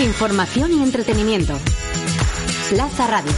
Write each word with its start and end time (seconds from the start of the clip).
Información 0.00 0.72
y 0.72 0.82
entretenimiento. 0.82 1.52
Plaza 2.70 3.06
Radio. 3.06 3.32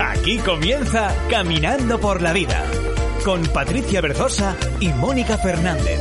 Aquí 0.00 0.38
comienza 0.38 1.14
Caminando 1.30 2.00
por 2.00 2.20
la 2.20 2.32
Vida 2.32 2.60
con 3.24 3.44
Patricia 3.44 4.00
Berzosa 4.00 4.56
y 4.80 4.88
Mónica 4.88 5.38
Fernández. 5.38 6.00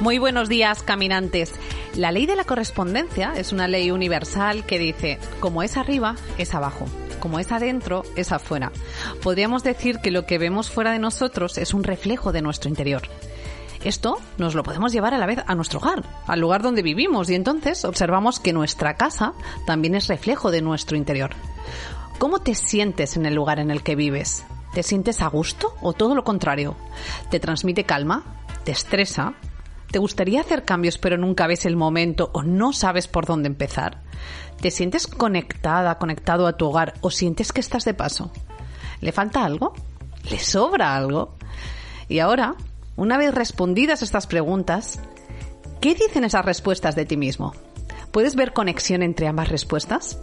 Muy 0.00 0.18
buenos 0.18 0.48
días, 0.48 0.82
caminantes. 0.82 1.52
La 1.96 2.12
ley 2.12 2.26
de 2.26 2.36
la 2.36 2.44
correspondencia 2.44 3.32
es 3.36 3.52
una 3.52 3.66
ley 3.66 3.90
universal 3.90 4.64
que 4.64 4.78
dice, 4.78 5.18
como 5.40 5.62
es 5.62 5.76
arriba, 5.76 6.14
es 6.38 6.54
abajo. 6.54 6.86
Como 7.18 7.40
es 7.40 7.50
adentro, 7.50 8.04
es 8.16 8.32
afuera. 8.32 8.70
Podríamos 9.22 9.64
decir 9.64 9.98
que 9.98 10.12
lo 10.12 10.24
que 10.24 10.38
vemos 10.38 10.70
fuera 10.70 10.92
de 10.92 11.00
nosotros 11.00 11.58
es 11.58 11.74
un 11.74 11.82
reflejo 11.82 12.32
de 12.32 12.42
nuestro 12.42 12.70
interior. 12.70 13.02
Esto 13.82 14.18
nos 14.38 14.54
lo 14.54 14.62
podemos 14.62 14.92
llevar 14.92 15.14
a 15.14 15.18
la 15.18 15.26
vez 15.26 15.40
a 15.46 15.54
nuestro 15.54 15.80
hogar, 15.80 16.04
al 16.26 16.40
lugar 16.40 16.62
donde 16.62 16.82
vivimos, 16.82 17.28
y 17.28 17.34
entonces 17.34 17.84
observamos 17.84 18.38
que 18.38 18.52
nuestra 18.52 18.94
casa 18.94 19.32
también 19.66 19.94
es 19.94 20.06
reflejo 20.06 20.50
de 20.50 20.62
nuestro 20.62 20.96
interior. 20.96 21.30
¿Cómo 22.18 22.40
te 22.40 22.54
sientes 22.54 23.16
en 23.16 23.26
el 23.26 23.34
lugar 23.34 23.58
en 23.58 23.70
el 23.70 23.82
que 23.82 23.96
vives? 23.96 24.44
¿Te 24.74 24.82
sientes 24.82 25.22
a 25.22 25.26
gusto 25.26 25.74
o 25.82 25.92
todo 25.92 26.14
lo 26.14 26.22
contrario? 26.22 26.76
¿Te 27.30 27.40
transmite 27.40 27.84
calma? 27.84 28.22
¿Te 28.64 28.72
estresa? 28.72 29.34
¿Te 29.90 29.98
gustaría 29.98 30.40
hacer 30.40 30.64
cambios 30.64 30.98
pero 30.98 31.18
nunca 31.18 31.46
ves 31.46 31.66
el 31.66 31.76
momento 31.76 32.30
o 32.32 32.42
no 32.42 32.72
sabes 32.72 33.08
por 33.08 33.26
dónde 33.26 33.48
empezar? 33.48 34.02
¿Te 34.60 34.70
sientes 34.70 35.06
conectada, 35.06 35.98
conectado 35.98 36.46
a 36.46 36.56
tu 36.56 36.66
hogar 36.66 36.94
o 37.00 37.10
sientes 37.10 37.52
que 37.52 37.60
estás 37.60 37.84
de 37.84 37.94
paso? 37.94 38.30
¿Le 39.00 39.10
falta 39.10 39.44
algo? 39.44 39.74
¿Le 40.30 40.38
sobra 40.38 40.94
algo? 40.94 41.34
Y 42.08 42.20
ahora, 42.20 42.54
una 42.96 43.16
vez 43.16 43.34
respondidas 43.34 44.02
estas 44.02 44.26
preguntas, 44.26 45.00
¿qué 45.80 45.94
dicen 45.94 46.24
esas 46.24 46.44
respuestas 46.44 46.94
de 46.94 47.06
ti 47.06 47.16
mismo? 47.16 47.54
¿Puedes 48.10 48.34
ver 48.34 48.52
conexión 48.52 49.02
entre 49.02 49.28
ambas 49.28 49.48
respuestas? 49.48 50.18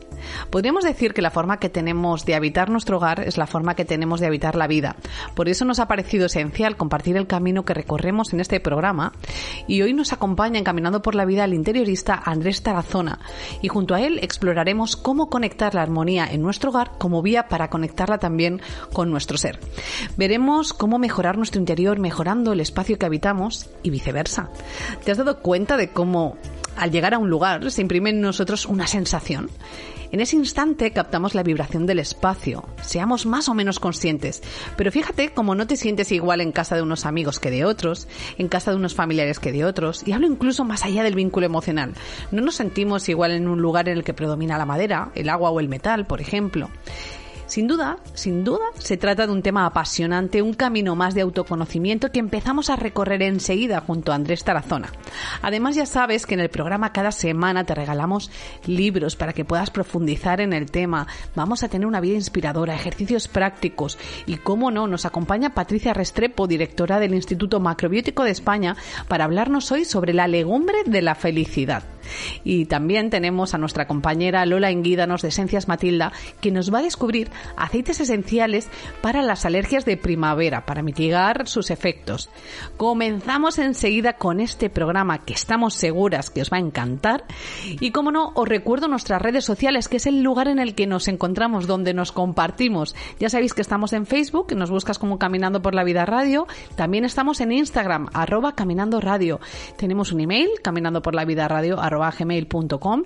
Podríamos 0.50 0.84
decir 0.84 1.14
que 1.14 1.22
la 1.22 1.32
forma 1.32 1.58
que 1.58 1.70
tenemos 1.70 2.26
de 2.26 2.36
habitar 2.36 2.70
nuestro 2.70 2.98
hogar 2.98 3.22
es 3.22 3.38
la 3.38 3.48
forma 3.48 3.76
que 3.76 3.86
tenemos 3.86 4.20
de 4.20 4.28
habitar 4.28 4.56
la 4.56 4.68
vida. 4.68 4.98
Por 5.36 5.48
eso 5.48 5.64
nos 5.64 5.80
ha 5.80 5.88
parecido 5.88 6.26
esencial 6.26 6.76
compartir 6.76 7.16
el 7.16 7.28
camino 7.28 7.64
que 7.64 7.74
recorremos 7.74 8.34
en 8.34 8.42
este 8.42 8.60
programa 8.60 9.14
y 9.68 9.82
hoy 9.82 9.94
nos 9.94 10.12
acompaña 10.12 10.60
encaminando 10.60 11.02
por 11.02 11.16
la 11.16 11.26
vida 11.26 11.46
el 11.46 11.54
interiorista 11.54 12.22
Andrés 12.26 12.62
Tarazona 12.62 13.20
y 13.62 13.70
junto 13.70 13.96
a 13.96 14.02
él 14.02 14.20
exploraremos 14.22 14.98
cómo 14.98 15.30
conectar 15.30 15.74
la 15.74 15.82
armonía 15.82 16.28
en 16.30 16.42
nuestro 16.42 16.72
hogar 16.72 16.92
como 16.98 17.22
vía 17.22 17.48
para 17.48 17.70
conectarla 17.70 18.18
también 18.18 18.62
con 18.92 19.10
nuestro 19.10 19.38
ser. 19.38 19.60
Veremos 20.18 20.74
cómo 20.74 21.00
mejorar 21.00 21.38
nuestro 21.38 21.60
interior 21.60 22.00
mejorando 22.00 22.52
el 22.52 22.60
espacio 22.60 22.98
que 22.98 23.06
habitamos 23.06 23.70
y 23.84 23.92
viceversa. 23.92 24.50
¿Te 25.06 25.12
has 25.12 25.18
dado 25.18 25.40
cuenta 25.40 25.78
de 25.78 25.90
cómo 25.90 26.38
al 26.78 26.92
llegar 26.92 27.14
a 27.14 27.18
un 27.18 27.30
lugar 27.30 27.70
se 27.72 27.82
imprime 27.82 28.12
en 28.12 28.22
nosotros 28.22 28.66
una 28.66 28.88
sensación. 28.88 29.50
En 30.12 30.22
ese 30.22 30.38
instante 30.38 30.92
captamos 30.92 31.36
la 31.36 31.44
vibración 31.44 31.86
del 31.86 32.00
espacio, 32.00 32.64
seamos 32.82 33.26
más 33.26 33.50
o 33.50 33.54
menos 33.54 33.80
conscientes, 33.80 34.42
pero 34.78 34.90
fíjate 34.90 35.30
cómo 35.34 35.54
no 35.54 35.68
te 35.68 35.76
sientes 35.76 36.14
igual 36.14 36.40
en 36.40 36.54
casa 36.54 36.78
de 36.78 36.82
unos 36.82 37.06
amigos 37.06 37.40
que 37.40 37.52
de 37.52 37.66
otros, 37.66 38.08
en 38.38 38.48
casa 38.48 38.72
de 38.72 38.78
unos 38.78 38.96
familiares 38.96 39.40
que 39.40 39.52
de 39.52 39.66
otros, 39.66 40.08
y 40.08 40.14
hablo 40.14 40.28
incluso 40.28 40.64
más 40.64 40.86
allá 40.86 41.04
del 41.04 41.16
vínculo 41.16 41.46
emocional. 41.46 41.94
No 42.32 42.42
nos 42.42 42.56
sentimos 42.56 43.10
igual 43.10 43.32
en 43.32 43.50
un 43.50 43.62
lugar 43.62 43.90
en 43.90 43.98
el 43.98 44.06
que 44.06 44.14
predomina 44.14 44.58
la 44.58 44.66
madera, 44.66 45.12
el 45.14 45.28
agua 45.28 45.50
o 45.50 45.60
el 45.60 45.68
metal, 45.68 46.06
por 46.06 46.22
ejemplo. 46.22 46.70
Sin 47.48 47.66
duda, 47.66 47.98
sin 48.14 48.44
duda, 48.44 48.66
se 48.78 48.98
trata 48.98 49.26
de 49.26 49.32
un 49.32 49.42
tema 49.42 49.66
apasionante, 49.66 50.42
un 50.42 50.54
camino 50.54 50.98
más 50.98 51.16
de 51.16 51.22
autoconocimiento 51.22 52.12
que 52.12 52.20
empezamos 52.20 52.70
a 52.70 52.76
recorrer 52.76 53.22
enseguida 53.22 53.80
junto 53.80 54.12
a 54.12 54.16
Andrés 54.16 54.44
Tarazona. 54.44 54.92
Además, 55.42 55.78
ya 55.78 55.86
sabes 55.86 56.26
que 56.26 56.34
en 56.34 56.42
el 56.42 56.50
programa 56.50 56.92
cada 56.92 57.14
semana 57.14 57.64
te 57.64 57.74
regalamos 57.74 58.32
libros 58.66 59.16
para 59.16 59.32
que 59.32 59.46
puedas 59.46 59.72
profundizar 59.72 60.42
en 60.42 60.52
el 60.52 60.70
tema. 60.70 61.08
Vamos 61.36 61.64
a 61.64 61.70
tener 61.70 61.88
una 61.88 62.02
vida 62.02 62.16
inspiradora, 62.16 62.76
ejercicios 62.76 63.30
prácticos 63.30 63.98
y, 64.26 64.36
cómo 64.36 64.70
no, 64.70 64.86
nos 64.86 65.06
acompaña 65.06 65.54
Patricia 65.54 65.94
Restrepo, 65.94 66.48
directora 66.48 67.00
del 67.00 67.14
Instituto 67.14 67.62
Macrobiótico 67.62 68.26
de 68.26 68.32
España, 68.32 68.76
para 69.08 69.24
hablarnos 69.24 69.72
hoy 69.72 69.86
sobre 69.86 70.14
la 70.14 70.28
legumbre 70.28 70.84
de 70.86 71.02
la 71.02 71.16
felicidad. 71.16 71.84
Y 72.44 72.66
también 72.66 73.10
tenemos 73.10 73.54
a 73.54 73.58
nuestra 73.58 73.88
compañera 73.88 74.46
Lola 74.46 74.70
Enguídanos 74.70 75.22
de 75.22 75.30
Esencias 75.30 75.68
Matilda, 75.68 76.12
que 76.42 76.52
nos 76.52 76.74
va 76.74 76.80
a 76.80 76.84
descubrir 76.84 77.30
aceites 77.56 78.00
esenciales 78.00 78.70
para 79.02 79.22
las 79.22 79.46
alergias 79.46 79.86
de 79.86 79.98
primavera, 79.98 80.66
para 80.66 80.82
mitigar 80.82 81.48
sus 81.48 81.72
efectos. 81.72 82.30
Comenzamos 82.78 83.60
enseguida 83.60 84.14
con 84.14 84.40
este 84.40 84.70
programa 84.70 85.20
que 85.20 85.34
estamos 85.34 85.74
seguras 85.74 86.30
que 86.30 86.42
os 86.42 86.52
va 86.52 86.58
a 86.58 86.62
encantar. 86.62 87.26
Y 87.66 87.92
como 87.92 88.12
no, 88.12 88.32
os 88.36 88.48
recuerdo 88.48 88.88
nuestras 88.88 89.22
redes 89.22 89.46
sociales, 89.46 89.88
que 89.88 89.98
es 89.98 90.06
el 90.06 90.22
lugar 90.22 90.48
en 90.48 90.60
el 90.60 90.76
que 90.76 90.88
nos 90.88 91.08
encontramos, 91.08 91.68
donde 91.68 91.94
nos 91.94 92.12
compartimos. 92.12 92.96
Ya 93.20 93.30
sabéis 93.30 93.54
que 93.54 93.62
estamos 93.62 93.94
en 93.94 94.06
Facebook, 94.06 94.54
nos 94.56 94.70
buscas 94.70 95.00
como 95.00 95.18
Caminando 95.18 95.62
por 95.62 95.74
la 95.74 95.84
Vida 95.84 96.06
Radio. 96.06 96.48
También 96.76 97.06
estamos 97.06 97.42
en 97.42 97.52
Instagram, 97.52 98.10
arroba 98.14 98.54
Caminando. 98.54 99.02
Tenemos 99.78 100.12
un 100.12 100.22
email, 100.22 100.50
caminando 100.62 101.02
la 101.14 101.26
vida 101.26 101.48
radio, 101.48 101.80
gmail.com. 101.98 103.04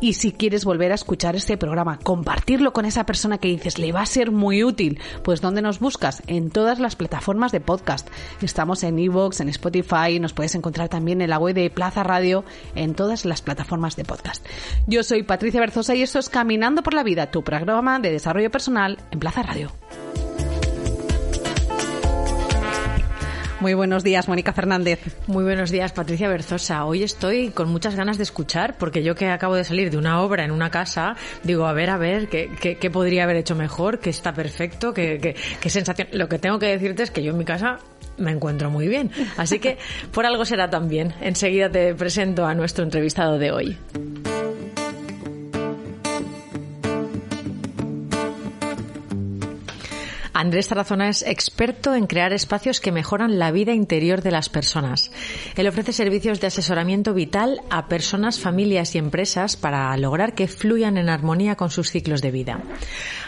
Y 0.00 0.14
si 0.14 0.32
quieres 0.32 0.64
volver 0.64 0.92
a 0.92 0.96
escuchar 0.96 1.34
este 1.34 1.56
programa, 1.56 1.98
compartirlo 1.98 2.72
con 2.72 2.84
esa 2.84 3.06
persona 3.06 3.38
que 3.38 3.48
dices 3.48 3.78
le 3.78 3.92
va 3.92 4.02
a 4.02 4.06
ser 4.06 4.32
muy 4.32 4.62
útil, 4.62 4.98
pues 5.22 5.40
¿dónde 5.40 5.62
nos 5.62 5.80
buscas? 5.80 6.22
En 6.26 6.50
todas 6.50 6.78
las 6.78 6.96
plataformas 6.96 7.52
de 7.52 7.60
podcast. 7.60 8.08
Estamos 8.42 8.82
en 8.82 8.98
Evox, 8.98 9.40
en 9.40 9.48
Spotify, 9.48 10.18
nos 10.20 10.34
puedes 10.34 10.54
encontrar 10.54 10.88
también 10.88 11.22
en 11.22 11.30
la 11.30 11.38
web 11.38 11.54
de 11.54 11.70
Plaza 11.70 12.02
Radio, 12.02 12.44
en 12.74 12.94
todas 12.94 13.24
las 13.24 13.40
plataformas 13.40 13.96
de 13.96 14.04
podcast. 14.04 14.44
Yo 14.86 15.02
soy 15.02 15.22
Patricia 15.22 15.60
Berzosa 15.60 15.94
y 15.94 16.02
esto 16.02 16.18
es 16.18 16.28
Caminando 16.28 16.82
por 16.82 16.92
la 16.92 17.02
Vida, 17.02 17.30
tu 17.30 17.42
programa 17.42 17.98
de 17.98 18.10
desarrollo 18.10 18.50
personal 18.50 18.98
en 19.10 19.20
Plaza 19.20 19.42
Radio. 19.42 19.70
Muy 23.64 23.72
buenos 23.72 24.04
días, 24.04 24.28
Mónica 24.28 24.52
Fernández. 24.52 25.00
Muy 25.26 25.42
buenos 25.42 25.70
días, 25.70 25.90
Patricia 25.90 26.28
Berzosa. 26.28 26.84
Hoy 26.84 27.02
estoy 27.02 27.48
con 27.48 27.70
muchas 27.70 27.94
ganas 27.94 28.18
de 28.18 28.22
escuchar, 28.24 28.76
porque 28.76 29.02
yo 29.02 29.14
que 29.14 29.30
acabo 29.30 29.54
de 29.54 29.64
salir 29.64 29.90
de 29.90 29.96
una 29.96 30.20
obra 30.20 30.44
en 30.44 30.50
una 30.50 30.68
casa, 30.68 31.16
digo, 31.44 31.64
a 31.64 31.72
ver, 31.72 31.88
a 31.88 31.96
ver, 31.96 32.28
¿qué, 32.28 32.90
podría 32.92 33.24
haber 33.24 33.36
hecho 33.36 33.54
mejor? 33.54 34.00
¿Qué 34.00 34.10
está 34.10 34.34
perfecto? 34.34 34.92
¿Qué, 34.92 35.18
qué, 35.18 35.34
qué 35.62 35.70
sensación? 35.70 36.08
Lo 36.12 36.28
que 36.28 36.38
tengo 36.38 36.58
que 36.58 36.66
decirte 36.66 37.04
es 37.04 37.10
que 37.10 37.22
yo 37.22 37.30
en 37.30 37.38
mi 37.38 37.46
casa 37.46 37.78
me 38.18 38.32
encuentro 38.32 38.68
muy 38.68 38.86
bien. 38.86 39.10
Así 39.38 39.58
que 39.60 39.78
por 40.12 40.26
algo 40.26 40.44
será 40.44 40.68
también. 40.68 41.14
Enseguida 41.22 41.70
te 41.70 41.94
presento 41.94 42.44
a 42.44 42.52
nuestro 42.54 42.84
entrevistado 42.84 43.38
de 43.38 43.50
hoy. 43.50 43.78
Andrés 50.44 50.68
Tarazona 50.68 51.08
es 51.08 51.22
experto 51.22 51.94
en 51.94 52.06
crear 52.06 52.34
espacios 52.34 52.78
que 52.78 52.92
mejoran 52.92 53.38
la 53.38 53.50
vida 53.50 53.72
interior 53.72 54.20
de 54.20 54.30
las 54.30 54.50
personas. 54.50 55.10
Él 55.56 55.66
ofrece 55.66 55.94
servicios 55.94 56.38
de 56.38 56.48
asesoramiento 56.48 57.14
vital 57.14 57.62
a 57.70 57.88
personas, 57.88 58.38
familias 58.38 58.94
y 58.94 58.98
empresas 58.98 59.56
para 59.56 59.96
lograr 59.96 60.34
que 60.34 60.46
fluyan 60.46 60.98
en 60.98 61.08
armonía 61.08 61.56
con 61.56 61.70
sus 61.70 61.88
ciclos 61.88 62.20
de 62.20 62.30
vida. 62.30 62.60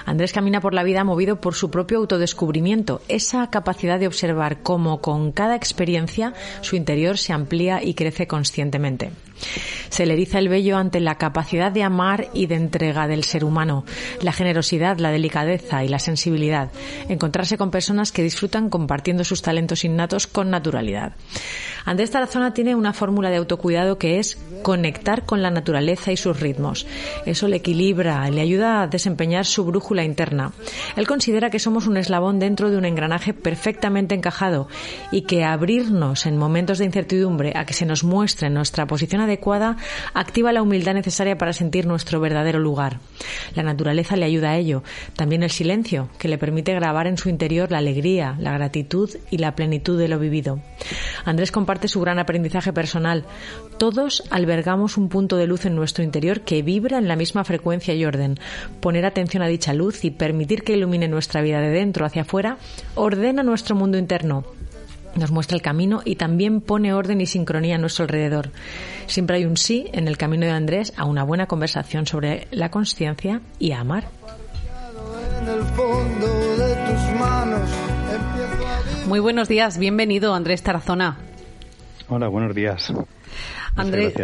Andrés 0.05 0.35
camina 0.35 0.61
por 0.61 0.75
la 0.75 0.83
vida 0.83 1.05
movido 1.05 1.41
por 1.41 1.55
su 1.55 1.71
propio 1.71 1.97
autodescubrimiento, 1.97 3.01
esa 3.09 3.49
capacidad 3.49 3.99
de 3.99 4.09
observar 4.09 4.63
cómo 4.63 5.01
con 5.01 5.33
cada 5.33 5.57
experiencia 5.57 6.35
su 6.61 6.77
interior 6.77 7.17
se 7.17 7.33
amplía 7.33 7.83
y 7.83 7.95
crece 7.95 8.27
conscientemente. 8.27 9.11
Se 9.89 10.07
le 10.07 10.15
eriza 10.15 10.39
el 10.39 10.49
vello 10.49 10.77
ante 10.77 11.01
la 11.01 11.17
capacidad 11.17 11.73
de 11.73 11.83
amar 11.83 12.29
y 12.35 12.47
de 12.47 12.57
entrega 12.57 13.07
del 13.07 13.25
ser 13.25 13.45
humano, 13.45 13.85
la 14.21 14.33
generosidad, 14.33 14.99
la 14.99 15.11
delicadeza 15.11 15.85
y 15.85 15.89
la 15.89 15.99
sensibilidad, 15.99 16.71
encontrarse 17.09 17.57
con 17.57 17.71
personas 17.71 18.13
que 18.13 18.23
disfrutan 18.23 18.69
compartiendo 18.69 19.25
sus 19.25 19.43
talentos 19.43 19.85
innatos 19.85 20.27
con 20.27 20.51
naturalidad. 20.51 21.13
Andrés 21.85 22.11
Tarazona 22.11 22.53
tiene 22.53 22.75
una 22.75 22.93
fórmula 22.93 23.31
de 23.31 23.37
autocuidado 23.37 23.97
que 23.97 24.19
es 24.19 24.39
conectar 24.63 25.25
con 25.25 25.41
la 25.41 25.51
naturaleza 25.51 26.11
y 26.11 26.17
sus 26.17 26.41
ritmos. 26.41 26.85
Eso 27.27 27.47
le 27.47 27.57
equilibra, 27.57 28.29
le 28.29 28.41
ayuda 28.41 28.83
a 28.83 28.87
desempeñar 28.89 29.47
su 29.47 29.65
brújula 29.65 30.03
interna. 30.03 30.53
Él 30.97 31.07
considera 31.07 31.49
que 31.49 31.61
somos 31.61 31.87
un 31.87 31.97
eslabón 31.97 32.41
dentro 32.41 32.71
de 32.71 32.77
un 32.77 32.85
engranaje 32.85 33.35
perfectamente 33.35 34.17
encajado 34.17 34.69
y 35.13 35.23
que 35.23 35.45
abrirnos 35.45 36.27
en 36.27 36.37
momentos 36.37 36.79
de 36.79 36.87
incertidumbre 36.87 37.53
a 37.55 37.65
que 37.65 37.75
se 37.75 37.87
nos 37.87 38.03
muestre 38.03 38.51
nuestra 38.51 38.87
posición 38.87 39.21
adecuada 39.27 39.77
activa 40.15 40.53
la 40.53 40.63
humildad 40.63 40.95
necesaria 40.95 41.39
para 41.39 41.53
sentir 41.53 41.87
nuestro 41.87 42.19
verdadero 42.21 42.59
lugar. 42.59 42.99
La 43.55 43.63
naturaleza 43.63 44.17
le 44.17 44.25
ayuda 44.25 44.51
a 44.51 44.57
ello. 44.57 44.83
También 45.15 45.43
el 45.43 45.51
silencio, 45.51 46.09
que 46.19 46.29
le 46.29 46.39
permite 46.39 46.75
grabar 46.75 47.07
en 47.07 47.19
su 47.19 47.29
interior 47.29 47.71
la 47.71 47.79
alegría, 47.79 48.37
la 48.39 48.53
gratitud 48.53 49.11
y 49.31 49.39
la 49.39 49.55
plenitud 49.55 49.99
de 49.99 50.09
lo 50.09 50.19
vivido. 50.19 50.61
Andrés 51.25 51.53
comparte 51.53 51.89
su 51.89 52.01
gran 52.01 52.19
aprendizaje 52.19 52.73
personal. 52.73 53.25
Todos 53.79 54.23
albergamos 54.31 54.97
un 54.97 55.09
punto 55.09 55.37
de 55.37 55.47
luz 55.47 55.67
en 55.67 55.77
nuestro 55.77 56.03
interior 56.03 56.41
que 56.41 56.63
vibra 56.63 56.99
en 56.99 57.09
la 57.09 57.17
misma 57.17 57.45
frecuencia 57.45 57.95
y 57.95 58.05
orden. 58.05 58.39
Poner 58.81 59.05
atención 59.05 59.43
a 59.43 59.49
dicha 59.49 59.75
luz 59.75 60.05
y 60.05 60.11
permitir 60.11 60.63
que 60.63 60.75
ilumine 60.75 61.09
nuestra 61.09 61.43
vida 61.43 61.61
de 61.61 61.71
dentro 61.71 62.07
hacia 62.07 62.23
afuera 62.23 62.59
ordena 62.95 63.43
nuestro 63.43 63.75
mundo 63.75 63.99
interno 63.99 64.45
nos 65.17 65.31
muestra 65.31 65.57
el 65.57 65.63
camino 65.63 66.03
y 66.05 66.17
también 66.17 66.61
pone 66.61 66.93
orden 66.93 67.21
y 67.21 67.27
sincronía 67.27 67.77
a 67.77 67.79
nuestro 67.79 68.05
alrededor. 68.05 68.51
Siempre 69.07 69.37
hay 69.37 69.45
un 69.45 69.57
sí 69.57 69.89
en 69.93 70.09
el 70.09 70.17
camino 70.17 70.47
de 70.47 70.53
Andrés 70.53 70.93
a 70.97 71.05
una 71.05 71.25
buena 71.25 71.47
conversación 71.47 72.07
sobre 72.07 72.47
la 72.51 72.71
conciencia 72.71 73.41
y 73.59 73.73
a 73.73 73.81
amar. 73.81 74.09
Muy 79.07 79.21
buenos 79.21 79.49
días, 79.49 79.79
bienvenido 79.79 80.35
Andrés 80.35 80.63
Tarazona. 80.63 81.19
Hola, 82.09 82.29
buenos 82.29 82.55
días. 82.55 82.93
Andrés, 83.77 84.15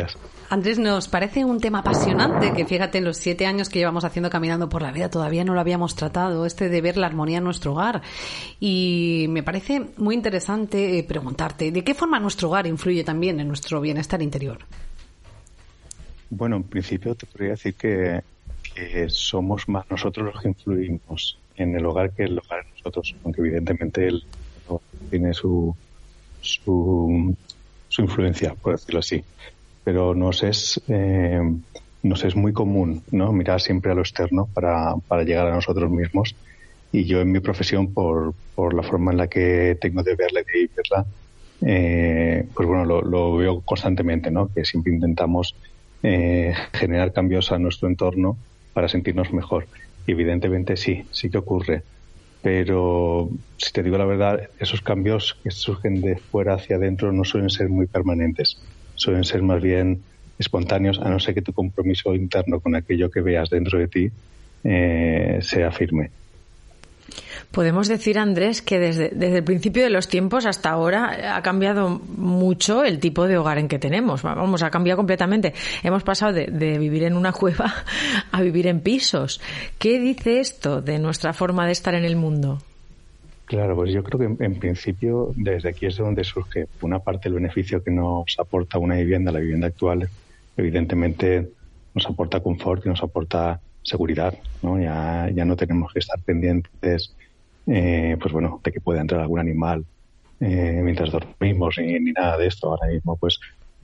Andrés, 0.53 0.79
nos 0.79 1.09
parece 1.09 1.47
un 1.47 1.61
tema 1.61 1.79
apasionante 1.79 2.53
que 2.53 2.67
fíjate 2.67 2.99
en 2.99 3.05
los 3.05 3.17
siete 3.17 3.47
años 3.47 3.71
que 3.71 3.79
llevamos 3.79 4.05
haciendo 4.05 4.29
caminando 4.29 4.69
por 4.69 4.83
la 4.83 4.93
vida 4.93 5.09
todavía 5.09 5.45
no 5.45 5.55
lo 5.55 5.61
habíamos 5.61 5.97
tratado, 5.97 6.45
este 6.45 6.69
de 6.69 6.83
ver 6.83 6.99
la 6.99 7.07
armonía 7.07 7.39
en 7.39 7.45
nuestro 7.45 7.73
hogar. 7.73 8.03
Y 8.61 9.29
me 9.31 9.43
parece 9.43 9.81
muy 9.97 10.15
interesante 10.15 10.99
eh, 10.99 11.05
preguntarte, 11.05 11.73
¿de 11.73 11.83
qué 11.83 11.95
forma 11.95 12.21
nuestro 12.21 12.49
hogar 12.49 12.67
influye 12.67 13.03
también 13.03 13.41
en 13.41 13.49
nuestro 13.49 13.81
bienestar 13.81 14.21
interior? 14.21 14.59
Bueno, 16.29 16.57
en 16.57 16.65
principio 16.65 17.15
te 17.15 17.25
podría 17.25 17.53
decir 17.53 17.75
que, 17.75 18.23
somos 19.09 19.67
más 19.71 19.91
nosotros 19.91 20.35
los 20.35 20.43
que 20.43 20.49
influimos 20.49 21.39
en 21.57 21.77
el 21.77 21.87
hogar 21.87 22.11
que 22.11 22.25
el 22.25 22.39
hogar 22.39 22.67
en 22.67 22.73
nosotros, 22.73 23.15
aunque 23.25 23.41
evidentemente 23.41 24.07
el 24.07 24.23
tiene 25.09 25.33
su, 25.33 25.75
su, 26.43 27.35
su 27.89 28.03
influencia, 28.03 28.55
por 28.55 28.73
decirlo 28.73 29.01
así 29.01 29.25
pero 29.85 30.15
nos 30.15 30.43
es, 30.43 30.81
eh, 30.89 31.41
nos 32.03 32.25
es 32.25 32.37
muy 32.37 32.53
común 32.53 33.03
¿no? 33.11 33.33
mirar 33.33 33.61
siempre 33.61 33.93
a 33.93 33.95
lo 33.95 34.03
externo 34.03 34.49
para, 34.53 34.95
para 35.09 35.25
llegar 35.25 35.47
a 35.47 35.55
nosotros 35.55 35.91
mismos. 35.91 36.35
Y 36.93 37.05
yo 37.05 37.21
en 37.21 37.33
mi 37.33 37.41
profesión, 37.41 37.93
por, 37.93 38.35
por 38.55 38.75
la 38.75 38.83
forma 38.83 39.13
en 39.13 39.17
la 39.17 39.27
que 39.27 39.79
tengo 39.81 40.03
de 40.03 40.15
verla 40.15 40.41
y 40.41 40.45
de 40.45 40.53
vivirla, 40.61 41.07
eh, 41.65 42.47
pues 42.55 42.69
bueno, 42.69 42.85
lo, 42.85 43.37
veo 43.37 43.61
constantemente, 43.61 44.31
¿no? 44.31 44.53
Que 44.53 44.65
siempre 44.65 44.93
intentamos 44.93 45.55
eh, 46.03 46.53
generar 46.73 47.13
cambios 47.13 47.51
a 47.51 47.59
nuestro 47.59 47.89
entorno 47.89 48.37
para 48.75 48.89
sentirnos 48.89 49.33
mejor. 49.33 49.67
Evidentemente 50.07 50.77
sí, 50.77 51.05
sí 51.13 51.31
que 51.31 51.39
ocurre. 51.39 51.83
Pero 52.43 53.31
si 53.57 53.73
te 53.73 53.83
digo 53.83 53.97
la 53.97 54.05
verdad, 54.05 54.51
esos 54.59 54.81
cambios 54.83 55.39
que 55.43 55.51
surgen 55.51 56.01
de 56.01 56.17
fuera 56.17 56.55
hacia 56.55 56.77
adentro 56.77 57.13
no 57.13 57.25
suelen 57.25 57.51
ser 57.51 57.69
muy 57.69 57.87
permanentes 57.87 58.61
suelen 59.03 59.25
ser 59.25 59.43
más 59.43 59.61
bien 59.61 60.01
espontáneos, 60.39 60.99
a 60.99 61.09
no 61.09 61.19
ser 61.19 61.35
que 61.35 61.43
tu 61.43 61.53
compromiso 61.53 62.15
interno 62.15 62.61
con 62.61 62.75
aquello 62.75 63.11
que 63.11 63.21
veas 63.21 63.51
dentro 63.51 63.79
de 63.79 63.89
ti 63.89 64.11
eh, 64.65 65.39
sea 65.43 65.71
firme. 65.71 66.11
Podemos 67.51 67.87
decir, 67.87 68.19
Andrés, 68.19 68.63
que 68.63 68.79
desde, 68.79 69.11
desde, 69.11 69.39
el 69.39 69.45
principio 69.45 69.83
de 69.83 69.91
los 69.91 70.09
tiempos 70.09 70.47
hasta 70.47 70.71
ahora 70.71 71.37
ha 71.37 71.43
cambiado 71.43 72.01
mucho 72.17 72.83
el 72.83 72.99
tipo 72.99 73.29
de 73.29 73.37
hogar 73.37 73.59
en 73.59 73.69
que 73.69 73.79
tenemos. 73.79 74.23
Vamos, 74.23 74.63
ha 74.63 74.71
cambiado 74.71 74.97
completamente. 74.97 75.53
Hemos 75.83 76.03
pasado 76.03 76.33
de, 76.33 76.47
de, 76.47 76.79
vivir 76.79 77.03
en 77.03 77.15
una 77.15 77.33
cueva 77.33 77.75
a 78.33 78.41
vivir 78.41 78.67
en 78.69 78.81
pisos. 78.81 79.41
¿Qué 79.79 80.01
dice 80.01 80.41
esto 80.41 80.81
de 80.81 80.99
nuestra 80.99 81.35
forma 81.35 81.67
de 81.67 81.73
estar 81.73 81.95
en 81.95 82.07
el 82.07 82.17
mundo? 82.17 82.63
Claro, 83.47 83.77
pues 83.77 83.93
yo 83.93 84.03
creo 84.03 84.19
que 84.19 84.45
en, 84.45 84.55
principio 84.59 85.33
desde 85.37 85.69
aquí 85.71 85.87
es 85.87 85.97
donde 85.97 86.25
surge 86.25 86.67
una 86.81 87.01
parte 87.01 87.29
del 87.29 87.35
beneficio 87.35 87.83
que 87.83 87.91
nos 87.91 88.39
aporta 88.39 88.79
una 88.79 88.97
vivienda, 88.97 89.33
la 89.33 89.41
vivienda 89.41 89.67
actual, 89.67 90.09
evidentemente 90.57 91.51
nos 91.95 92.07
aporta 92.07 92.41
confort 92.41 92.87
y 92.87 92.89
nos 92.89 93.03
aporta 93.03 93.61
seguridad, 93.83 94.35
¿no? 94.63 94.81
Ya, 94.81 95.29
ya 95.35 95.45
no 95.45 95.57
tenemos 95.57 95.93
que 95.93 95.99
estar 95.99 96.19
pendientes, 96.21 97.15
eh, 97.67 98.17
pues 98.21 98.33
bueno, 98.33 98.61
de 98.65 98.73
que 98.73 98.81
pueda 98.81 99.01
entrar 99.01 99.21
algún 99.21 99.41
animal 99.41 99.85
eh, 100.41 100.81
mientras 100.83 101.11
dormimos 101.11 101.77
ni, 101.79 101.99
ni 102.01 102.13
nada 102.13 102.39
de 102.39 102.47
esto. 102.47 102.69
Ahora 102.69 102.87
mismo, 102.87 103.17
pues 103.17 103.39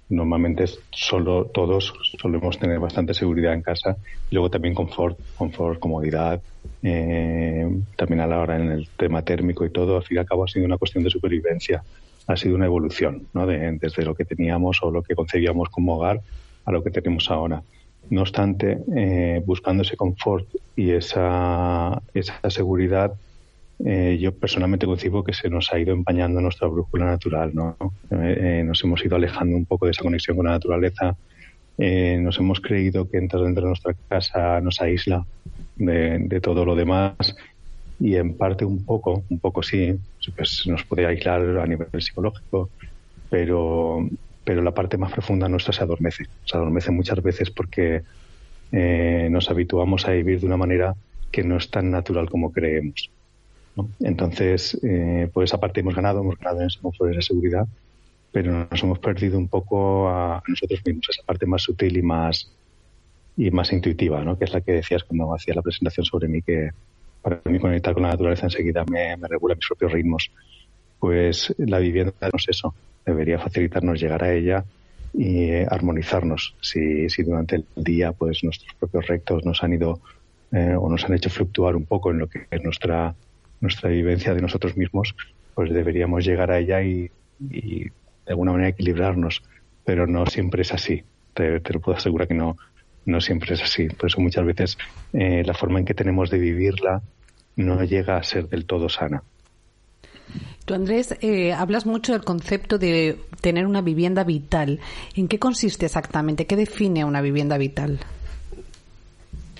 normalmente 0.08 0.64
solo 0.90 1.46
todos 1.46 1.92
solemos 2.18 2.58
tener 2.58 2.78
bastante 2.78 3.14
seguridad 3.14 3.52
en 3.52 3.62
casa 3.62 3.96
y 4.30 4.34
luego 4.34 4.50
también 4.50 4.74
confort, 4.74 5.18
confort, 5.36 5.78
comodidad, 5.78 6.40
eh, 6.82 7.68
también 7.96 8.20
a 8.20 8.26
la 8.26 8.40
hora 8.40 8.56
en 8.56 8.70
el 8.70 8.88
tema 8.96 9.22
térmico 9.22 9.64
y 9.64 9.70
todo, 9.70 9.96
al 9.96 10.02
fin 10.02 10.16
y 10.16 10.20
al 10.20 10.26
cabo 10.26 10.44
ha 10.44 10.48
sido 10.48 10.64
una 10.64 10.78
cuestión 10.78 11.04
de 11.04 11.10
supervivencia, 11.10 11.82
ha 12.26 12.36
sido 12.36 12.54
una 12.54 12.66
evolución, 12.66 13.26
¿no? 13.32 13.46
desde 13.46 14.04
lo 14.04 14.14
que 14.14 14.24
teníamos 14.24 14.78
o 14.82 14.90
lo 14.90 15.02
que 15.02 15.14
concebíamos 15.14 15.70
como 15.70 15.96
hogar 15.96 16.20
a 16.64 16.72
lo 16.72 16.82
que 16.82 16.90
tenemos 16.90 17.30
ahora. 17.30 17.62
No 18.10 18.22
obstante, 18.22 18.78
eh, 18.96 19.42
buscando 19.44 19.82
ese 19.82 19.96
confort 19.96 20.46
y 20.76 20.90
esa, 20.90 22.00
esa 22.14 22.50
seguridad, 22.50 23.12
eh, 23.84 24.18
yo 24.20 24.32
personalmente 24.32 24.86
concibo 24.86 25.22
que 25.22 25.34
se 25.34 25.48
nos 25.50 25.72
ha 25.72 25.78
ido 25.78 25.92
empañando 25.92 26.40
nuestra 26.40 26.68
brújula 26.68 27.06
natural, 27.06 27.54
¿no? 27.54 27.76
Eh, 28.10 28.62
nos 28.64 28.82
hemos 28.82 29.04
ido 29.04 29.16
alejando 29.16 29.56
un 29.56 29.66
poco 29.66 29.86
de 29.86 29.92
esa 29.92 30.02
conexión 30.02 30.36
con 30.36 30.46
la 30.46 30.52
naturaleza, 30.52 31.16
eh, 31.78 32.18
nos 32.20 32.38
hemos 32.38 32.60
creído 32.60 33.08
que 33.08 33.18
entrar 33.18 33.42
dentro 33.42 33.62
de 33.62 33.68
nuestra 33.68 33.94
casa 34.08 34.60
nos 34.60 34.80
aísla 34.80 35.24
de, 35.76 36.40
todo 36.42 36.64
lo 36.64 36.74
demás 36.74 37.36
y 38.00 38.16
en 38.16 38.34
parte 38.34 38.64
un 38.64 38.84
poco, 38.84 39.22
un 39.28 39.38
poco 39.38 39.62
sí, 39.62 39.98
pues 40.36 40.66
nos 40.66 40.84
puede 40.84 41.06
aislar 41.06 41.58
a 41.58 41.66
nivel 41.66 41.88
psicológico, 42.00 42.70
pero, 43.30 44.08
pero 44.44 44.62
la 44.62 44.72
parte 44.72 44.98
más 44.98 45.12
profunda 45.12 45.48
nuestra 45.48 45.72
se 45.72 45.82
adormece, 45.82 46.24
se 46.44 46.56
adormece 46.56 46.90
muchas 46.90 47.22
veces 47.22 47.50
porque 47.50 48.02
nos 48.70 49.48
habituamos 49.48 50.06
a 50.06 50.12
vivir 50.12 50.40
de 50.40 50.46
una 50.46 50.58
manera 50.58 50.94
que 51.30 51.42
no 51.42 51.56
es 51.56 51.70
tan 51.70 51.90
natural 51.90 52.28
como 52.28 52.52
creemos. 52.52 53.10
Entonces, 54.00 54.78
eh, 54.82 55.28
por 55.32 55.44
esa 55.44 55.58
parte 55.58 55.80
hemos 55.80 55.94
ganado, 55.94 56.20
hemos 56.20 56.38
ganado 56.38 56.62
en 56.62 56.68
esa 56.68 57.22
seguridad, 57.22 57.66
pero 58.32 58.66
nos 58.70 58.82
hemos 58.82 58.98
perdido 58.98 59.38
un 59.38 59.48
poco 59.48 60.08
a, 60.08 60.42
nosotros 60.46 60.80
mismos, 60.84 61.06
esa 61.10 61.22
parte 61.24 61.46
más 61.46 61.62
sutil 61.62 61.96
y 61.96 62.02
más 62.02 62.50
y 63.36 63.50
más 63.52 63.72
intuitiva, 63.72 64.24
¿no? 64.24 64.36
que 64.36 64.46
es 64.46 64.52
la 64.52 64.60
que 64.60 64.72
decías 64.72 65.04
cuando 65.04 65.32
hacía 65.32 65.54
la 65.54 65.62
presentación 65.62 66.04
sobre 66.04 66.26
mí, 66.26 66.42
que 66.42 66.70
para 67.22 67.40
mí 67.44 67.60
conectar 67.60 67.94
con 67.94 68.02
la 68.02 68.10
naturaleza 68.10 68.46
enseguida 68.46 68.84
me, 68.90 69.14
regula 69.28 69.54
mis 69.54 69.66
propios 69.66 69.92
ritmos. 69.92 70.30
Pues 70.98 71.54
la 71.58 71.78
vivienda 71.78 72.12
no 72.20 72.36
es 72.36 72.48
eso, 72.48 72.74
debería 73.06 73.38
facilitarnos 73.38 74.00
llegar 74.00 74.24
a 74.24 74.34
ella 74.34 74.64
y 75.14 75.44
eh, 75.50 75.66
armonizarnos. 75.70 76.56
Si, 76.60 77.08
si 77.08 77.22
durante 77.22 77.56
el 77.56 77.66
día 77.76 78.10
pues 78.10 78.42
nuestros 78.42 78.74
propios 78.74 79.06
rectos 79.06 79.44
nos 79.44 79.62
han 79.62 79.72
ido 79.74 80.00
eh, 80.50 80.74
o 80.76 80.88
nos 80.90 81.04
han 81.04 81.14
hecho 81.14 81.30
fluctuar 81.30 81.76
un 81.76 81.84
poco 81.84 82.10
en 82.10 82.18
lo 82.18 82.26
que 82.26 82.46
es 82.50 82.64
nuestra 82.64 83.14
nuestra 83.60 83.90
vivencia 83.90 84.34
de 84.34 84.42
nosotros 84.42 84.76
mismos, 84.76 85.14
pues 85.54 85.72
deberíamos 85.72 86.24
llegar 86.24 86.50
a 86.50 86.58
ella 86.58 86.82
y, 86.82 87.10
de 88.28 88.32
alguna 88.34 88.52
manera 88.52 88.70
equilibrarnos. 88.70 89.42
Pero 89.84 90.06
no 90.06 90.26
siempre 90.26 90.62
es 90.62 90.72
así. 90.72 91.02
Te, 91.34 91.60
lo 91.60 91.80
puedo 91.80 91.96
asegurar 91.96 92.28
que 92.28 92.34
no, 92.34 92.56
no 93.06 93.20
siempre 93.20 93.54
es 93.54 93.62
así. 93.62 93.88
Por 93.88 94.10
eso 94.10 94.20
muchas 94.20 94.44
veces 94.44 94.78
eh, 95.12 95.42
la 95.44 95.54
forma 95.54 95.78
en 95.78 95.84
que 95.84 95.94
tenemos 95.94 96.30
de 96.30 96.38
vivirla 96.38 97.02
no 97.56 97.82
llega 97.82 98.16
a 98.16 98.22
ser 98.22 98.48
del 98.48 98.66
todo 98.66 98.88
sana. 98.88 99.22
Tú, 100.64 100.74
Andrés, 100.74 101.16
eh, 101.22 101.54
hablas 101.54 101.86
mucho 101.86 102.12
del 102.12 102.22
concepto 102.22 102.78
de 102.78 103.18
tener 103.40 103.66
una 103.66 103.80
vivienda 103.80 104.24
vital. 104.24 104.80
¿En 105.14 105.26
qué 105.26 105.38
consiste 105.38 105.86
exactamente? 105.86 106.46
¿Qué 106.46 106.56
define 106.56 107.04
una 107.04 107.22
vivienda 107.22 107.56
vital? 107.56 107.98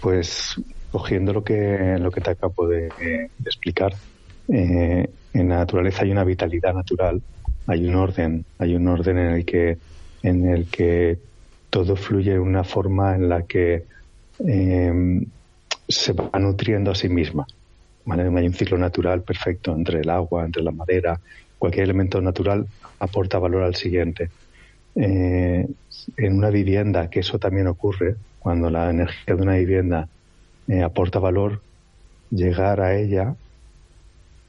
Pues 0.03 0.61
cogiendo 0.91 1.33
lo 1.33 1.43
que, 1.43 1.97
lo 1.99 2.11
que 2.11 2.21
te 2.21 2.31
acabo 2.31 2.69
de, 2.69 2.89
explicar, 3.45 3.95
eh, 4.49 5.09
en 5.33 5.49
la 5.49 5.57
naturaleza 5.57 6.03
hay 6.03 6.11
una 6.11 6.25
vitalidad 6.25 6.75
natural, 6.75 7.23
hay 7.69 7.87
un 7.87 7.95
orden, 7.95 8.45
hay 8.59 8.75
un 8.75 8.89
orden 8.89 9.19
en 9.19 9.35
el 9.35 9.45
que, 9.45 9.79
en 10.23 10.49
el 10.49 10.67
que 10.67 11.19
todo 11.71 11.97
fluye 11.97 12.33
de 12.33 12.39
una 12.39 12.65
forma 12.65 13.15
en 13.15 13.29
la 13.29 13.43
que 13.43 13.85
eh, 14.47 15.23
se 15.87 16.13
va 16.15 16.31
nutriendo 16.39 16.91
a 16.91 16.95
sí 16.95 17.09
misma. 17.09 17.47
Hay 18.11 18.47
un 18.47 18.55
ciclo 18.55 18.79
natural 18.79 19.23
perfecto 19.23 19.75
entre 19.75 20.01
el 20.01 20.09
agua, 20.09 20.47
entre 20.47 20.63
la 20.63 20.71
madera, 20.71 21.21
cualquier 21.59 21.85
elemento 21.85 22.23
natural 22.23 22.67
aporta 23.01 23.39
valor 23.39 23.63
al 23.63 23.75
siguiente. 23.75 24.31
Eh, 24.95 25.69
en 26.17 26.37
una 26.37 26.49
vivienda, 26.49 27.11
que 27.11 27.21
eso 27.21 27.39
también 27.39 27.67
ocurre, 27.67 28.17
cuando 28.39 28.71
la 28.71 28.89
energía 28.89 29.35
de 29.35 29.43
una 29.43 29.57
vivienda 29.57 30.09
eh, 30.69 30.83
aporta 30.83 31.19
valor, 31.19 31.61
llegar 32.31 32.81
a 32.81 32.97
ella 32.97 33.35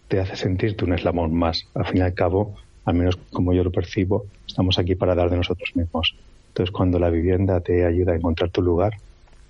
te 0.07 0.21
hace 0.21 0.37
sentirte 0.37 0.85
un 0.85 0.93
eslabón 0.93 1.33
más. 1.33 1.67
Al 1.73 1.85
fin 1.85 1.97
y 1.97 2.01
al 2.01 2.13
cabo, 2.13 2.55
al 2.85 2.95
menos 2.95 3.17
como 3.31 3.53
yo 3.53 3.63
lo 3.63 3.71
percibo, 3.71 4.25
estamos 4.47 4.79
aquí 4.79 4.95
para 4.95 5.15
dar 5.15 5.29
de 5.29 5.37
nosotros 5.37 5.75
mismos. 5.75 6.15
Entonces, 6.49 6.71
cuando 6.71 6.99
la 6.99 7.09
vivienda 7.09 7.59
te 7.61 7.85
ayuda 7.85 8.13
a 8.13 8.15
encontrar 8.15 8.49
tu 8.49 8.61
lugar, 8.61 8.93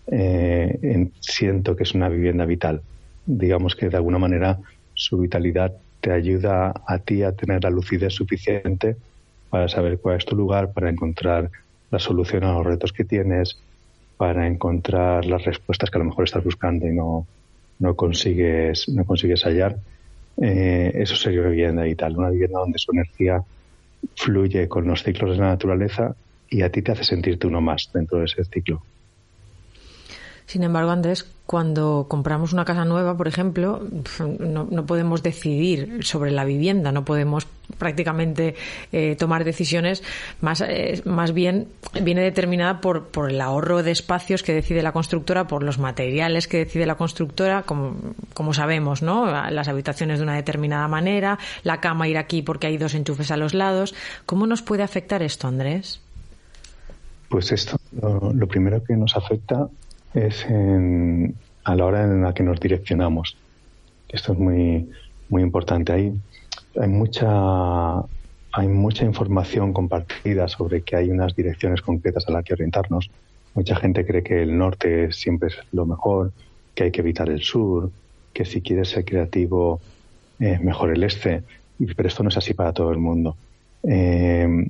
eh, 0.07 1.09
siento 1.19 1.75
que 1.75 1.83
es 1.83 1.93
una 1.93 2.09
vivienda 2.09 2.45
vital. 2.45 2.81
Digamos 3.25 3.75
que 3.75 3.89
de 3.89 3.97
alguna 3.97 4.17
manera 4.17 4.59
su 4.93 5.17
vitalidad 5.17 5.73
te 6.01 6.11
ayuda 6.11 6.73
a 6.85 6.99
ti 6.99 7.23
a 7.23 7.31
tener 7.33 7.63
la 7.63 7.69
lucidez 7.69 8.13
suficiente 8.13 8.95
para 9.49 9.67
saber 9.67 9.99
cuál 9.99 10.17
es 10.17 10.25
tu 10.25 10.35
lugar, 10.35 10.71
para 10.71 10.89
encontrar 10.89 11.49
la 11.91 11.99
solución 11.99 12.43
a 12.43 12.53
los 12.53 12.65
retos 12.65 12.93
que 12.93 13.03
tienes, 13.03 13.59
para 14.17 14.47
encontrar 14.47 15.25
las 15.25 15.43
respuestas 15.43 15.89
que 15.89 15.97
a 15.97 15.99
lo 15.99 16.05
mejor 16.05 16.25
estás 16.25 16.43
buscando 16.43 16.87
y 16.87 16.93
no, 16.93 17.25
no 17.79 17.95
consigues, 17.95 18.89
no 18.89 19.05
consigues 19.05 19.43
hallar. 19.43 19.77
Eh, 20.37 20.91
eso 20.95 21.15
sería 21.15 21.41
una 21.41 21.49
vivienda 21.49 21.87
y 21.87 21.95
tal, 21.95 22.17
una 22.17 22.29
vivienda 22.29 22.59
donde 22.59 22.79
su 22.79 22.91
energía 22.91 23.43
fluye 24.15 24.67
con 24.67 24.87
los 24.87 25.03
ciclos 25.03 25.31
de 25.31 25.37
la 25.37 25.49
naturaleza 25.49 26.15
y 26.49 26.61
a 26.61 26.71
ti 26.71 26.81
te 26.81 26.91
hace 26.91 27.03
sentirte 27.03 27.47
uno 27.47 27.61
más 27.61 27.89
dentro 27.93 28.19
de 28.19 28.25
ese 28.25 28.43
ciclo. 28.45 28.81
Sin 30.49 30.63
embargo, 30.63 30.89
Andrés, 30.89 31.27
cuando 31.45 32.07
compramos 32.09 32.53
una 32.53 32.65
casa 32.65 32.83
nueva, 32.83 33.15
por 33.15 33.27
ejemplo, 33.27 33.83
no, 34.39 34.85
podemos 34.87 35.21
decidir 35.21 36.03
sobre 36.03 36.31
la 36.31 36.43
vivienda, 36.43 36.91
no 36.91 37.05
podemos 37.05 37.45
prácticamente 37.77 38.55
eh, 38.91 39.15
tomar 39.15 39.43
decisiones, 39.43 40.01
más, 40.41 40.61
eh, 40.61 41.03
más 41.05 41.33
bien 41.33 41.67
viene 42.01 42.23
determinada 42.23 42.81
por, 42.81 43.09
por 43.09 43.29
el 43.29 43.39
ahorro 43.41 43.83
de 43.83 43.91
espacios 43.91 44.41
que 44.41 44.55
decide 44.55 44.81
la 44.81 44.91
constructora, 44.91 45.45
por 45.45 45.61
los 45.61 45.77
materiales 45.77 46.47
que 46.47 46.57
decide 46.57 46.87
la 46.87 46.95
constructora, 46.95 47.61
como, 47.61 47.97
como 48.33 48.55
sabemos, 48.55 49.03
¿no? 49.03 49.27
Las 49.51 49.67
habitaciones 49.67 50.17
de 50.17 50.23
una 50.23 50.33
determinada 50.35 50.87
manera, 50.87 51.37
la 51.61 51.79
cama 51.79 52.07
ir 52.07 52.17
aquí 52.17 52.41
porque 52.41 52.65
hay 52.65 52.77
dos 52.77 52.95
enchufes 52.95 53.29
a 53.29 53.37
los 53.37 53.53
lados. 53.53 53.93
¿Cómo 54.25 54.47
nos 54.47 54.63
puede 54.63 54.81
afectar 54.81 55.21
esto, 55.21 55.47
Andrés? 55.47 56.01
Pues 57.29 57.51
esto, 57.51 57.79
lo 58.01 58.47
primero 58.47 58.83
que 58.83 58.95
nos 58.95 59.15
afecta 59.15 59.69
es 60.13 60.45
en, 60.45 61.35
a 61.63 61.75
la 61.75 61.85
hora 61.85 62.03
en 62.03 62.21
la 62.21 62.33
que 62.33 62.43
nos 62.43 62.59
direccionamos. 62.59 63.37
Esto 64.09 64.33
es 64.33 64.39
muy, 64.39 64.89
muy 65.29 65.43
importante. 65.43 65.93
Hay, 65.93 66.19
hay, 66.79 66.87
mucha, 66.87 67.99
hay 68.51 68.67
mucha 68.67 69.05
información 69.05 69.73
compartida 69.73 70.47
sobre 70.47 70.81
que 70.81 70.95
hay 70.95 71.09
unas 71.09 71.35
direcciones 71.35 71.81
concretas 71.81 72.27
a 72.27 72.31
las 72.31 72.43
que 72.43 72.53
orientarnos. 72.53 73.09
Mucha 73.53 73.75
gente 73.75 74.05
cree 74.05 74.23
que 74.23 74.41
el 74.41 74.57
norte 74.57 75.11
siempre 75.11 75.49
es 75.49 75.57
lo 75.71 75.85
mejor, 75.85 76.31
que 76.75 76.85
hay 76.85 76.91
que 76.91 77.01
evitar 77.01 77.29
el 77.29 77.41
sur, 77.41 77.91
que 78.33 78.45
si 78.45 78.61
quieres 78.61 78.89
ser 78.89 79.05
creativo 79.05 79.79
es 80.39 80.61
mejor 80.61 80.91
el 80.91 81.03
este. 81.03 81.43
Pero 81.95 82.07
esto 82.07 82.23
no 82.23 82.29
es 82.29 82.37
así 82.37 82.53
para 82.53 82.73
todo 82.73 82.91
el 82.91 82.97
mundo. 82.97 83.35
Eh, 83.83 84.67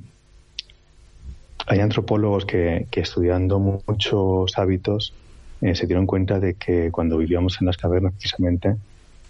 hay 1.65 1.79
antropólogos 1.79 2.46
que, 2.46 2.88
que 2.89 3.01
estudiando 3.01 3.60
muchos 3.60 4.58
hábitos 4.58 5.13
eh, 5.62 5.75
se 5.75 5.88
dieron 5.88 6.06
cuenta 6.06 6.39
de 6.39 6.54
que 6.56 6.92
cuando 6.92 7.18
vivíamos 7.18 7.58
en 7.60 7.68
las 7.68 7.78
cavernas, 7.78 8.13
precisamente, 8.13 8.75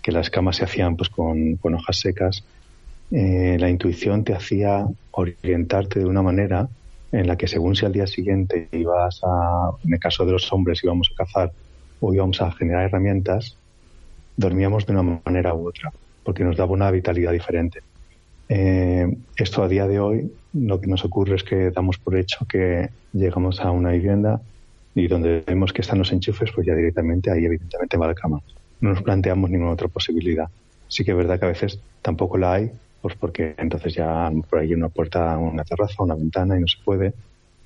que 0.01 0.11
las 0.11 0.29
camas 0.29 0.57
se 0.57 0.63
hacían 0.63 0.95
pues 0.95 1.09
con, 1.09 1.57
hojas 1.61 1.97
secas, 1.97 2.43
eh, 3.11 3.57
la 3.59 3.69
intuición 3.69 4.23
te 4.23 4.33
hacía 4.33 4.85
orientarte 5.11 5.99
de 5.99 6.05
una 6.05 6.21
manera 6.21 6.69
en 7.11 7.27
la 7.27 7.35
que 7.37 7.47
según 7.47 7.75
si 7.75 7.85
al 7.85 7.91
día 7.91 8.05
siguiente 8.05 8.69
ibas 8.71 9.21
a, 9.23 9.71
en 9.83 9.93
el 9.93 9.99
caso 9.99 10.25
de 10.25 10.33
los 10.33 10.51
hombres 10.53 10.83
íbamos 10.83 11.09
a 11.11 11.23
cazar 11.23 11.51
o 11.99 12.13
íbamos 12.13 12.41
a 12.41 12.51
generar 12.51 12.85
herramientas, 12.85 13.57
dormíamos 14.37 14.85
de 14.85 14.93
una 14.93 15.21
manera 15.25 15.53
u 15.53 15.67
otra, 15.67 15.91
porque 16.23 16.43
nos 16.43 16.55
daba 16.55 16.71
una 16.71 16.91
vitalidad 16.91 17.31
diferente. 17.31 17.81
Eh, 18.47 19.07
esto 19.35 19.63
a 19.63 19.67
día 19.67 19.87
de 19.87 19.99
hoy 19.99 20.31
lo 20.53 20.79
que 20.81 20.87
nos 20.87 21.05
ocurre 21.05 21.35
es 21.35 21.43
que 21.43 21.71
damos 21.71 21.97
por 21.97 22.15
hecho 22.15 22.45
que 22.47 22.89
llegamos 23.13 23.59
a 23.59 23.71
una 23.71 23.91
vivienda, 23.91 24.41
y 24.95 25.07
donde 25.07 25.43
vemos 25.45 25.73
que 25.73 25.81
están 25.81 25.99
los 25.99 26.11
enchufes, 26.11 26.51
pues 26.51 26.65
ya 26.67 26.75
directamente 26.75 27.31
ahí 27.31 27.45
evidentemente 27.45 27.97
va 27.97 28.07
la 28.07 28.15
cama. 28.15 28.41
No 28.81 28.91
nos 28.91 29.01
planteamos 29.01 29.49
ninguna 29.49 29.71
otra 29.71 29.87
posibilidad. 29.87 30.49
Sí 30.87 31.03
que 31.03 31.11
es 31.11 31.17
verdad 31.17 31.39
que 31.39 31.45
a 31.45 31.49
veces 31.49 31.79
tampoco 32.01 32.37
la 32.37 32.53
hay, 32.53 32.71
pues 33.01 33.15
porque 33.15 33.53
entonces 33.57 33.93
ya 33.93 34.31
por 34.49 34.59
ahí 34.59 34.69
hay 34.69 34.73
una 34.73 34.89
puerta, 34.89 35.37
una 35.37 35.63
terraza, 35.63 36.03
una 36.03 36.15
ventana 36.15 36.57
y 36.57 36.61
no 36.61 36.67
se 36.67 36.77
puede. 36.83 37.13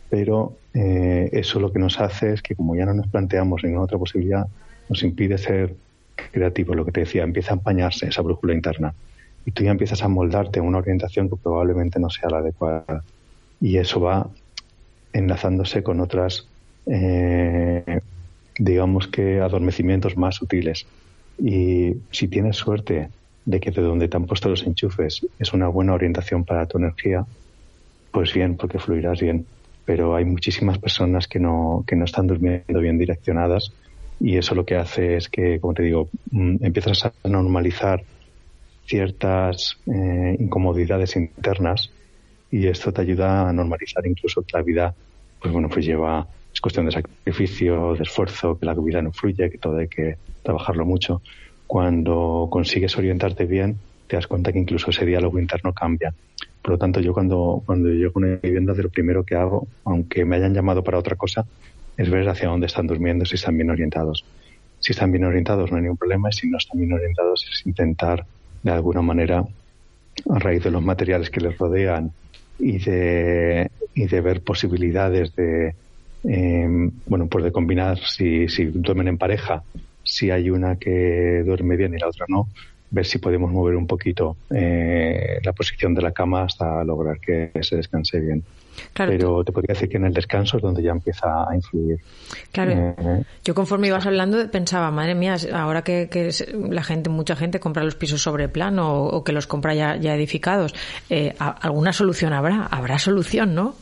Pero 0.10 0.58
eh, 0.74 1.30
eso 1.32 1.60
lo 1.60 1.72
que 1.72 1.80
nos 1.80 2.00
hace 2.00 2.34
es 2.34 2.42
que 2.42 2.56
como 2.56 2.76
ya 2.76 2.86
no 2.86 2.94
nos 2.94 3.08
planteamos 3.08 3.64
ninguna 3.64 3.84
otra 3.84 3.98
posibilidad, 3.98 4.46
nos 4.90 5.02
impide 5.04 5.38
ser 5.38 5.76
creativos. 6.32 6.76
Lo 6.76 6.86
que 6.86 6.92
te 6.92 7.02
decía, 7.02 7.24
empieza 7.24 7.52
a 7.52 7.56
empañarse 7.56 8.08
esa 8.08 8.22
brújula 8.22 8.54
interna. 8.54 8.94
Y 9.46 9.52
tú 9.52 9.64
ya 9.64 9.72
empiezas 9.72 10.04
a 10.04 10.08
moldarte 10.08 10.62
una 10.62 10.78
orientación 10.78 11.30
que 11.30 11.36
probablemente 11.36 12.00
no 12.00 12.10
sea 12.10 12.30
la 12.30 12.38
adecuada. 12.38 13.04
Y 13.60 13.78
eso 13.78 14.02
va 14.02 14.30
enlazándose 15.14 15.84
con 15.84 16.00
otras 16.00 16.48
eh, 16.86 18.00
digamos 18.58 19.08
que 19.08 19.40
adormecimientos 19.40 20.18
más 20.18 20.36
sutiles. 20.36 20.86
Y 21.38 21.94
si 22.12 22.28
tienes 22.28 22.58
suerte 22.58 23.10
de 23.46 23.60
que 23.60 23.72
de 23.72 23.82
donde 23.82 24.08
te 24.08 24.18
han 24.18 24.26
puesto 24.26 24.50
los 24.50 24.64
enchufes 24.64 25.26
es 25.40 25.54
una 25.54 25.68
buena 25.68 25.94
orientación 25.94 26.46
para 26.46 26.66
tu 26.66 26.78
energía, 26.78 27.26
pues 28.12 28.34
bien, 28.34 28.56
porque 28.58 28.80
fluirás 28.80 29.20
bien. 29.20 29.46
Pero 29.86 30.16
hay 30.16 30.24
muchísimas 30.24 30.78
personas 30.78 31.28
que 31.28 31.40
no, 31.40 31.84
que 31.86 31.96
no 31.96 32.06
están 32.06 32.28
durmiendo 32.28 32.80
bien 32.80 32.98
direccionadas 32.98 33.74
y 34.20 34.38
eso 34.38 34.56
lo 34.56 34.66
que 34.66 34.76
hace 34.76 35.18
es 35.18 35.28
que, 35.28 35.60
como 35.60 35.74
te 35.74 35.84
digo, 35.84 36.10
mm, 36.32 36.64
empiezas 36.64 37.06
a 37.06 37.14
normalizar 37.28 38.04
ciertas 38.86 39.78
eh, 39.88 40.38
incomodidades 40.40 41.16
internas 41.16 41.92
y 42.52 42.68
esto 42.68 42.94
te 42.94 43.02
ayuda 43.02 43.50
a 43.50 43.54
normalizar 43.54 44.06
incluso 44.06 44.46
la 44.54 44.62
vida, 44.62 44.96
pues 45.42 45.52
bueno, 45.52 45.70
pues 45.70 45.86
lleva 45.86 46.28
cuestión 46.64 46.86
de 46.86 46.94
sacrificio, 46.94 47.94
de 47.94 48.04
esfuerzo, 48.04 48.58
que 48.58 48.66
la 48.66 48.74
vida 48.74 49.02
no 49.02 49.12
fluye, 49.12 49.52
que 49.52 49.58
todo 49.58 49.78
hay 49.78 49.90
que 49.90 50.16
trabajarlo 50.44 50.86
mucho. 50.86 51.22
Cuando 51.68 52.48
consigues 52.50 52.98
orientarte 52.98 53.44
bien, 53.44 53.76
te 54.08 54.16
das 54.16 54.28
cuenta 54.28 54.54
que 54.54 54.60
incluso 54.60 54.90
ese 54.90 55.06
diálogo 55.06 55.40
interno 55.40 55.74
cambia. 55.74 56.14
Por 56.62 56.72
lo 56.72 56.78
tanto, 56.78 57.02
yo 57.02 57.14
cuando, 57.14 57.62
cuando 57.66 57.90
llego 57.90 58.14
a 58.16 58.20
una 58.20 58.36
vivienda, 58.42 58.74
de 58.74 58.84
lo 58.84 58.90
primero 58.90 59.26
que 59.26 59.36
hago, 59.36 59.68
aunque 59.84 60.24
me 60.24 60.38
hayan 60.38 60.54
llamado 60.54 60.86
para 60.86 60.98
otra 60.98 61.18
cosa, 61.18 61.46
es 61.98 62.10
ver 62.10 62.30
hacia 62.30 62.48
dónde 62.48 62.68
están 62.68 62.88
durmiendo, 62.88 63.26
si 63.26 63.36
están 63.36 63.58
bien 63.58 63.70
orientados. 63.70 64.24
Si 64.80 64.94
están 64.94 65.12
bien 65.12 65.26
orientados 65.26 65.70
no 65.70 65.76
hay 65.76 65.84
ningún 65.84 65.98
problema 65.98 66.30
y 66.30 66.34
si 66.34 66.50
no 66.50 66.58
están 66.58 66.80
bien 66.80 66.94
orientados 66.94 67.46
es 67.52 67.66
intentar 67.66 68.26
de 68.64 68.72
alguna 68.72 69.02
manera, 69.02 69.44
a 70.30 70.40
raíz 70.40 70.64
de 70.64 70.72
los 70.72 70.82
materiales 70.82 71.30
que 71.30 71.42
les 71.42 71.58
rodean 71.58 72.12
y 72.58 72.80
de, 72.80 73.70
y 73.94 74.06
de 74.06 74.22
ver 74.22 74.42
posibilidades 74.42 75.36
de, 75.36 75.76
eh, 76.24 76.68
bueno, 77.06 77.28
pues 77.28 77.44
de 77.44 77.52
combinar 77.52 77.98
si, 78.00 78.48
si 78.48 78.66
duermen 78.66 79.08
en 79.10 79.18
pareja, 79.18 79.64
si 80.04 80.32
hay 80.32 80.50
una 80.50 80.76
que 80.76 81.44
duerme 81.46 81.78
bien 81.78 81.94
y 81.94 81.98
la 81.98 82.08
otra 82.08 82.26
no, 82.28 82.48
ver 82.94 83.06
si 83.06 83.18
podemos 83.18 83.52
mover 83.52 83.76
un 83.76 83.88
poquito 83.88 84.38
eh, 84.52 85.40
la 85.44 85.52
posición 85.54 85.96
de 85.96 86.02
la 86.04 86.12
cama 86.12 86.44
hasta 86.44 86.84
lograr 86.84 87.20
que 87.20 87.52
se 87.62 87.76
descanse 87.76 88.20
bien. 88.20 88.44
Pero 88.94 89.44
te 89.44 89.52
podría 89.52 89.74
decir 89.74 89.90
que 89.90 89.98
en 89.98 90.06
el 90.06 90.14
descanso 90.14 90.58
es 90.58 90.64
donde 90.64 90.82
ya 90.84 90.92
empieza 90.92 91.50
a 91.50 91.56
influir. 91.56 92.00
Claro. 92.52 92.72
Eh, 92.72 93.24
yo 93.44 93.56
conforme 93.56 93.88
ibas 93.88 94.06
hablando 94.06 94.50
pensaba, 94.50 94.92
madre 94.92 95.16
mía, 95.16 95.36
ahora 95.54 95.84
que, 95.84 96.32
la 96.70 96.84
gente, 96.84 97.10
mucha 97.10 97.36
gente 97.36 97.60
compra 97.60 97.84
los 97.84 97.96
pisos 97.96 98.22
sobre 98.22 98.50
plano 98.50 99.04
o, 99.04 99.24
que 99.24 99.32
los 99.32 99.48
compra 99.48 99.74
ya, 99.74 99.96
ya 99.96 100.16
edificados, 100.16 100.74
eh, 101.10 101.36
¿alguna 101.40 101.94
solución 101.94 102.34
habrá? 102.34 102.66
Habrá 102.66 103.00
solución, 103.00 103.56
¿no? 103.56 103.76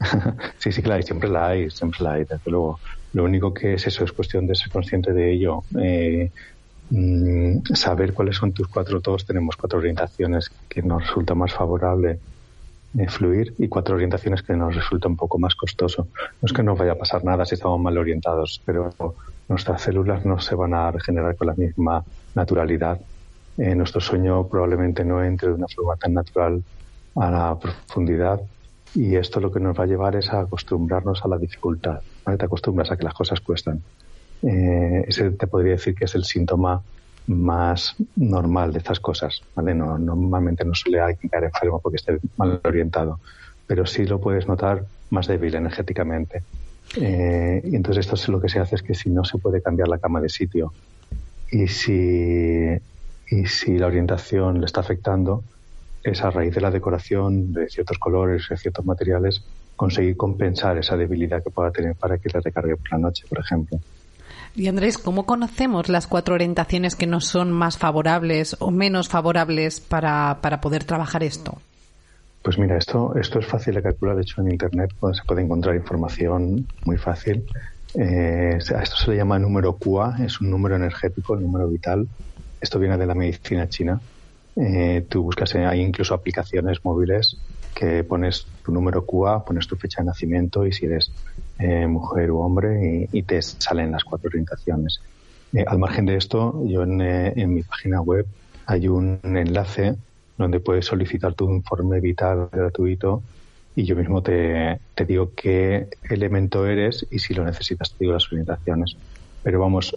sí, 0.58 0.72
sí, 0.72 0.82
claro, 0.82 1.02
siempre 1.02 1.28
la 1.28 1.48
hay, 1.48 1.70
siempre 1.70 2.00
la 2.02 2.12
hay, 2.12 2.24
desde 2.24 2.50
luego. 2.50 2.78
Lo 3.12 3.24
único 3.24 3.54
que 3.54 3.74
es 3.74 3.86
eso, 3.86 4.04
es 4.04 4.12
cuestión 4.12 4.46
de 4.46 4.54
ser 4.54 4.70
consciente 4.70 5.12
de 5.12 5.32
ello. 5.32 5.62
Eh, 5.80 6.30
mm, 6.90 7.74
saber 7.74 8.12
cuáles 8.12 8.36
son 8.36 8.52
tus 8.52 8.68
cuatro, 8.68 9.00
todos 9.00 9.24
tenemos 9.24 9.56
cuatro 9.56 9.78
orientaciones 9.78 10.50
que 10.68 10.82
nos 10.82 11.02
resulta 11.02 11.34
más 11.34 11.52
favorable 11.52 12.18
eh, 12.98 13.08
fluir 13.08 13.54
y 13.58 13.68
cuatro 13.68 13.94
orientaciones 13.94 14.42
que 14.42 14.54
nos 14.54 14.74
resulta 14.74 15.08
un 15.08 15.16
poco 15.16 15.38
más 15.38 15.54
costoso. 15.54 16.08
No 16.40 16.46
es 16.46 16.52
que 16.52 16.62
nos 16.62 16.78
vaya 16.78 16.92
a 16.92 16.96
pasar 16.96 17.24
nada 17.24 17.44
si 17.44 17.54
estamos 17.54 17.80
mal 17.80 17.96
orientados, 17.98 18.60
pero 18.64 18.90
nuestras 19.48 19.82
células 19.82 20.24
no 20.24 20.38
se 20.40 20.54
van 20.54 20.74
a 20.74 20.90
regenerar 20.90 21.36
con 21.36 21.48
la 21.48 21.54
misma 21.54 22.04
naturalidad. 22.34 23.00
Eh, 23.58 23.74
nuestro 23.74 24.00
sueño 24.00 24.46
probablemente 24.48 25.04
no 25.04 25.22
entre 25.24 25.48
de 25.48 25.54
una 25.54 25.68
forma 25.68 25.96
tan 25.96 26.14
natural 26.14 26.62
a 27.16 27.30
la 27.30 27.58
profundidad 27.58 28.40
y 28.96 29.14
esto 29.14 29.40
lo 29.40 29.52
que 29.52 29.60
nos 29.60 29.78
va 29.78 29.84
a 29.84 29.86
llevar 29.86 30.16
es 30.16 30.32
a 30.32 30.40
acostumbrarnos 30.40 31.22
a 31.22 31.28
la 31.28 31.36
dificultad. 31.36 32.00
Te 32.24 32.44
acostumbras 32.44 32.90
a 32.90 32.96
que 32.96 33.04
las 33.04 33.12
cosas 33.12 33.40
cuestan. 33.42 33.82
Eh, 34.42 35.04
ese 35.06 35.32
te 35.32 35.46
podría 35.46 35.72
decir 35.72 35.94
que 35.94 36.06
es 36.06 36.14
el 36.14 36.24
síntoma 36.24 36.82
más 37.26 37.94
normal 38.16 38.72
de 38.72 38.78
estas 38.78 38.98
cosas. 38.98 39.42
¿vale? 39.54 39.74
No, 39.74 39.98
normalmente 39.98 40.64
no 40.64 40.74
suele 40.74 41.00
alguien 41.00 41.28
caer 41.28 41.44
enfermo 41.44 41.78
porque 41.78 41.96
esté 41.96 42.18
mal 42.38 42.58
orientado, 42.64 43.20
pero 43.66 43.84
sí 43.84 44.06
lo 44.06 44.18
puedes 44.18 44.48
notar 44.48 44.86
más 45.10 45.26
débil 45.26 45.54
energéticamente. 45.54 46.42
Eh, 46.98 47.60
y 47.64 47.76
entonces 47.76 48.06
esto 48.06 48.14
es 48.14 48.26
lo 48.28 48.40
que 48.40 48.48
se 48.48 48.60
hace 48.60 48.76
es 48.76 48.82
que 48.82 48.94
si 48.94 49.10
no 49.10 49.24
se 49.24 49.36
puede 49.36 49.60
cambiar 49.60 49.88
la 49.88 49.98
cama 49.98 50.22
de 50.22 50.30
sitio 50.30 50.72
y 51.50 51.68
si, 51.68 52.78
y 53.30 53.46
si 53.46 53.76
la 53.76 53.88
orientación 53.88 54.60
le 54.60 54.66
está 54.66 54.80
afectando, 54.80 55.44
es 56.10 56.22
a 56.22 56.30
raíz 56.30 56.54
de 56.54 56.60
la 56.60 56.70
decoración 56.70 57.52
de 57.52 57.68
ciertos 57.68 57.98
colores, 57.98 58.46
de 58.48 58.56
ciertos 58.56 58.84
materiales, 58.84 59.42
conseguir 59.74 60.16
compensar 60.16 60.78
esa 60.78 60.96
debilidad 60.96 61.42
que 61.42 61.50
pueda 61.50 61.70
tener 61.70 61.94
para 61.96 62.18
que 62.18 62.28
le 62.32 62.40
recargue 62.40 62.76
por 62.76 62.92
la 62.92 62.98
noche, 62.98 63.24
por 63.28 63.40
ejemplo. 63.40 63.78
Y 64.54 64.68
Andrés, 64.68 64.96
¿cómo 64.96 65.26
conocemos 65.26 65.88
las 65.88 66.06
cuatro 66.06 66.34
orientaciones 66.34 66.96
que 66.96 67.06
nos 67.06 67.26
son 67.26 67.52
más 67.52 67.76
favorables 67.76 68.56
o 68.60 68.70
menos 68.70 69.08
favorables 69.08 69.80
para, 69.80 70.38
para 70.40 70.60
poder 70.60 70.84
trabajar 70.84 71.22
esto? 71.22 71.58
Pues 72.42 72.58
mira, 72.58 72.78
esto, 72.78 73.14
esto 73.16 73.40
es 73.40 73.46
fácil 73.46 73.74
de 73.74 73.82
calcular. 73.82 74.16
De 74.16 74.22
hecho, 74.22 74.40
en 74.40 74.52
Internet 74.52 74.90
se 75.12 75.22
puede 75.26 75.42
encontrar 75.42 75.74
información 75.74 76.66
muy 76.84 76.96
fácil. 76.96 77.44
Eh, 77.94 78.58
a 78.74 78.82
esto 78.82 78.96
se 78.96 79.10
le 79.10 79.16
llama 79.16 79.38
número 79.38 79.74
QA, 79.74 80.16
es 80.24 80.40
un 80.40 80.50
número 80.50 80.76
energético, 80.76 81.34
el 81.34 81.42
número 81.42 81.68
vital. 81.68 82.06
Esto 82.60 82.78
viene 82.78 82.96
de 82.96 83.06
la 83.06 83.14
medicina 83.14 83.68
china. 83.68 84.00
Eh, 84.56 85.04
tú 85.08 85.22
buscas, 85.22 85.54
hay 85.54 85.80
incluso 85.80 86.14
aplicaciones 86.14 86.84
móviles 86.84 87.38
que 87.76 88.02
pones 88.04 88.46
tu 88.64 88.72
número 88.72 89.04
QA, 89.04 89.44
pones 89.44 89.66
tu 89.66 89.76
fecha 89.76 90.00
de 90.00 90.06
nacimiento 90.06 90.66
y 90.66 90.72
si 90.72 90.86
eres 90.86 91.12
eh, 91.58 91.86
mujer 91.86 92.30
u 92.30 92.40
hombre 92.40 93.06
y, 93.12 93.22
te 93.22 93.42
salen 93.42 93.92
las 93.92 94.02
cuatro 94.02 94.28
orientaciones. 94.28 95.00
Eh, 95.52 95.64
al 95.66 95.78
margen 95.78 96.06
de 96.06 96.16
esto, 96.16 96.62
yo 96.66 96.82
en, 96.82 97.02
eh, 97.02 97.34
en, 97.36 97.54
mi 97.54 97.62
página 97.62 98.00
web 98.00 98.26
hay 98.64 98.88
un 98.88 99.20
enlace 99.22 99.94
donde 100.38 100.60
puedes 100.60 100.86
solicitar 100.86 101.34
tu 101.34 101.50
informe 101.50 102.00
vital 102.00 102.48
gratuito 102.50 103.22
y 103.74 103.84
yo 103.84 103.94
mismo 103.94 104.22
te, 104.22 104.80
te 104.94 105.04
digo 105.04 105.32
qué 105.36 105.88
elemento 106.08 106.66
eres 106.66 107.06
y 107.10 107.18
si 107.18 107.34
lo 107.34 107.44
necesitas 107.44 107.90
te 107.90 107.96
digo 108.00 108.14
las 108.14 108.30
orientaciones. 108.32 108.96
Pero 109.42 109.60
vamos, 109.60 109.96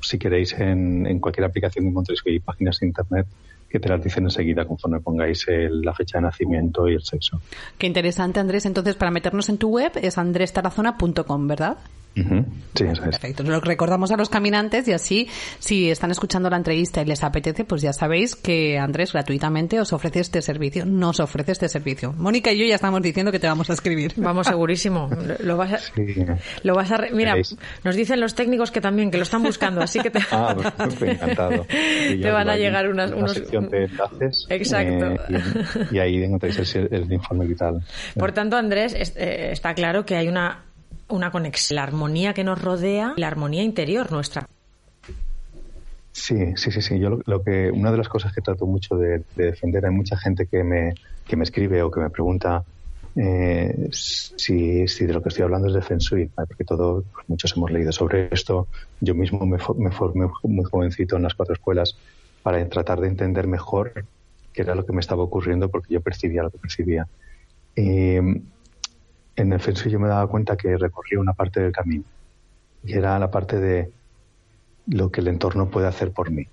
si 0.00 0.18
queréis 0.18 0.52
en, 0.54 1.06
en 1.06 1.18
cualquier 1.18 1.44
aplicación 1.44 1.86
encontréis 1.86 2.22
que 2.22 2.30
hay 2.30 2.38
páginas 2.40 2.78
de 2.80 2.86
internet 2.86 3.26
que 3.70 3.78
te 3.78 3.88
las 3.88 4.02
dicen 4.02 4.24
enseguida 4.24 4.64
conforme 4.64 5.00
pongáis 5.00 5.46
la 5.48 5.94
fecha 5.94 6.18
de 6.18 6.22
nacimiento 6.22 6.88
y 6.88 6.94
el 6.94 7.02
sexo. 7.02 7.40
Qué 7.78 7.86
interesante, 7.86 8.40
Andrés. 8.40 8.66
Entonces, 8.66 8.96
para 8.96 9.12
meternos 9.12 9.48
en 9.48 9.58
tu 9.58 9.68
web 9.68 9.92
es 10.02 10.18
andrestarazona.com, 10.18 11.46
¿verdad? 11.46 11.78
Sí, 12.14 12.84
eso 12.84 12.92
es. 12.92 13.00
Perfecto. 13.00 13.42
Lo 13.44 13.60
recordamos 13.60 14.10
a 14.10 14.16
los 14.16 14.28
caminantes 14.28 14.86
y 14.88 14.92
así, 14.92 15.28
si 15.58 15.90
están 15.90 16.10
escuchando 16.10 16.50
la 16.50 16.56
entrevista 16.56 17.02
y 17.02 17.04
les 17.04 17.22
apetece, 17.22 17.64
pues 17.64 17.82
ya 17.82 17.92
sabéis 17.92 18.36
que 18.36 18.78
Andrés 18.78 19.12
gratuitamente 19.12 19.80
os 19.80 19.92
ofrece 19.92 20.20
este 20.20 20.42
servicio, 20.42 20.84
nos 20.84 21.20
ofrece 21.20 21.52
este 21.52 21.68
servicio. 21.68 22.12
Mónica 22.12 22.52
y 22.52 22.58
yo 22.58 22.66
ya 22.66 22.74
estamos 22.74 23.02
diciendo 23.02 23.32
que 23.32 23.38
te 23.38 23.46
vamos 23.46 23.70
a 23.70 23.74
escribir. 23.74 24.12
Vamos, 24.16 24.46
segurísimo. 24.46 25.08
Lo 25.40 25.56
vas 25.56 25.72
a, 25.72 25.78
lo 26.62 26.74
vas 26.74 26.90
a 26.92 26.98
mira, 27.12 27.36
nos 27.84 27.96
dicen 27.96 28.20
los 28.20 28.34
técnicos 28.34 28.70
que 28.70 28.80
también, 28.80 29.10
que 29.10 29.16
lo 29.16 29.22
están 29.22 29.42
buscando, 29.42 29.80
así 29.80 30.00
que 30.00 30.10
te, 30.10 30.20
ah, 30.30 30.54
pues, 30.76 31.02
encantado. 31.02 31.66
te 31.68 32.30
van 32.30 32.48
a 32.48 32.56
llegar 32.56 32.88
unas, 32.88 33.10
una 33.10 33.20
unos... 33.20 33.32
sección 33.34 33.68
de 33.68 33.84
enlaces. 33.84 34.46
Exacto. 34.48 35.12
Eh, 35.12 35.86
y, 35.92 35.98
ahí 35.98 36.22
encontráis 36.22 36.74
el, 36.74 36.88
el, 36.92 37.12
informe 37.12 37.46
vital. 37.46 37.82
Por 38.16 38.32
tanto, 38.32 38.56
Andrés, 38.56 38.94
eh, 38.94 39.50
está 39.52 39.74
claro 39.74 40.04
que 40.04 40.16
hay 40.16 40.28
una 40.28 40.64
una 41.10 41.30
conexión, 41.30 41.76
la 41.76 41.82
armonía 41.82 42.34
que 42.34 42.44
nos 42.44 42.60
rodea, 42.60 43.14
la 43.16 43.26
armonía 43.26 43.62
interior 43.62 44.10
nuestra. 44.12 44.46
Sí, 46.12 46.56
sí, 46.56 46.70
sí, 46.70 46.82
sí. 46.82 46.98
Yo 46.98 47.20
lo, 47.24 47.42
que 47.42 47.70
una 47.70 47.90
de 47.90 47.98
las 47.98 48.08
cosas 48.08 48.32
que 48.32 48.40
trato 48.40 48.66
mucho 48.66 48.96
de, 48.96 49.22
defender 49.36 49.86
hay 49.86 49.92
mucha 49.92 50.16
gente 50.16 50.46
que 50.46 50.64
me 50.64 50.94
que 51.26 51.36
me 51.36 51.44
escribe 51.44 51.82
o 51.82 51.90
que 51.90 52.00
me 52.00 52.10
pregunta 52.10 52.64
eh, 53.14 53.88
si, 53.92 54.88
si, 54.88 55.06
de 55.06 55.12
lo 55.12 55.22
que 55.22 55.28
estoy 55.28 55.44
hablando 55.44 55.68
es 55.68 55.74
de 55.74 55.82
Feng 55.82 55.98
Shui, 55.98 56.26
porque 56.26 56.64
todos 56.64 57.04
pues 57.12 57.28
muchos 57.28 57.56
hemos 57.56 57.70
leído 57.70 57.92
sobre 57.92 58.28
esto. 58.32 58.66
Yo 59.00 59.14
mismo 59.14 59.46
me, 59.46 59.58
me 59.76 59.90
formé 59.90 60.28
muy 60.42 60.64
jovencito 60.64 61.16
en 61.16 61.22
las 61.22 61.34
cuatro 61.34 61.54
escuelas 61.54 61.96
para 62.42 62.66
tratar 62.68 63.00
de 63.00 63.08
entender 63.08 63.46
mejor 63.46 64.04
qué 64.52 64.62
era 64.62 64.74
lo 64.74 64.84
que 64.84 64.92
me 64.92 65.00
estaba 65.00 65.22
ocurriendo, 65.22 65.68
porque 65.68 65.94
yo 65.94 66.00
percibía 66.00 66.42
lo 66.42 66.50
que 66.50 66.58
percibía. 66.58 67.06
Y, 67.76 68.16
en 69.40 69.52
el 69.52 69.60
Feng 69.60 69.74
yo 69.74 69.98
me 69.98 70.08
daba 70.08 70.26
cuenta 70.26 70.56
que 70.56 70.76
recorría 70.76 71.20
una 71.20 71.32
parte 71.32 71.60
del 71.60 71.72
camino 71.72 72.04
y 72.84 72.94
era 72.94 73.18
la 73.18 73.30
parte 73.30 73.58
de 73.58 73.90
lo 74.86 75.10
que 75.10 75.20
el 75.20 75.28
entorno 75.28 75.70
puede 75.70 75.86
hacer 75.86 76.12
por 76.12 76.30
mí. 76.30 76.46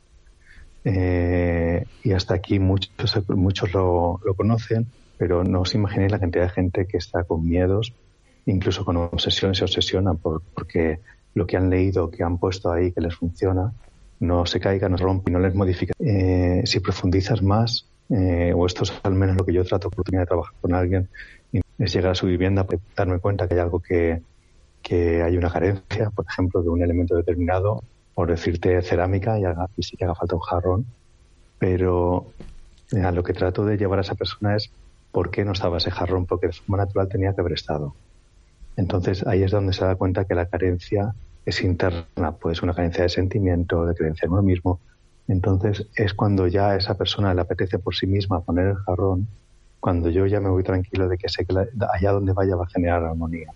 Eh, 0.83 1.85
y 2.03 2.11
hasta 2.13 2.35
aquí 2.35 2.59
muchos, 2.59 3.27
muchos 3.29 3.73
lo, 3.73 4.19
conocen, 4.35 4.87
pero 5.17 5.43
no 5.43 5.61
os 5.61 5.75
imaginéis 5.75 6.11
la 6.11 6.19
cantidad 6.19 6.43
de 6.43 6.49
gente 6.49 6.87
que 6.87 6.97
está 6.97 7.23
con 7.23 7.45
miedos, 7.45 7.93
incluso 8.45 8.85
con 8.85 8.97
obsesiones, 8.97 9.57
se 9.57 9.65
obsesionan 9.65 10.17
por, 10.17 10.41
porque 10.53 10.99
lo 11.33 11.45
que 11.45 11.57
han 11.57 11.69
leído, 11.69 12.09
que 12.09 12.23
han 12.23 12.37
puesto 12.37 12.71
ahí, 12.71 12.91
que 12.91 13.01
les 13.01 13.15
funciona, 13.15 13.73
no 14.19 14.45
se 14.45 14.59
caiga, 14.59 14.89
no 14.89 14.97
rompe 14.97 15.31
y 15.31 15.33
no 15.33 15.39
les 15.39 15.53
modifica. 15.53 15.93
Eh, 15.99 16.61
si 16.65 16.79
profundizas 16.79 17.41
más, 17.41 17.87
eh, 18.09 18.53
o 18.55 18.65
esto 18.65 18.83
es 18.83 18.93
al 19.03 19.13
menos 19.13 19.35
lo 19.35 19.45
que 19.45 19.53
yo 19.53 19.65
trato 19.65 19.89
oportunidad 19.89 20.23
de 20.23 20.27
trabajar 20.27 20.53
con 20.61 20.73
alguien, 20.73 21.09
es 21.77 21.93
llegar 21.93 22.11
a 22.11 22.15
su 22.15 22.25
vivienda, 22.25 22.65
darme 22.95 23.19
cuenta 23.19 23.47
que 23.47 23.53
hay 23.55 23.59
algo 23.59 23.79
que, 23.79 24.21
que 24.81 25.21
hay 25.21 25.37
una 25.37 25.51
carencia, 25.51 26.09
por 26.09 26.25
ejemplo, 26.27 26.61
de 26.63 26.69
un 26.69 26.81
elemento 26.81 27.15
determinado, 27.15 27.83
por 28.15 28.29
decirte 28.29 28.81
cerámica, 28.81 29.39
y, 29.39 29.45
haga, 29.45 29.67
y 29.77 29.83
sí 29.83 29.95
que 29.95 30.05
haga 30.05 30.15
falta 30.15 30.35
un 30.35 30.41
jarrón, 30.41 30.85
pero 31.59 32.27
lo 32.91 33.23
que 33.23 33.33
trato 33.33 33.65
de 33.65 33.77
llevar 33.77 33.99
a 33.99 34.01
esa 34.01 34.15
persona 34.15 34.55
es 34.55 34.71
por 35.11 35.29
qué 35.29 35.43
no 35.45 35.51
estaba 35.51 35.77
ese 35.77 35.91
jarrón, 35.91 36.25
porque 36.25 36.47
de 36.47 36.53
forma 36.53 36.77
natural 36.77 37.09
tenía 37.09 37.33
que 37.33 37.41
haber 37.41 37.53
estado. 37.53 37.93
Entonces 38.75 39.25
ahí 39.25 39.43
es 39.43 39.51
donde 39.51 39.73
se 39.73 39.83
da 39.83 39.95
cuenta 39.95 40.25
que 40.25 40.35
la 40.35 40.45
carencia 40.45 41.13
es 41.45 41.61
interna, 41.61 42.33
pues 42.33 42.61
una 42.61 42.73
carencia 42.73 43.03
de 43.03 43.09
sentimiento, 43.09 43.85
de 43.85 43.95
creencia 43.95 44.25
en 44.25 44.33
uno 44.33 44.43
mismo. 44.43 44.79
Entonces 45.27 45.87
es 45.95 46.13
cuando 46.13 46.47
ya 46.47 46.69
a 46.69 46.75
esa 46.77 46.95
persona 46.95 47.33
le 47.33 47.41
apetece 47.41 47.79
por 47.79 47.95
sí 47.95 48.05
misma 48.07 48.41
poner 48.41 48.67
el 48.67 48.75
jarrón 48.75 49.27
cuando 49.79 50.09
yo 50.09 50.25
ya 50.25 50.39
me 50.39 50.49
voy 50.49 50.63
tranquilo 50.63 51.07
de 51.07 51.17
que 51.17 51.29
sé 51.29 51.45
que 51.45 51.55
allá 51.93 52.11
donde 52.11 52.33
vaya 52.33 52.55
va 52.55 52.65
a 52.65 52.69
generar 52.69 53.03
armonía. 53.03 53.51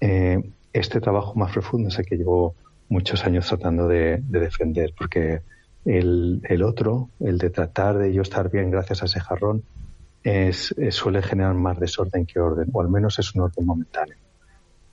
Eh, 0.00 0.42
este 0.72 1.00
trabajo 1.00 1.34
más 1.34 1.52
profundo 1.52 1.88
es 1.88 1.98
el 1.98 2.06
que 2.06 2.16
llevo 2.16 2.54
muchos 2.88 3.24
años 3.24 3.46
tratando 3.46 3.88
de, 3.88 4.22
defender, 4.22 4.92
porque 4.96 5.40
el, 5.84 6.62
otro, 6.62 7.08
el 7.20 7.38
de 7.38 7.50
tratar 7.50 7.98
de 7.98 8.12
yo 8.12 8.22
estar 8.22 8.50
bien 8.50 8.70
gracias 8.70 9.02
a 9.02 9.06
ese 9.06 9.20
jarrón, 9.20 9.62
es, 10.22 10.74
suele 10.90 11.22
generar 11.22 11.54
más 11.54 11.80
desorden 11.80 12.26
que 12.26 12.38
orden, 12.38 12.68
o 12.72 12.80
al 12.80 12.88
menos 12.88 13.18
es 13.18 13.34
un 13.34 13.42
orden 13.42 13.66
momentáneo. 13.66 14.16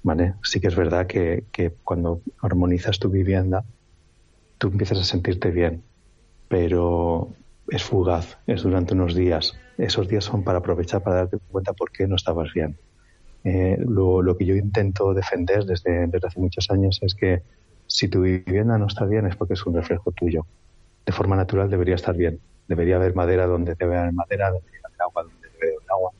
¿Vale? 0.02 0.36
Sí 0.44 0.62
que 0.62 0.68
es 0.68 0.76
verdad 0.76 1.08
que, 1.08 1.44
que 1.52 1.74
cuando 1.84 2.22
armonizas 2.42 3.00
tu 3.00 3.10
vivienda, 3.10 3.66
tú 4.58 4.68
empiezas 4.68 5.00
a 5.00 5.04
sentirte 5.04 5.52
bien, 5.52 5.84
pero 6.48 7.30
es 7.70 7.84
fugaz, 7.84 8.38
es 8.48 8.64
durante 8.64 8.94
unos 8.94 9.14
días. 9.14 9.58
Esos 9.80 10.10
días 10.10 10.26
son 10.26 10.44
para 10.44 10.60
aprovechar 10.60 11.02
para 11.02 11.16
darte 11.18 11.38
cuenta 11.52 11.72
por 11.72 11.90
qué 11.90 12.06
no 12.06 12.18
estabas 12.18 12.52
bien. 12.54 12.78
Eh, 13.46 13.78
lo, 13.80 14.36
que 14.38 14.46
yo 14.46 14.56
intento 14.56 15.14
defender 15.14 15.64
desde, 15.64 16.04
hace 16.04 16.40
muchos 16.40 16.70
años 16.70 17.00
es 17.02 17.16
que 17.16 17.42
si 17.88 18.10
tu 18.10 18.22
vivienda 18.22 18.78
no 18.78 18.88
está 18.88 19.06
bien 19.06 19.26
es 19.26 19.38
porque 19.38 19.54
es 19.54 19.66
un 19.66 19.76
reflejo 19.76 20.12
tuyo. 20.12 20.46
De 21.06 21.14
forma 21.14 21.38
natural 21.38 21.70
debería 21.70 21.96
estar 21.96 22.16
bien. 22.16 22.40
Debería 22.68 22.98
haber 22.98 23.16
madera 23.16 23.48
donde 23.48 23.76
debe 23.76 23.98
haber 23.98 24.12
madera, 24.14 24.52
debería 24.52 24.82
haber 24.84 25.02
agua 25.02 25.24
donde 25.24 25.48
debe 25.48 25.76
haber 25.76 25.92
agua. 25.92 26.12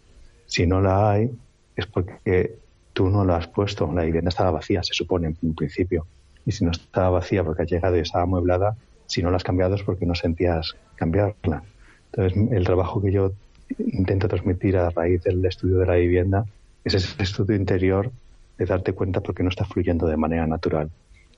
Si 0.46 0.66
no 0.66 0.82
la 0.82 1.12
hay, 1.12 1.32
es 1.76 1.86
porque 1.86 2.58
tú 2.94 3.10
no 3.10 3.26
la 3.26 3.36
has 3.36 3.48
puesto. 3.48 3.92
La 3.94 4.04
vivienda 4.04 4.30
estaba 4.30 4.52
vacía, 4.52 4.82
se 4.84 4.94
supone, 4.94 5.28
en 5.28 5.38
un 5.42 5.54
principio. 5.54 6.08
Y 6.46 6.54
si 6.54 6.64
no 6.64 6.72
estaba 6.72 7.10
vacía 7.10 7.44
porque 7.44 7.64
has 7.64 7.70
llegado 7.70 7.98
y 7.98 8.00
estaba 8.00 8.24
amueblada, 8.24 8.78
si 9.06 9.22
no 9.22 9.30
la 9.32 9.36
has 9.38 9.44
cambiado 9.44 9.76
es 9.76 9.84
porque 9.84 10.06
no 10.06 10.16
sentías 10.16 10.78
cambiarla. 10.96 11.64
Entonces, 12.12 12.52
el 12.52 12.64
trabajo 12.64 13.02
que 13.02 13.12
yo 13.12 13.34
intento 13.78 14.28
transmitir 14.28 14.78
a 14.78 14.90
raíz 14.90 15.24
del 15.24 15.46
estudio 15.46 15.78
de 15.80 15.86
la 15.86 15.96
vivienda 15.96 16.46
es 16.84 16.94
ese 16.96 17.22
estudio 17.22 17.56
interior 17.56 18.12
de 18.58 18.66
darte 18.66 18.94
cuenta 18.94 19.22
porque 19.22 19.44
no 19.44 19.50
está 19.50 19.66
fluyendo 19.66 20.08
de 20.08 20.18
manera 20.18 20.48
natural. 20.48 20.90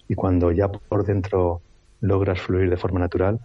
Y 0.08 0.16
cuando 0.16 0.52
ya 0.52 0.68
por 0.68 1.06
dentro 1.06 1.62
logras 2.02 2.42
fluir 2.42 2.70
de 2.70 2.78
forma 2.78 3.00
natural, 3.00 3.40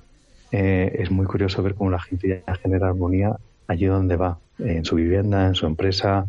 eh, 0.52 0.96
es 0.98 1.10
muy 1.10 1.26
curioso 1.26 1.62
ver 1.62 1.74
cómo 1.74 1.90
la 1.90 2.00
gente 2.00 2.42
ya 2.46 2.54
genera 2.56 2.88
armonía 2.88 3.36
allí 3.66 3.86
donde 3.86 4.16
va, 4.16 4.38
en 4.58 4.84
su 4.84 4.96
vivienda, 4.96 5.46
en 5.46 5.54
su 5.54 5.66
empresa, 5.66 6.26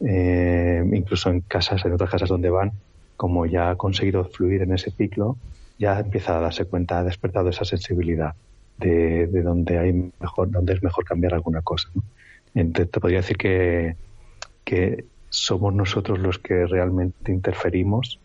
eh, 0.00 0.82
incluso 0.92 1.30
en 1.30 1.40
casas, 1.40 1.84
en 1.84 1.92
otras 1.92 2.10
casas 2.10 2.28
donde 2.28 2.50
van, 2.50 2.72
como 3.16 3.46
ya 3.46 3.70
ha 3.70 3.76
conseguido 3.76 4.24
fluir 4.24 4.62
en 4.62 4.72
ese 4.72 4.90
ciclo 4.90 5.36
ya 5.80 5.98
empieza 5.98 6.36
a 6.36 6.40
darse 6.40 6.66
cuenta, 6.66 6.98
ha 6.98 7.04
despertado 7.04 7.48
esa 7.48 7.64
sensibilidad 7.64 8.34
de, 8.80 9.26
de 9.26 9.42
donde 9.42 9.78
hay 9.78 10.12
mejor, 10.20 10.48
es 10.68 10.82
mejor 10.82 11.04
cambiar 11.04 11.34
alguna 11.34 11.62
cosa. 11.62 11.88
Entonces, 12.54 12.90
te 12.90 13.00
podría 13.00 13.18
decir 13.18 13.36
que, 13.36 13.96
que 14.64 15.04
somos 15.28 15.72
nosotros 15.72 16.18
los 16.18 16.38
que 16.38 16.66
realmente 16.66 17.32
interferimos 17.32 18.18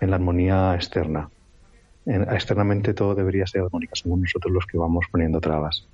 en 0.00 0.10
la 0.10 0.16
armonía 0.16 0.74
externa. 0.74 1.30
externamente 2.04 2.94
todo 2.94 3.14
debería 3.14 3.46
ser 3.46 3.62
armónica, 3.62 3.94
somos 3.94 4.18
nosotros 4.18 4.52
los 4.52 4.66
que 4.66 4.78
vamos 4.78 5.06
poniendo 5.10 5.40
trabas. 5.40 5.86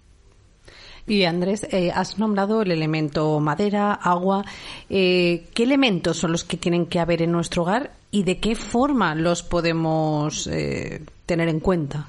Y 1.07 1.25
Andrés, 1.25 1.67
eh, 1.71 1.91
has 1.93 2.19
nombrado 2.19 2.63
el 2.63 2.71
elemento 2.71 3.41
madera, 3.41 3.93
agua. 3.93 4.45
Eh, 4.89 5.49
¿Qué 5.53 5.65
elementos 5.65 6.19
son 6.19 6.33
los 6.33 6.45
que 6.45 6.57
tienen 6.57 6.87
que 6.87 7.01
haber 7.01 7.23
en 7.23 7.33
nuestro 7.33 7.63
hogar 7.63 7.93
y 8.11 8.23
de 8.23 8.39
qué 8.39 8.55
forma 8.55 9.15
los 9.15 9.43
podemos 9.43 10.47
eh, 10.47 11.03
tener 11.27 11.49
en 11.49 11.59
cuenta? 11.59 12.09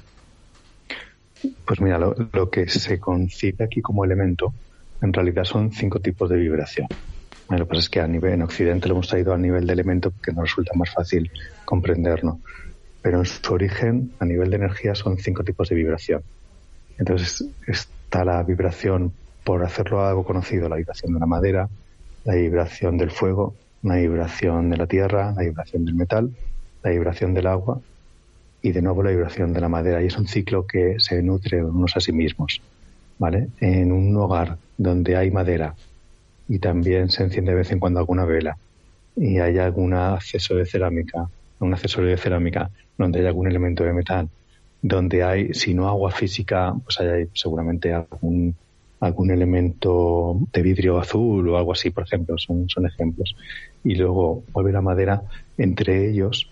Pues 1.66 1.80
mira, 1.80 1.98
lo, 1.98 2.50
que 2.50 2.68
se 2.68 2.98
concibe 2.98 3.64
aquí 3.64 3.80
como 3.82 4.04
elemento 4.04 4.54
en 5.00 5.12
realidad 5.12 5.44
son 5.44 5.72
cinco 5.72 6.00
tipos 6.00 6.30
de 6.30 6.36
vibración. 6.36 6.88
Lo 7.50 7.58
que 7.58 7.66
pasa 7.66 7.80
es 7.80 7.88
que 7.90 8.00
a 8.00 8.06
nivel, 8.06 8.34
en 8.34 8.42
Occidente 8.42 8.88
lo 8.88 8.94
hemos 8.94 9.08
traído 9.08 9.34
a 9.34 9.38
nivel 9.38 9.66
de 9.66 9.72
elemento 9.72 10.10
porque 10.10 10.32
nos 10.32 10.44
resulta 10.44 10.72
más 10.74 10.90
fácil 10.90 11.30
comprenderlo. 11.64 12.40
Pero 13.02 13.18
en 13.18 13.26
su 13.26 13.52
origen, 13.52 14.12
a 14.18 14.24
nivel 14.24 14.50
de 14.50 14.56
energía, 14.56 14.94
son 14.94 15.18
cinco 15.18 15.44
tipos 15.44 15.68
de 15.68 15.76
vibración. 15.76 16.22
Entonces 16.96 17.46
está 17.66 18.24
la 18.24 18.42
vibración, 18.42 19.12
por 19.44 19.62
hacerlo 19.62 20.06
algo 20.06 20.24
conocido, 20.24 20.70
la 20.70 20.76
vibración 20.76 21.12
de 21.12 21.20
la 21.20 21.26
madera, 21.26 21.68
la 22.24 22.34
vibración 22.34 22.96
del 22.96 23.10
fuego, 23.10 23.54
la 23.82 23.96
vibración 23.96 24.70
de 24.70 24.76
la 24.78 24.86
tierra, 24.86 25.32
la 25.36 25.42
vibración 25.42 25.84
del 25.84 25.94
metal, 25.96 26.34
la 26.82 26.90
vibración 26.90 27.34
del 27.34 27.46
agua 27.46 27.80
y 28.64 28.72
de 28.72 28.80
nuevo 28.80 29.02
la 29.02 29.10
vibración 29.10 29.52
de 29.52 29.60
la 29.60 29.68
madera. 29.68 30.02
Y 30.02 30.06
es 30.06 30.16
un 30.16 30.26
ciclo 30.26 30.66
que 30.66 30.96
se 30.98 31.22
nutre 31.22 31.62
unos 31.62 31.94
a 31.98 32.00
sí 32.00 32.12
mismos. 32.12 32.62
¿Vale? 33.18 33.48
En 33.60 33.92
un 33.92 34.16
hogar 34.16 34.56
donde 34.78 35.16
hay 35.16 35.30
madera 35.30 35.74
y 36.48 36.58
también 36.58 37.10
se 37.10 37.22
enciende 37.22 37.52
de 37.52 37.58
vez 37.58 37.70
en 37.70 37.78
cuando 37.78 38.00
alguna 38.00 38.24
vela 38.24 38.56
y 39.14 39.38
hay 39.38 39.58
algún 39.58 39.92
acceso 39.92 40.56
de 40.56 40.64
cerámica, 40.64 41.28
un 41.60 41.74
accesorio 41.74 42.10
de 42.10 42.16
cerámica 42.16 42.70
donde 42.98 43.20
hay 43.20 43.26
algún 43.26 43.46
elemento 43.46 43.84
de 43.84 43.92
metal, 43.92 44.28
donde 44.80 45.22
hay, 45.22 45.52
si 45.52 45.74
no 45.74 45.86
agua 45.86 46.10
física, 46.10 46.74
pues 46.82 46.98
hay 47.00 47.28
seguramente 47.34 47.92
algún, 47.92 48.56
algún 48.98 49.30
elemento 49.30 50.38
de 50.52 50.62
vidrio 50.62 50.98
azul 50.98 51.48
o 51.50 51.58
algo 51.58 51.72
así, 51.72 51.90
por 51.90 52.04
ejemplo, 52.04 52.36
son, 52.38 52.68
son 52.68 52.86
ejemplos. 52.86 53.36
Y 53.84 53.94
luego 53.94 54.42
vuelve 54.52 54.72
la 54.72 54.80
madera, 54.80 55.22
entre 55.58 56.08
ellos 56.08 56.50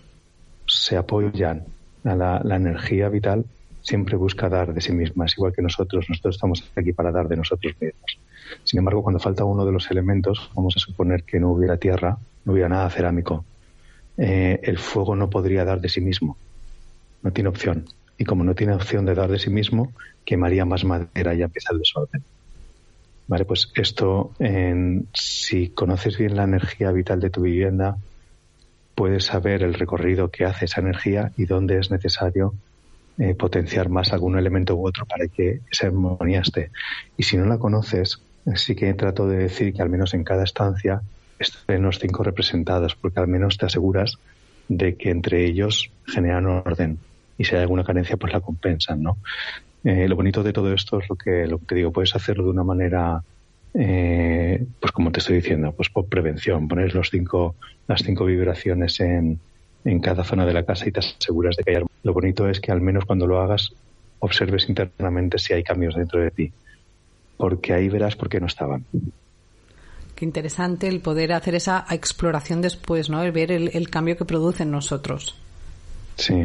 se 0.65 0.95
apoyan 0.95 1.65
la, 2.03 2.41
la 2.43 2.55
energía 2.55 3.09
vital 3.09 3.45
siempre 3.83 4.15
busca 4.15 4.49
dar 4.49 4.73
de 4.73 4.81
sí 4.81 4.93
misma, 4.93 5.25
es 5.25 5.33
igual 5.37 5.53
que 5.53 5.61
nosotros, 5.61 6.05
nosotros 6.09 6.35
estamos 6.35 6.63
aquí 6.75 6.93
para 6.93 7.11
dar 7.11 7.27
de 7.27 7.35
nosotros 7.35 7.73
mismos. 7.79 8.19
Sin 8.63 8.79
embargo, 8.79 9.03
cuando 9.03 9.19
falta 9.19 9.43
uno 9.43 9.65
de 9.65 9.71
los 9.71 9.91
elementos, 9.91 10.49
vamos 10.55 10.75
a 10.77 10.79
suponer 10.79 11.23
que 11.23 11.39
no 11.39 11.51
hubiera 11.51 11.77
tierra, 11.77 12.17
no 12.45 12.53
hubiera 12.53 12.69
nada 12.69 12.89
cerámico, 12.89 13.43
eh, 14.17 14.59
el 14.63 14.77
fuego 14.77 15.15
no 15.15 15.29
podría 15.29 15.65
dar 15.65 15.81
de 15.81 15.89
sí 15.89 16.01
mismo, 16.01 16.37
no 17.21 17.31
tiene 17.31 17.49
opción. 17.49 17.85
Y 18.17 18.25
como 18.25 18.43
no 18.43 18.55
tiene 18.55 18.73
opción 18.73 19.05
de 19.05 19.15
dar 19.15 19.29
de 19.29 19.39
sí 19.39 19.49
mismo, 19.49 19.91
quemaría 20.23 20.65
más 20.65 20.85
madera 20.85 21.33
y 21.33 21.41
empieza 21.41 21.73
el 21.73 21.79
desorden. 21.79 22.23
Vale, 23.27 23.45
pues 23.45 23.71
esto, 23.75 24.31
en, 24.39 25.07
si 25.13 25.69
conoces 25.69 26.17
bien 26.17 26.35
la 26.35 26.43
energía 26.43 26.91
vital 26.91 27.19
de 27.19 27.29
tu 27.29 27.41
vivienda, 27.41 27.97
puedes 28.95 29.25
saber 29.25 29.63
el 29.63 29.73
recorrido 29.73 30.29
que 30.29 30.45
hace 30.45 30.65
esa 30.65 30.81
energía 30.81 31.31
y 31.37 31.45
dónde 31.45 31.79
es 31.79 31.91
necesario 31.91 32.53
eh, 33.17 33.35
potenciar 33.35 33.89
más 33.89 34.13
algún 34.13 34.37
elemento 34.37 34.75
u 34.75 34.87
otro 34.87 35.05
para 35.05 35.27
que 35.27 35.61
esa 35.71 35.87
armonía. 35.87 36.41
Y 37.17 37.23
si 37.23 37.37
no 37.37 37.45
la 37.45 37.57
conoces, 37.57 38.21
sí 38.55 38.75
que 38.75 38.93
trato 38.93 39.27
de 39.27 39.37
decir 39.37 39.73
que 39.73 39.81
al 39.81 39.89
menos 39.89 40.13
en 40.13 40.23
cada 40.23 40.43
estancia 40.43 41.01
estén 41.39 41.83
los 41.83 41.99
cinco 41.99 42.23
representados, 42.23 42.95
porque 42.95 43.19
al 43.19 43.27
menos 43.27 43.57
te 43.57 43.65
aseguras 43.65 44.17
de 44.67 44.95
que 44.95 45.09
entre 45.09 45.45
ellos 45.45 45.91
generan 46.05 46.45
orden 46.45 46.99
y 47.37 47.45
si 47.45 47.55
hay 47.55 47.61
alguna 47.61 47.83
carencia 47.83 48.17
pues 48.17 48.33
la 48.33 48.39
compensan, 48.39 49.01
¿no? 49.01 49.17
Eh, 49.83 50.07
lo 50.07 50.15
bonito 50.15 50.43
de 50.43 50.53
todo 50.53 50.73
esto 50.73 50.99
es 50.99 51.09
lo 51.09 51.15
que, 51.15 51.45
lo 51.45 51.59
que 51.59 51.75
digo, 51.75 51.91
puedes 51.91 52.15
hacerlo 52.15 52.45
de 52.45 52.51
una 52.51 52.63
manera, 52.63 53.21
eh, 53.73 54.65
pues 54.79 54.91
como 54.91 55.11
te 55.11 55.19
estoy 55.19 55.37
diciendo, 55.37 55.71
pues 55.71 55.89
por 55.89 56.05
prevención, 56.05 56.67
poner 56.67 56.93
los 56.93 57.09
cinco, 57.09 57.55
las 57.87 58.03
cinco 58.03 58.25
vibraciones 58.25 58.99
en, 58.99 59.39
en 59.85 59.99
cada 59.99 60.23
zona 60.23 60.45
de 60.45 60.53
la 60.53 60.63
casa 60.63 60.87
y 60.87 60.91
te 60.91 60.99
aseguras 60.99 61.55
de 61.55 61.63
que 61.63 61.77
hay 61.77 61.83
Lo 62.03 62.13
bonito 62.13 62.47
es 62.47 62.59
que 62.59 62.71
al 62.71 62.81
menos 62.81 63.05
cuando 63.05 63.27
lo 63.27 63.41
hagas 63.41 63.73
observes 64.19 64.69
internamente 64.69 65.37
si 65.37 65.53
hay 65.53 65.63
cambios 65.63 65.95
dentro 65.95 66.21
de 66.21 66.31
ti, 66.31 66.51
porque 67.35 67.73
ahí 67.73 67.89
verás 67.89 68.15
por 68.15 68.29
qué 68.29 68.39
no 68.39 68.47
estaban. 68.47 68.85
Qué 70.15 70.23
interesante 70.23 70.87
el 70.87 71.01
poder 71.01 71.33
hacer 71.33 71.55
esa 71.55 71.85
exploración 71.91 72.61
después, 72.61 73.09
¿no? 73.09 73.21
El 73.21 73.33
ver 73.33 73.51
el, 73.51 73.89
cambio 73.89 74.15
que 74.15 74.23
produce 74.23 74.63
en 74.63 74.71
nosotros. 74.71 75.35
Sí. 76.15 76.35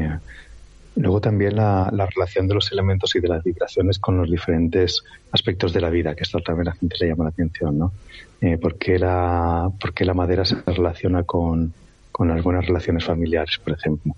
Luego 0.96 1.20
también 1.20 1.56
la, 1.56 1.90
relación 2.14 2.48
de 2.48 2.54
los 2.54 2.72
elementos 2.72 3.14
y 3.14 3.20
de 3.20 3.28
las 3.28 3.44
vibraciones 3.44 3.98
con 3.98 4.16
los 4.16 4.30
diferentes 4.30 5.04
aspectos 5.30 5.72
de 5.72 5.80
la 5.80 5.90
vida, 5.90 6.14
que 6.14 6.24
esto 6.24 6.40
también 6.40 6.68
a 6.68 6.70
la 6.72 6.76
gente 6.76 6.96
le 7.00 7.08
llama 7.08 7.24
la 7.24 7.30
atención, 7.30 7.78
¿no? 7.78 7.92
Eh, 8.40 8.58
¿por, 8.58 8.76
la, 8.98 9.70
¿Por 9.80 9.92
qué 9.94 10.04
la 10.04 10.14
madera 10.14 10.44
se 10.44 10.56
relaciona 10.66 11.22
con, 11.22 11.72
con 12.18 12.26
las 12.26 12.42
buenas 12.42 12.66
relaciones 12.66 13.04
familiares, 13.04 13.60
por 13.62 13.74
ejemplo. 13.74 14.12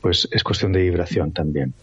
Pues 0.00 0.28
es 0.30 0.44
cuestión 0.44 0.72
de 0.72 0.82
vibración 0.82 1.32
también. 1.32 1.74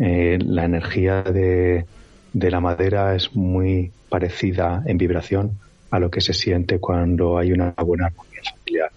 Eh, 0.00 0.36
la 0.44 0.64
energía 0.64 1.22
de, 1.22 1.86
de 2.32 2.50
la 2.50 2.60
madera 2.60 3.14
es 3.14 3.34
muy 3.36 3.92
parecida 4.08 4.82
en 4.84 4.98
vibración 4.98 5.58
a 5.90 6.00
lo 6.00 6.10
que 6.10 6.20
se 6.20 6.32
siente 6.32 6.80
cuando 6.80 7.38
hay 7.38 7.52
una 7.52 7.70
buena 7.70 8.06
armonía 8.06 8.40
familiar. 8.50 8.90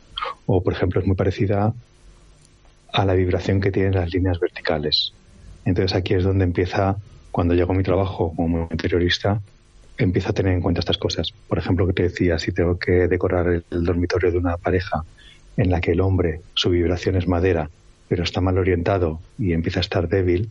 O, 0.47 0.63
por 0.63 0.73
ejemplo, 0.73 0.99
es 0.99 1.05
muy 1.05 1.15
parecida 1.15 1.73
a 2.93 3.05
la 3.05 3.13
vibración 3.13 3.61
que 3.61 3.71
tienen 3.71 3.95
las 3.95 4.13
líneas 4.13 4.39
verticales. 4.39 5.13
Entonces 5.65 5.95
aquí 5.95 6.13
es 6.13 6.23
donde 6.23 6.45
empieza, 6.45 6.97
cuando 7.31 7.53
llego 7.53 7.73
a 7.73 7.75
mi 7.75 7.83
trabajo 7.83 8.33
como 8.35 8.67
interiorista, 8.71 9.41
empiezo 9.97 10.29
a 10.29 10.33
tener 10.33 10.53
en 10.53 10.61
cuenta 10.61 10.79
estas 10.79 10.97
cosas. 10.97 11.31
Por 11.47 11.57
ejemplo, 11.57 11.85
que 11.85 11.93
te 11.93 12.03
decía, 12.03 12.39
si 12.39 12.51
tengo 12.51 12.79
que 12.79 13.07
decorar 13.07 13.47
el 13.47 13.83
dormitorio 13.83 14.31
de 14.31 14.37
una 14.37 14.57
pareja 14.57 15.03
en 15.57 15.69
la 15.69 15.81
que 15.81 15.91
el 15.91 16.01
hombre, 16.01 16.41
su 16.53 16.69
vibración 16.69 17.17
es 17.17 17.27
madera, 17.27 17.69
pero 18.07 18.23
está 18.23 18.41
mal 18.41 18.57
orientado 18.57 19.19
y 19.37 19.53
empieza 19.53 19.79
a 19.79 19.81
estar 19.81 20.07
débil, 20.07 20.49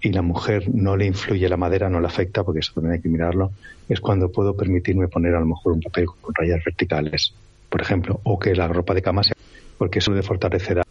y 0.00 0.12
la 0.12 0.22
mujer 0.22 0.68
no 0.72 0.96
le 0.96 1.06
influye 1.06 1.48
la 1.48 1.56
madera, 1.56 1.90
no 1.90 2.00
le 2.00 2.06
afecta, 2.06 2.44
porque 2.44 2.60
eso 2.60 2.72
también 2.74 2.94
hay 2.94 3.00
que 3.00 3.08
mirarlo, 3.08 3.50
es 3.88 4.00
cuando 4.00 4.30
puedo 4.30 4.56
permitirme 4.56 5.08
poner 5.08 5.34
a 5.34 5.40
lo 5.40 5.46
mejor 5.46 5.72
un 5.72 5.80
papel 5.80 6.06
con 6.06 6.34
rayas 6.34 6.62
verticales, 6.64 7.32
por 7.68 7.82
ejemplo, 7.82 8.20
o 8.22 8.38
que 8.38 8.54
la 8.54 8.68
ropa 8.68 8.94
de 8.94 9.02
cama 9.02 9.24
sea, 9.24 9.34
porque 9.78 9.98
eso 9.98 10.12
le 10.12 10.22
fortalecerá. 10.22 10.85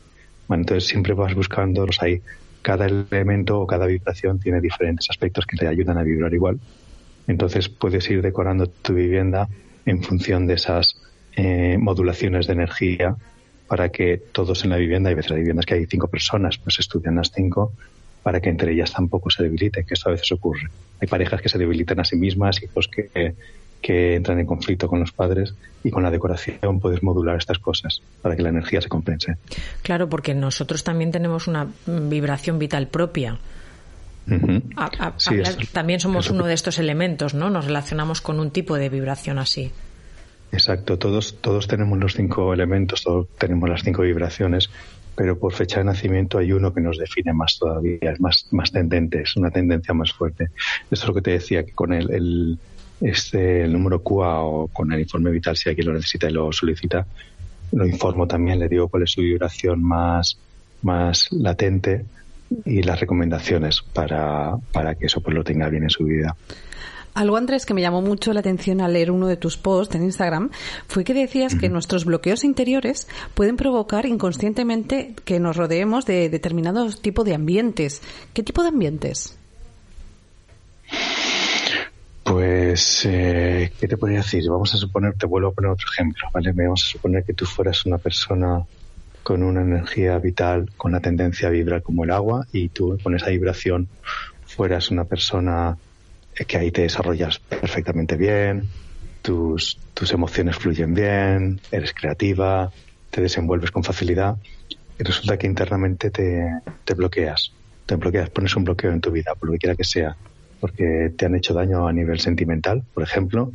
Bueno, 0.48 0.62
entonces 0.62 0.88
siempre 0.88 1.14
vas 1.14 1.34
buscando 1.34 1.86
los 1.86 2.02
ahí. 2.02 2.22
Cada 2.62 2.86
elemento 2.86 3.60
o 3.60 3.68
cada 3.68 3.86
vibración 3.86 4.40
tiene 4.40 4.62
diferentes 4.62 5.10
aspectos 5.10 5.46
que 5.46 5.58
te 5.58 5.68
ayudan 5.68 5.98
a 5.98 6.04
vibrar 6.04 6.34
igual. 6.34 6.60
Entonces 7.28 7.70
puedes 7.70 8.10
ir 8.10 8.22
decorando 8.22 8.68
tu 8.68 8.94
vivienda 8.94 9.48
en 9.86 10.02
función 10.02 10.48
de 10.48 10.56
esas 10.56 10.98
eh, 11.36 11.78
modulaciones 11.80 12.48
de 12.48 12.54
energía 12.54 13.16
para 13.68 13.90
que 13.90 14.18
todos 14.32 14.64
en 14.64 14.72
la 14.72 14.78
vivienda, 14.78 15.10
hay 15.10 15.16
veces 15.16 15.32
hay 15.32 15.40
viviendas 15.40 15.66
que 15.66 15.74
hay 15.74 15.86
cinco 15.86 16.08
personas, 16.08 16.58
pues 16.58 16.80
estudian 16.80 17.16
las 17.16 17.32
cinco 17.32 17.72
para 18.22 18.40
que 18.42 18.50
entre 18.50 18.72
ellas 18.72 18.92
tampoco 18.92 19.30
se 19.30 19.44
debiliten, 19.44 19.86
que 19.86 19.94
esto 19.94 20.10
a 20.10 20.14
veces 20.14 20.32
ocurre. 20.32 20.70
Hay 21.00 21.08
parejas 21.08 21.42
que 21.42 21.50
se 21.50 21.60
debilitan 21.60 22.00
a 22.00 22.04
sí 22.04 22.16
mismas, 22.16 22.62
hijos 22.64 22.88
que, 22.88 23.36
que 23.86 24.16
entran 24.16 24.40
en 24.40 24.48
conflicto 24.48 24.88
con 24.88 25.00
los 25.00 25.12
padres 25.12 25.54
y 25.84 25.92
con 25.92 26.02
la 26.02 26.10
decoración 26.10 26.80
puedes 26.80 27.04
modular 27.04 27.38
estas 27.38 27.60
cosas 27.60 28.02
para 28.24 28.36
que 28.36 28.42
la 28.42 28.50
energía 28.50 28.82
se 28.82 28.90
compense. 28.90 29.38
Claro, 29.84 30.10
porque 30.10 30.34
nosotros 30.34 30.84
también 30.84 31.12
tenemos 31.12 31.48
una 31.48 31.68
vibración 31.86 32.58
vital 32.58 32.88
propia. 32.88 33.38
también 35.72 36.00
somos 36.00 36.32
uno 36.32 36.46
de 36.46 36.56
estos 36.56 36.80
elementos, 36.80 37.36
¿no? 37.36 37.52
Nos 37.52 37.66
relacionamos 37.66 38.22
con 38.22 38.40
un 38.40 38.50
tipo 38.50 38.76
de 38.76 38.90
vibración 38.90 39.38
así. 39.38 39.72
Exacto, 40.52 40.98
todos, 40.98 41.40
todos 41.40 41.68
tenemos 41.68 42.00
los 42.00 42.16
cinco 42.16 42.56
elementos, 42.56 43.04
todos 43.04 43.28
tenemos 43.38 43.70
las 43.70 43.84
cinco 43.84 44.02
vibraciones, 44.02 44.72
pero 45.16 45.38
por 45.38 45.54
fecha 45.54 45.78
de 45.78 45.86
nacimiento 45.86 46.40
hay 46.40 46.54
uno 46.54 46.74
que 46.74 46.82
nos 46.82 46.98
define 46.98 47.34
más 47.34 47.60
todavía, 47.60 48.00
es 48.02 48.20
más, 48.20 48.48
más 48.50 48.72
tendente, 48.72 49.22
es 49.22 49.36
una 49.36 49.52
tendencia 49.52 49.94
más 49.94 50.12
fuerte. 50.12 50.46
Esto 50.90 50.96
es 50.96 51.08
lo 51.08 51.14
que 51.14 51.22
te 51.22 51.32
decía, 51.32 51.64
que 51.64 51.74
con 51.74 51.94
el, 51.94 52.10
el, 52.10 52.60
este, 53.02 53.64
el 53.64 53.74
número 53.74 54.02
QA 54.02 54.42
o 54.42 54.68
con 54.68 54.92
el 54.92 55.02
informe 55.02 55.32
vital, 55.32 55.58
si 55.58 55.70
alguien 55.70 55.88
lo 55.88 55.94
necesita 55.94 56.30
y 56.30 56.34
lo 56.34 56.52
solicita, 56.52 57.06
lo 57.72 57.86
informo 57.86 58.28
también, 58.28 58.60
le 58.60 58.70
digo 58.70 58.88
cuál 58.88 59.04
es 59.04 59.12
su 59.12 59.22
vibración 59.22 59.84
más, 59.84 60.38
más 60.82 61.32
latente 61.32 62.06
y 62.64 62.84
las 62.84 63.00
recomendaciones 63.00 63.82
para, 63.82 64.56
para 64.72 64.96
que 64.96 65.08
eso 65.08 65.22
pues 65.22 65.36
lo 65.36 65.44
tenga 65.44 65.70
bien 65.70 65.84
en 65.84 65.90
su 65.90 66.06
vida. 66.06 66.36
Algo, 67.16 67.38
Andrés, 67.38 67.66
que 67.66 67.74
me 67.74 67.82
llamó 67.82 68.02
mucho 68.02 68.34
la 68.34 68.42
atención 68.42 68.82
al 68.82 68.92
leer 68.92 69.10
uno 69.10 69.28
de 69.28 69.38
tus 69.38 69.56
posts 69.56 69.96
en 69.96 70.04
Instagram 70.04 70.50
fue 70.88 71.06
que 71.06 71.14
decías 71.14 71.56
que 71.56 71.70
nuestros 71.70 72.04
bloqueos 72.04 72.44
interiores 72.44 73.08
pueden 73.34 73.56
provocar 73.56 74.06
inconscientemente 74.06 75.16
que 75.24 75.40
nos 75.40 75.56
rodeemos 75.56 76.06
de 76.06 76.30
determinados 76.30 77.02
tipos 77.02 77.24
de 77.24 77.34
ambientes. 77.34 78.02
¿Qué 78.34 78.44
tipo 78.44 78.64
de 78.64 78.68
ambientes? 78.68 79.38
Pues, 82.26 83.06
eh, 83.06 83.72
¿qué 83.80 83.88
te 83.88 83.98
podría 83.98 84.18
decir? 84.18 84.50
Vamos 84.50 84.74
a 84.74 84.78
suponer, 84.78 85.14
te 85.14 85.28
vuelvo 85.28 85.50
a 85.50 85.52
poner 85.52 85.70
otro 85.70 85.86
ejemplo, 85.94 86.28
¿vale? 86.34 86.54
Vamos 86.54 86.84
a 86.84 86.92
suponer 86.94 87.24
que 87.24 87.36
tú 87.36 87.46
fueras 87.46 87.86
una 87.86 88.00
persona 88.00 88.66
con 89.22 89.44
una 89.44 89.62
energía 89.62 90.18
vital, 90.18 90.72
con 90.76 90.92
la 90.92 91.00
tendencia 91.00 91.50
a 91.50 91.52
vibrar 91.52 91.84
como 91.84 92.04
el 92.04 92.10
agua, 92.10 92.48
y 92.52 92.70
tú 92.70 92.98
con 93.04 93.14
esa 93.14 93.30
vibración 93.30 93.88
fueras 94.44 94.90
una 94.90 95.04
persona 95.04 95.78
que 96.48 96.58
ahí 96.58 96.72
te 96.72 96.82
desarrollas 96.82 97.38
perfectamente 97.38 98.18
bien, 98.18 98.68
tus, 99.22 99.78
tus 99.94 100.12
emociones 100.12 100.56
fluyen 100.56 100.96
bien, 100.96 101.62
eres 101.72 101.94
creativa, 101.94 102.72
te 103.12 103.22
desenvuelves 103.22 103.70
con 103.70 103.84
facilidad 103.84 104.36
y 104.98 105.04
resulta 105.04 105.38
que 105.38 105.46
internamente 105.46 106.10
te, 106.10 106.44
te 106.84 106.94
bloqueas, 106.96 107.52
te 107.86 107.98
bloqueas, 107.98 108.32
pones 108.32 108.56
un 108.56 108.64
bloqueo 108.64 108.92
en 108.92 109.02
tu 109.02 109.12
vida, 109.12 109.36
por 109.36 109.50
lo 109.50 109.54
que 109.54 109.60
quiera 109.60 109.76
que 109.76 109.84
sea, 109.84 110.18
porque 110.60 111.14
te 111.16 111.26
han 111.26 111.36
hecho 111.36 111.54
daño 111.54 111.88
a 111.88 111.94
nivel 111.94 112.20
sentimental, 112.20 112.84
por 112.94 113.04
ejemplo, 113.04 113.52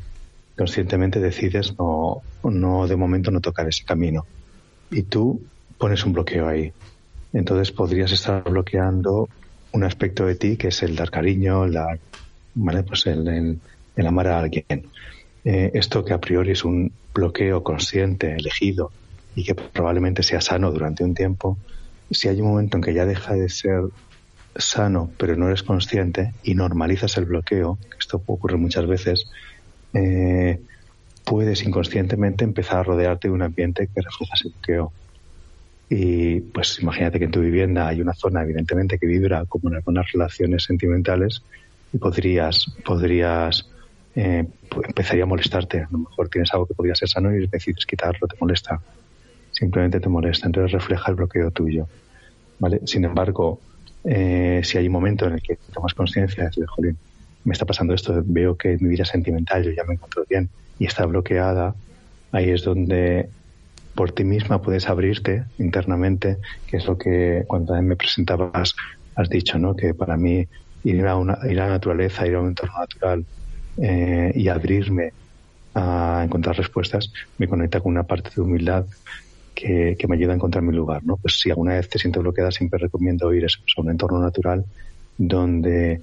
conscientemente 0.56 1.20
decides 1.20 1.74
no, 1.78 2.22
no 2.44 2.86
de 2.86 2.96
momento 2.96 3.30
no 3.30 3.40
tocar 3.40 3.68
ese 3.68 3.84
camino. 3.84 4.26
Y 4.90 5.02
tú 5.04 5.40
pones 5.78 6.04
un 6.04 6.12
bloqueo 6.12 6.48
ahí. 6.48 6.72
Entonces 7.32 7.72
podrías 7.72 8.12
estar 8.12 8.42
bloqueando 8.44 9.28
un 9.72 9.84
aspecto 9.84 10.26
de 10.26 10.34
ti 10.34 10.56
que 10.56 10.68
es 10.68 10.82
el 10.82 10.96
dar 10.96 11.10
cariño, 11.10 11.64
el 11.64 11.72
dar, 11.72 12.00
¿vale? 12.54 12.82
Pues 12.82 13.06
el, 13.06 13.60
el, 13.96 14.06
amar 14.06 14.28
a 14.28 14.40
alguien. 14.40 14.64
Eh, 15.44 15.70
esto 15.74 16.04
que 16.04 16.12
a 16.12 16.20
priori 16.20 16.52
es 16.52 16.64
un 16.64 16.92
bloqueo 17.14 17.62
consciente, 17.62 18.34
elegido, 18.34 18.92
y 19.34 19.44
que 19.44 19.54
probablemente 19.54 20.22
sea 20.22 20.40
sano 20.40 20.70
durante 20.72 21.04
un 21.04 21.14
tiempo, 21.14 21.56
si 22.10 22.28
hay 22.28 22.40
un 22.40 22.48
momento 22.48 22.76
en 22.76 22.82
que 22.82 22.94
ya 22.94 23.06
deja 23.06 23.34
de 23.34 23.48
ser 23.48 23.82
sano, 24.56 25.10
pero 25.16 25.36
no 25.36 25.48
eres 25.48 25.62
consciente 25.62 26.34
y 26.42 26.54
normalizas 26.54 27.16
el 27.16 27.26
bloqueo, 27.26 27.78
que 27.90 27.98
esto 27.98 28.22
ocurre 28.26 28.56
muchas 28.56 28.86
veces, 28.86 29.30
eh, 29.94 30.60
puedes 31.24 31.62
inconscientemente 31.62 32.44
empezar 32.44 32.78
a 32.78 32.82
rodearte 32.82 33.28
de 33.28 33.34
un 33.34 33.42
ambiente 33.42 33.88
que 33.94 34.00
refleja 34.00 34.34
ese 34.34 34.48
bloqueo. 34.48 34.92
Y 35.88 36.40
pues 36.40 36.78
imagínate 36.80 37.18
que 37.18 37.24
en 37.24 37.30
tu 37.30 37.40
vivienda 37.40 37.88
hay 37.88 38.00
una 38.00 38.14
zona 38.14 38.42
evidentemente 38.42 38.98
que 38.98 39.06
vibra 39.06 39.44
como 39.46 39.68
en 39.68 39.76
algunas 39.76 40.10
relaciones 40.12 40.64
sentimentales 40.64 41.42
y 41.92 41.98
podrías, 41.98 42.66
podrías 42.84 43.68
eh, 44.14 44.46
empezaría 44.86 45.24
a 45.24 45.26
molestarte. 45.26 45.80
A 45.82 45.88
lo 45.90 45.98
mejor 45.98 46.28
tienes 46.28 46.52
algo 46.52 46.66
que 46.66 46.74
podría 46.74 46.94
ser 46.94 47.08
sano 47.08 47.34
y 47.34 47.46
decides 47.46 47.86
quitarlo, 47.86 48.28
te 48.28 48.36
molesta. 48.40 48.80
Simplemente 49.50 50.00
te 50.00 50.08
molesta, 50.08 50.46
entonces 50.46 50.72
refleja 50.72 51.10
el 51.10 51.16
bloqueo 51.16 51.50
tuyo. 51.50 51.88
¿Vale? 52.60 52.80
Sin 52.84 53.04
embargo, 53.04 53.58
eh, 54.04 54.60
si 54.64 54.78
hay 54.78 54.86
un 54.86 54.92
momento 54.92 55.26
en 55.26 55.34
el 55.34 55.42
que 55.42 55.58
tomas 55.72 55.94
conciencia 55.94 56.50
de, 56.54 56.66
jolín, 56.66 56.98
me 57.44 57.52
está 57.52 57.64
pasando 57.64 57.94
esto, 57.94 58.22
veo 58.24 58.56
que 58.56 58.76
mi 58.80 58.88
vida 58.88 59.04
sentimental 59.04 59.64
yo 59.64 59.70
ya 59.70 59.84
me 59.84 59.94
encuentro 59.94 60.24
bien 60.28 60.50
y 60.78 60.86
está 60.86 61.06
bloqueada, 61.06 61.74
ahí 62.32 62.50
es 62.50 62.64
donde 62.64 63.30
por 63.94 64.12
ti 64.12 64.24
misma 64.24 64.62
puedes 64.62 64.88
abrirte 64.88 65.44
internamente, 65.58 66.38
que 66.66 66.78
es 66.78 66.86
lo 66.86 66.96
que 66.96 67.44
cuando 67.46 67.80
me 67.82 67.96
presentabas 67.96 68.74
has 69.14 69.28
dicho, 69.28 69.58
¿no? 69.58 69.74
Que 69.74 69.94
para 69.94 70.16
mí 70.16 70.46
ir 70.84 71.06
a, 71.06 71.16
una, 71.16 71.38
ir 71.44 71.60
a 71.60 71.66
la 71.66 71.72
naturaleza, 71.72 72.26
ir 72.26 72.36
a 72.36 72.40
un 72.40 72.48
entorno 72.48 72.78
natural 72.78 73.26
eh, 73.76 74.32
y 74.34 74.48
abrirme 74.48 75.12
a 75.74 76.22
encontrar 76.24 76.56
respuestas 76.56 77.12
me 77.38 77.46
conecta 77.46 77.80
con 77.80 77.92
una 77.92 78.04
parte 78.04 78.30
de 78.34 78.42
humildad 78.42 78.86
que, 79.60 80.06
me 80.08 80.16
ayuda 80.16 80.32
a 80.32 80.36
encontrar 80.36 80.64
mi 80.64 80.74
lugar, 80.74 81.04
¿no? 81.04 81.16
Pues 81.16 81.38
si 81.38 81.50
alguna 81.50 81.74
vez 81.74 81.88
te 81.88 81.98
siento 81.98 82.20
bloqueada, 82.20 82.50
siempre 82.50 82.78
recomiendo 82.78 83.32
ir 83.34 83.44
a 83.44 83.80
un 83.80 83.90
entorno 83.90 84.20
natural 84.20 84.64
donde 85.18 86.00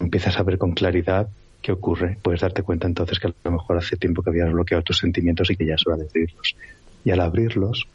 empiezas 0.00 0.38
a 0.38 0.42
ver 0.42 0.56
con 0.56 0.72
claridad 0.72 1.28
qué 1.60 1.72
ocurre. 1.72 2.16
Puedes 2.22 2.40
darte 2.40 2.62
cuenta 2.62 2.86
entonces 2.86 3.18
que 3.20 3.28
a 3.28 3.34
lo 3.44 3.50
mejor 3.50 3.76
hace 3.76 3.96
tiempo 3.96 4.22
que 4.22 4.30
habías 4.30 4.50
bloqueado 4.50 4.82
tus 4.82 4.98
sentimientos 4.98 5.50
y 5.50 5.56
que 5.56 5.66
ya 5.66 5.74
es 5.74 5.86
hora 5.86 5.98
de 5.98 6.04
abrirlos. 6.04 6.56
Y 7.04 7.10
al 7.10 7.20
abrirlos, 7.20 7.86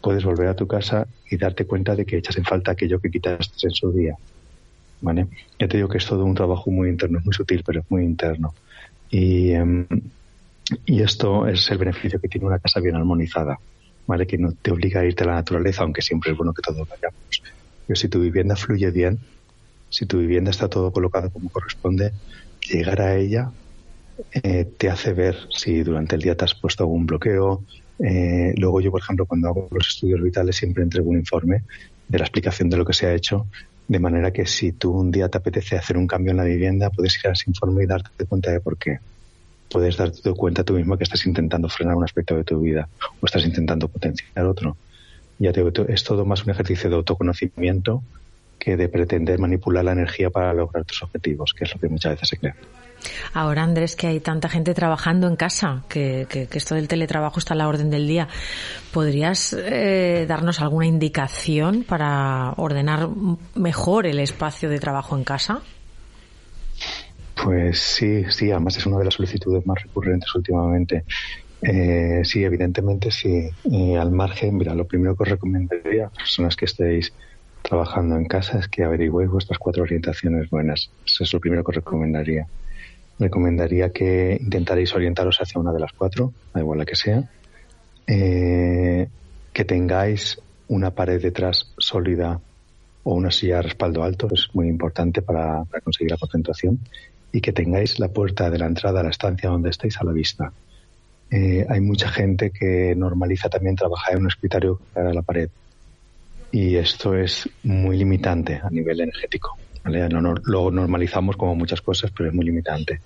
puedes 0.00 0.24
volver 0.24 0.48
a 0.48 0.54
tu 0.54 0.66
casa 0.66 1.06
y 1.28 1.36
darte 1.36 1.66
cuenta 1.66 1.96
de 1.96 2.06
que 2.06 2.18
echas 2.18 2.36
en 2.38 2.44
falta 2.44 2.72
aquello 2.72 3.00
que 3.00 3.10
quitaste 3.10 3.66
en 3.66 3.72
su 3.72 3.90
día. 3.92 4.14
¿Vale? 5.00 5.26
Ya 5.58 5.68
te 5.68 5.78
digo 5.78 5.88
que 5.88 5.98
es 5.98 6.06
todo 6.06 6.24
un 6.24 6.34
trabajo 6.34 6.70
muy 6.70 6.88
interno, 6.88 7.18
es 7.18 7.24
muy 7.24 7.34
sutil, 7.34 7.62
pero 7.66 7.80
es 7.80 7.90
muy 7.90 8.04
interno. 8.04 8.54
Y, 9.10 9.50
em, 9.50 9.86
y 10.86 11.02
esto 11.02 11.46
es 11.46 11.70
el 11.70 11.78
beneficio 11.78 12.20
que 12.20 12.28
tiene 12.28 12.46
una 12.46 12.58
casa 12.58 12.80
bien 12.80 12.96
armonizada. 12.96 13.58
¿Vale? 14.08 14.26
Que 14.26 14.38
no 14.38 14.52
te 14.52 14.72
obliga 14.72 15.02
a 15.02 15.04
irte 15.04 15.22
a 15.22 15.26
la 15.26 15.34
naturaleza, 15.34 15.82
aunque 15.82 16.02
siempre 16.02 16.32
es 16.32 16.36
bueno 16.36 16.52
que 16.54 16.62
todos 16.62 16.88
vayamos. 16.88 17.42
Pero 17.86 17.96
si 17.96 18.08
tu 18.08 18.20
vivienda 18.20 18.56
fluye 18.56 18.90
bien, 18.90 19.18
si 19.90 20.06
tu 20.06 20.18
vivienda 20.18 20.50
está 20.50 20.68
todo 20.68 20.90
colocado 20.90 21.30
como 21.30 21.50
corresponde, 21.50 22.12
llegar 22.68 23.02
a 23.02 23.16
ella 23.16 23.52
eh, 24.42 24.64
te 24.76 24.88
hace 24.88 25.12
ver 25.12 25.36
si 25.50 25.82
durante 25.82 26.16
el 26.16 26.22
día 26.22 26.36
te 26.36 26.44
has 26.46 26.54
puesto 26.54 26.84
algún 26.84 27.06
bloqueo. 27.06 27.64
Eh, 27.98 28.54
luego 28.56 28.80
yo, 28.80 28.90
por 28.90 29.02
ejemplo, 29.02 29.26
cuando 29.26 29.48
hago 29.48 29.68
los 29.70 29.88
estudios 29.88 30.22
vitales 30.22 30.56
siempre 30.56 30.82
entrego 30.82 31.10
un 31.10 31.18
informe 31.18 31.64
de 32.08 32.18
la 32.18 32.24
explicación 32.24 32.70
de 32.70 32.78
lo 32.78 32.86
que 32.86 32.94
se 32.94 33.06
ha 33.06 33.14
hecho, 33.14 33.46
de 33.86 33.98
manera 33.98 34.32
que 34.32 34.46
si 34.46 34.72
tú 34.72 34.92
un 34.92 35.10
día 35.10 35.28
te 35.28 35.36
apetece 35.36 35.76
hacer 35.76 35.98
un 35.98 36.06
cambio 36.06 36.30
en 36.30 36.38
la 36.38 36.44
vivienda, 36.44 36.88
puedes 36.88 37.18
ir 37.18 37.28
a 37.28 37.32
ese 37.32 37.44
informe 37.50 37.84
y 37.84 37.86
darte 37.86 38.24
cuenta 38.24 38.50
de 38.50 38.60
por 38.60 38.78
qué 38.78 39.00
puedes 39.70 39.96
darte 39.96 40.32
cuenta 40.32 40.64
tú 40.64 40.74
mismo 40.74 40.96
que 40.96 41.04
estás 41.04 41.26
intentando 41.26 41.68
frenar 41.68 41.96
un 41.96 42.04
aspecto 42.04 42.36
de 42.36 42.44
tu 42.44 42.60
vida 42.60 42.88
o 43.20 43.26
estás 43.26 43.44
intentando 43.44 43.88
potenciar 43.88 44.44
otro. 44.46 44.76
Ya 45.38 45.52
te 45.52 45.62
es 45.88 46.04
todo 46.04 46.24
más 46.24 46.44
un 46.44 46.50
ejercicio 46.50 46.90
de 46.90 46.96
autoconocimiento 46.96 48.02
que 48.58 48.76
de 48.76 48.88
pretender 48.88 49.38
manipular 49.38 49.84
la 49.84 49.92
energía 49.92 50.30
para 50.30 50.52
lograr 50.52 50.84
tus 50.84 51.02
objetivos, 51.02 51.54
que 51.54 51.64
es 51.64 51.74
lo 51.74 51.80
que 51.80 51.88
muchas 51.88 52.12
veces 52.12 52.28
se 52.28 52.36
cree. 52.38 52.54
Ahora, 53.32 53.62
Andrés, 53.62 53.94
que 53.94 54.08
hay 54.08 54.18
tanta 54.18 54.48
gente 54.48 54.74
trabajando 54.74 55.28
en 55.28 55.36
casa, 55.36 55.84
que, 55.88 56.26
esto 56.52 56.74
del 56.74 56.88
teletrabajo 56.88 57.38
está 57.38 57.54
a 57.54 57.56
la 57.56 57.68
orden 57.68 57.90
del 57.90 58.08
día, 58.08 58.26
¿podrías 58.92 59.52
eh, 59.52 60.26
darnos 60.28 60.60
alguna 60.60 60.86
indicación 60.86 61.84
para 61.84 62.54
ordenar 62.56 63.08
mejor 63.54 64.06
el 64.06 64.18
espacio 64.18 64.68
de 64.68 64.80
trabajo 64.80 65.16
en 65.16 65.22
casa? 65.22 65.62
Pues 67.42 67.78
sí, 67.78 68.24
sí, 68.30 68.50
además 68.50 68.76
es 68.76 68.86
una 68.86 68.98
de 68.98 69.04
las 69.04 69.14
solicitudes 69.14 69.64
más 69.66 69.82
recurrentes 69.82 70.34
últimamente. 70.34 71.04
Eh, 71.62 72.22
sí, 72.24 72.44
evidentemente 72.44 73.10
sí. 73.10 73.48
Al 73.96 74.10
margen, 74.10 74.56
mira, 74.56 74.74
lo 74.74 74.86
primero 74.86 75.14
que 75.16 75.22
os 75.22 75.28
recomendaría 75.28 76.06
a 76.06 76.10
personas 76.10 76.56
que 76.56 76.64
estéis 76.64 77.12
trabajando 77.62 78.16
en 78.16 78.24
casa 78.24 78.58
es 78.58 78.68
que 78.68 78.82
averigüéis 78.82 79.30
vuestras 79.30 79.58
cuatro 79.58 79.82
orientaciones 79.82 80.50
buenas. 80.50 80.90
Eso 81.04 81.24
es 81.24 81.32
lo 81.32 81.40
primero 81.40 81.62
que 81.62 81.70
os 81.70 81.76
recomendaría. 81.76 82.46
Recomendaría 83.18 83.90
que 83.90 84.38
intentaréis 84.40 84.94
orientaros 84.94 85.38
hacia 85.40 85.60
una 85.60 85.72
de 85.72 85.80
las 85.80 85.92
cuatro, 85.92 86.32
da 86.54 86.60
igual 86.60 86.78
la 86.78 86.86
que 86.86 86.96
sea. 86.96 87.28
Eh, 88.06 89.08
que 89.52 89.64
tengáis 89.64 90.40
una 90.68 90.90
pared 90.90 91.20
detrás 91.20 91.72
sólida 91.78 92.40
o 93.02 93.14
una 93.14 93.30
silla 93.30 93.56
de 93.56 93.62
respaldo 93.62 94.02
alto, 94.02 94.28
es 94.32 94.48
muy 94.54 94.68
importante 94.68 95.22
para 95.22 95.64
conseguir 95.82 96.10
la 96.10 96.16
concentración 96.16 96.80
y 97.32 97.40
que 97.40 97.52
tengáis 97.52 97.98
la 97.98 98.08
puerta 98.08 98.50
de 98.50 98.58
la 98.58 98.66
entrada 98.66 99.00
a 99.00 99.02
la 99.02 99.10
estancia 99.10 99.50
donde 99.50 99.70
estáis 99.70 100.00
a 100.00 100.04
la 100.04 100.12
vista. 100.12 100.52
Eh, 101.30 101.66
hay 101.68 101.80
mucha 101.80 102.08
gente 102.08 102.50
que 102.50 102.94
normaliza 102.96 103.48
también 103.48 103.76
trabajar 103.76 104.14
en 104.14 104.22
un 104.22 104.28
escritorio 104.28 104.80
para 104.94 105.12
la 105.12 105.22
pared 105.22 105.50
y 106.50 106.76
esto 106.76 107.14
es 107.14 107.48
muy 107.62 107.98
limitante 107.98 108.60
a 108.62 108.70
nivel 108.70 109.00
energético. 109.00 109.56
lo 109.84 110.70
normalizamos 110.70 111.36
como 111.36 111.54
muchas 111.54 111.82
cosas, 111.82 112.10
pero 112.16 112.30
es 112.30 112.34
muy 112.34 112.46
limitante. 112.46 113.00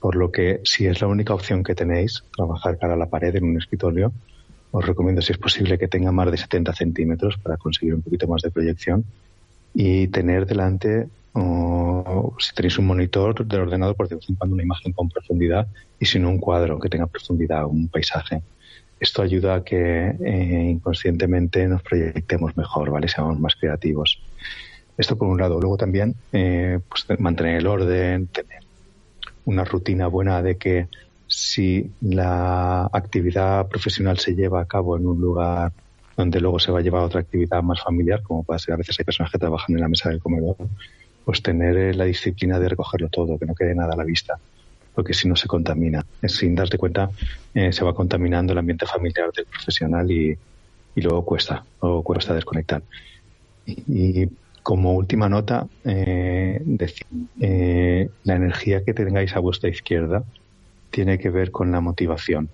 Por 0.00 0.16
lo 0.16 0.32
que 0.32 0.60
si 0.64 0.86
es 0.86 1.00
la 1.00 1.06
única 1.06 1.32
opción 1.32 1.62
que 1.62 1.76
tenéis, 1.76 2.24
trabajar 2.36 2.78
cara 2.78 2.94
a 2.94 2.96
la 2.96 3.06
pared 3.06 3.34
en 3.36 3.44
un 3.44 3.56
escritorio, 3.56 4.12
os 4.72 4.84
recomiendo 4.84 5.22
si 5.22 5.32
es 5.32 5.38
posible 5.38 5.78
que 5.78 5.86
tenga 5.86 6.10
más 6.10 6.30
de 6.30 6.38
70 6.38 6.72
centímetros 6.74 7.36
para 7.38 7.56
conseguir 7.56 7.94
un 7.94 8.02
poquito 8.02 8.26
más 8.26 8.42
de 8.42 8.50
proyección 8.50 9.04
y 9.74 10.08
tener 10.08 10.46
delante 10.46 11.06
o 11.34 12.34
si 12.38 12.54
tenéis 12.54 12.78
un 12.78 12.86
monitor 12.86 13.46
del 13.46 13.60
ordenador, 13.60 13.96
por 13.96 14.08
de 14.08 14.16
vez 14.16 14.26
cuando 14.38 14.54
una 14.54 14.62
imagen 14.62 14.92
con 14.92 15.08
profundidad 15.08 15.66
y 15.98 16.06
si 16.06 16.18
no 16.18 16.28
un 16.28 16.38
cuadro 16.38 16.78
que 16.78 16.88
tenga 16.88 17.06
profundidad, 17.06 17.66
un 17.66 17.88
paisaje. 17.88 18.42
Esto 19.00 19.22
ayuda 19.22 19.56
a 19.56 19.64
que 19.64 20.14
eh, 20.20 20.68
inconscientemente 20.70 21.66
nos 21.66 21.82
proyectemos 21.82 22.56
mejor, 22.56 22.90
¿vale? 22.90 23.08
Seamos 23.08 23.38
más 23.40 23.56
creativos. 23.56 24.20
Esto 24.96 25.16
por 25.16 25.28
un 25.28 25.40
lado. 25.40 25.60
Luego 25.60 25.76
también 25.76 26.14
eh, 26.32 26.78
pues, 26.88 27.18
mantener 27.18 27.56
el 27.56 27.66
orden, 27.66 28.28
tener 28.28 28.60
una 29.44 29.64
rutina 29.64 30.06
buena 30.06 30.42
de 30.42 30.56
que 30.56 30.88
si 31.26 31.90
la 32.00 32.84
actividad 32.92 33.66
profesional 33.68 34.18
se 34.18 34.34
lleva 34.34 34.60
a 34.60 34.66
cabo 34.66 34.96
en 34.96 35.06
un 35.06 35.20
lugar 35.20 35.72
donde 36.16 36.40
luego 36.40 36.58
se 36.58 36.70
va 36.70 36.80
a 36.80 36.82
llevar 36.82 37.02
a 37.02 37.06
otra 37.06 37.20
actividad 37.20 37.62
más 37.62 37.82
familiar, 37.82 38.22
como 38.22 38.44
puede 38.44 38.60
ser 38.60 38.74
a 38.74 38.76
veces 38.76 38.98
hay 38.98 39.04
personas 39.04 39.32
que 39.32 39.38
trabajan 39.38 39.74
en 39.74 39.80
la 39.80 39.88
mesa 39.88 40.10
del 40.10 40.20
comedor, 40.20 40.56
pues 41.24 41.42
tener 41.42 41.76
eh, 41.76 41.94
la 41.94 42.04
disciplina 42.04 42.58
de 42.58 42.68
recogerlo 42.68 43.08
todo, 43.08 43.38
que 43.38 43.46
no 43.46 43.54
quede 43.54 43.74
nada 43.74 43.94
a 43.94 43.96
la 43.96 44.04
vista, 44.04 44.38
porque 44.94 45.14
si 45.14 45.28
no 45.28 45.36
se 45.36 45.48
contamina. 45.48 46.04
Sin 46.26 46.54
darte 46.54 46.78
cuenta, 46.78 47.10
eh, 47.54 47.72
se 47.72 47.84
va 47.84 47.94
contaminando 47.94 48.52
el 48.52 48.58
ambiente 48.58 48.86
familiar 48.86 49.30
del 49.32 49.46
profesional 49.46 50.10
y, 50.10 50.36
y 50.94 51.00
luego 51.00 51.24
cuesta, 51.24 51.64
luego 51.80 52.02
cuesta 52.02 52.34
desconectar. 52.34 52.82
Y, 53.66 54.28
como 54.62 54.94
última 54.94 55.28
nota, 55.28 55.66
eh, 55.84 56.62
eh, 57.40 58.08
la 58.22 58.36
energía 58.36 58.84
que 58.84 58.94
tengáis 58.94 59.34
a 59.34 59.40
vuestra 59.40 59.68
izquierda 59.68 60.22
tiene 60.90 61.18
que 61.18 61.30
ver 61.30 61.50
con 61.50 61.72
la 61.72 61.80
motivación 61.80 62.48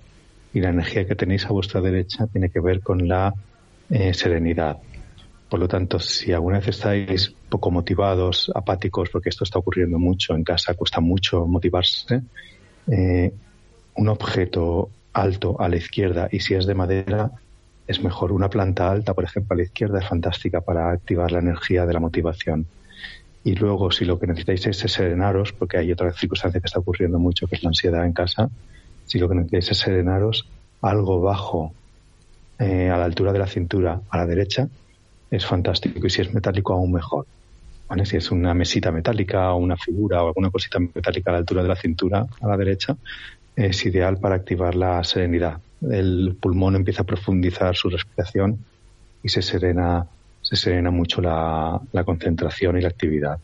y 0.54 0.60
la 0.60 0.70
energía 0.70 1.06
que 1.06 1.14
tenéis 1.14 1.44
a 1.44 1.50
vuestra 1.50 1.82
derecha 1.82 2.26
tiene 2.26 2.48
que 2.48 2.60
ver 2.60 2.80
con 2.80 3.08
la 3.08 3.34
serenidad. 4.14 4.78
Por 5.48 5.60
lo 5.60 5.68
tanto, 5.68 5.98
si 5.98 6.32
alguna 6.32 6.58
vez 6.58 6.68
estáis 6.68 7.34
poco 7.48 7.70
motivados, 7.70 8.50
apáticos, 8.54 9.08
porque 9.10 9.30
esto 9.30 9.44
está 9.44 9.58
ocurriendo 9.58 9.98
mucho 9.98 10.34
en 10.34 10.44
casa, 10.44 10.74
cuesta 10.74 11.00
mucho 11.00 11.46
motivarse, 11.46 12.22
eh, 12.86 13.32
un 13.94 14.08
objeto 14.08 14.90
alto 15.14 15.56
a 15.58 15.68
la 15.68 15.76
izquierda 15.76 16.28
y 16.30 16.40
si 16.40 16.54
es 16.54 16.66
de 16.66 16.74
madera, 16.74 17.30
es 17.86 18.02
mejor. 18.02 18.32
Una 18.32 18.50
planta 18.50 18.90
alta, 18.90 19.14
por 19.14 19.24
ejemplo, 19.24 19.54
a 19.54 19.56
la 19.56 19.62
izquierda 19.62 20.00
es 20.00 20.06
fantástica 20.06 20.60
para 20.60 20.90
activar 20.90 21.32
la 21.32 21.38
energía 21.38 21.86
de 21.86 21.94
la 21.94 22.00
motivación. 22.00 22.66
Y 23.42 23.54
luego, 23.54 23.90
si 23.90 24.04
lo 24.04 24.18
que 24.18 24.26
necesitáis 24.26 24.66
es 24.66 24.92
serenaros, 24.92 25.54
porque 25.54 25.78
hay 25.78 25.90
otra 25.90 26.12
circunstancia 26.12 26.60
que 26.60 26.66
está 26.66 26.80
ocurriendo 26.80 27.18
mucho, 27.18 27.46
que 27.46 27.56
es 27.56 27.62
la 27.62 27.70
ansiedad 27.70 28.04
en 28.04 28.12
casa, 28.12 28.50
si 29.06 29.18
lo 29.18 29.28
que 29.28 29.36
necesitáis 29.36 29.70
es 29.70 29.78
serenaros, 29.78 30.46
algo 30.82 31.22
bajo 31.22 31.72
eh, 32.58 32.90
a 32.90 32.98
la 32.98 33.06
altura 33.06 33.32
de 33.32 33.38
la 33.38 33.46
cintura 33.46 34.02
a 34.10 34.18
la 34.18 34.26
derecha 34.26 34.68
es 35.30 35.46
fantástico 35.46 36.06
y 36.06 36.10
si 36.10 36.22
es 36.22 36.32
metálico 36.32 36.72
aún 36.72 36.92
mejor. 36.92 37.26
Si 38.04 38.16
es 38.16 38.30
una 38.30 38.52
mesita 38.52 38.92
metálica 38.92 39.52
o 39.52 39.56
una 39.56 39.76
figura 39.76 40.22
o 40.22 40.28
alguna 40.28 40.50
cosita 40.50 40.78
metálica 40.78 41.30
a 41.30 41.32
la 41.32 41.38
altura 41.38 41.62
de 41.62 41.68
la 41.68 41.76
cintura 41.76 42.26
a 42.40 42.46
la 42.46 42.56
derecha, 42.56 42.96
es 43.56 43.86
ideal 43.86 44.18
para 44.18 44.36
activar 44.36 44.74
la 44.74 45.02
serenidad. 45.04 45.58
El 45.80 46.36
pulmón 46.38 46.76
empieza 46.76 47.02
a 47.02 47.06
profundizar 47.06 47.74
su 47.76 47.88
respiración 47.88 48.58
y 49.22 49.28
se 49.30 49.40
serena, 49.40 50.06
se 50.42 50.56
serena 50.56 50.90
mucho 50.90 51.22
la 51.22 51.80
concentración 52.04 52.78
y 52.78 52.82
la 52.82 52.88
actividad. 52.88 53.38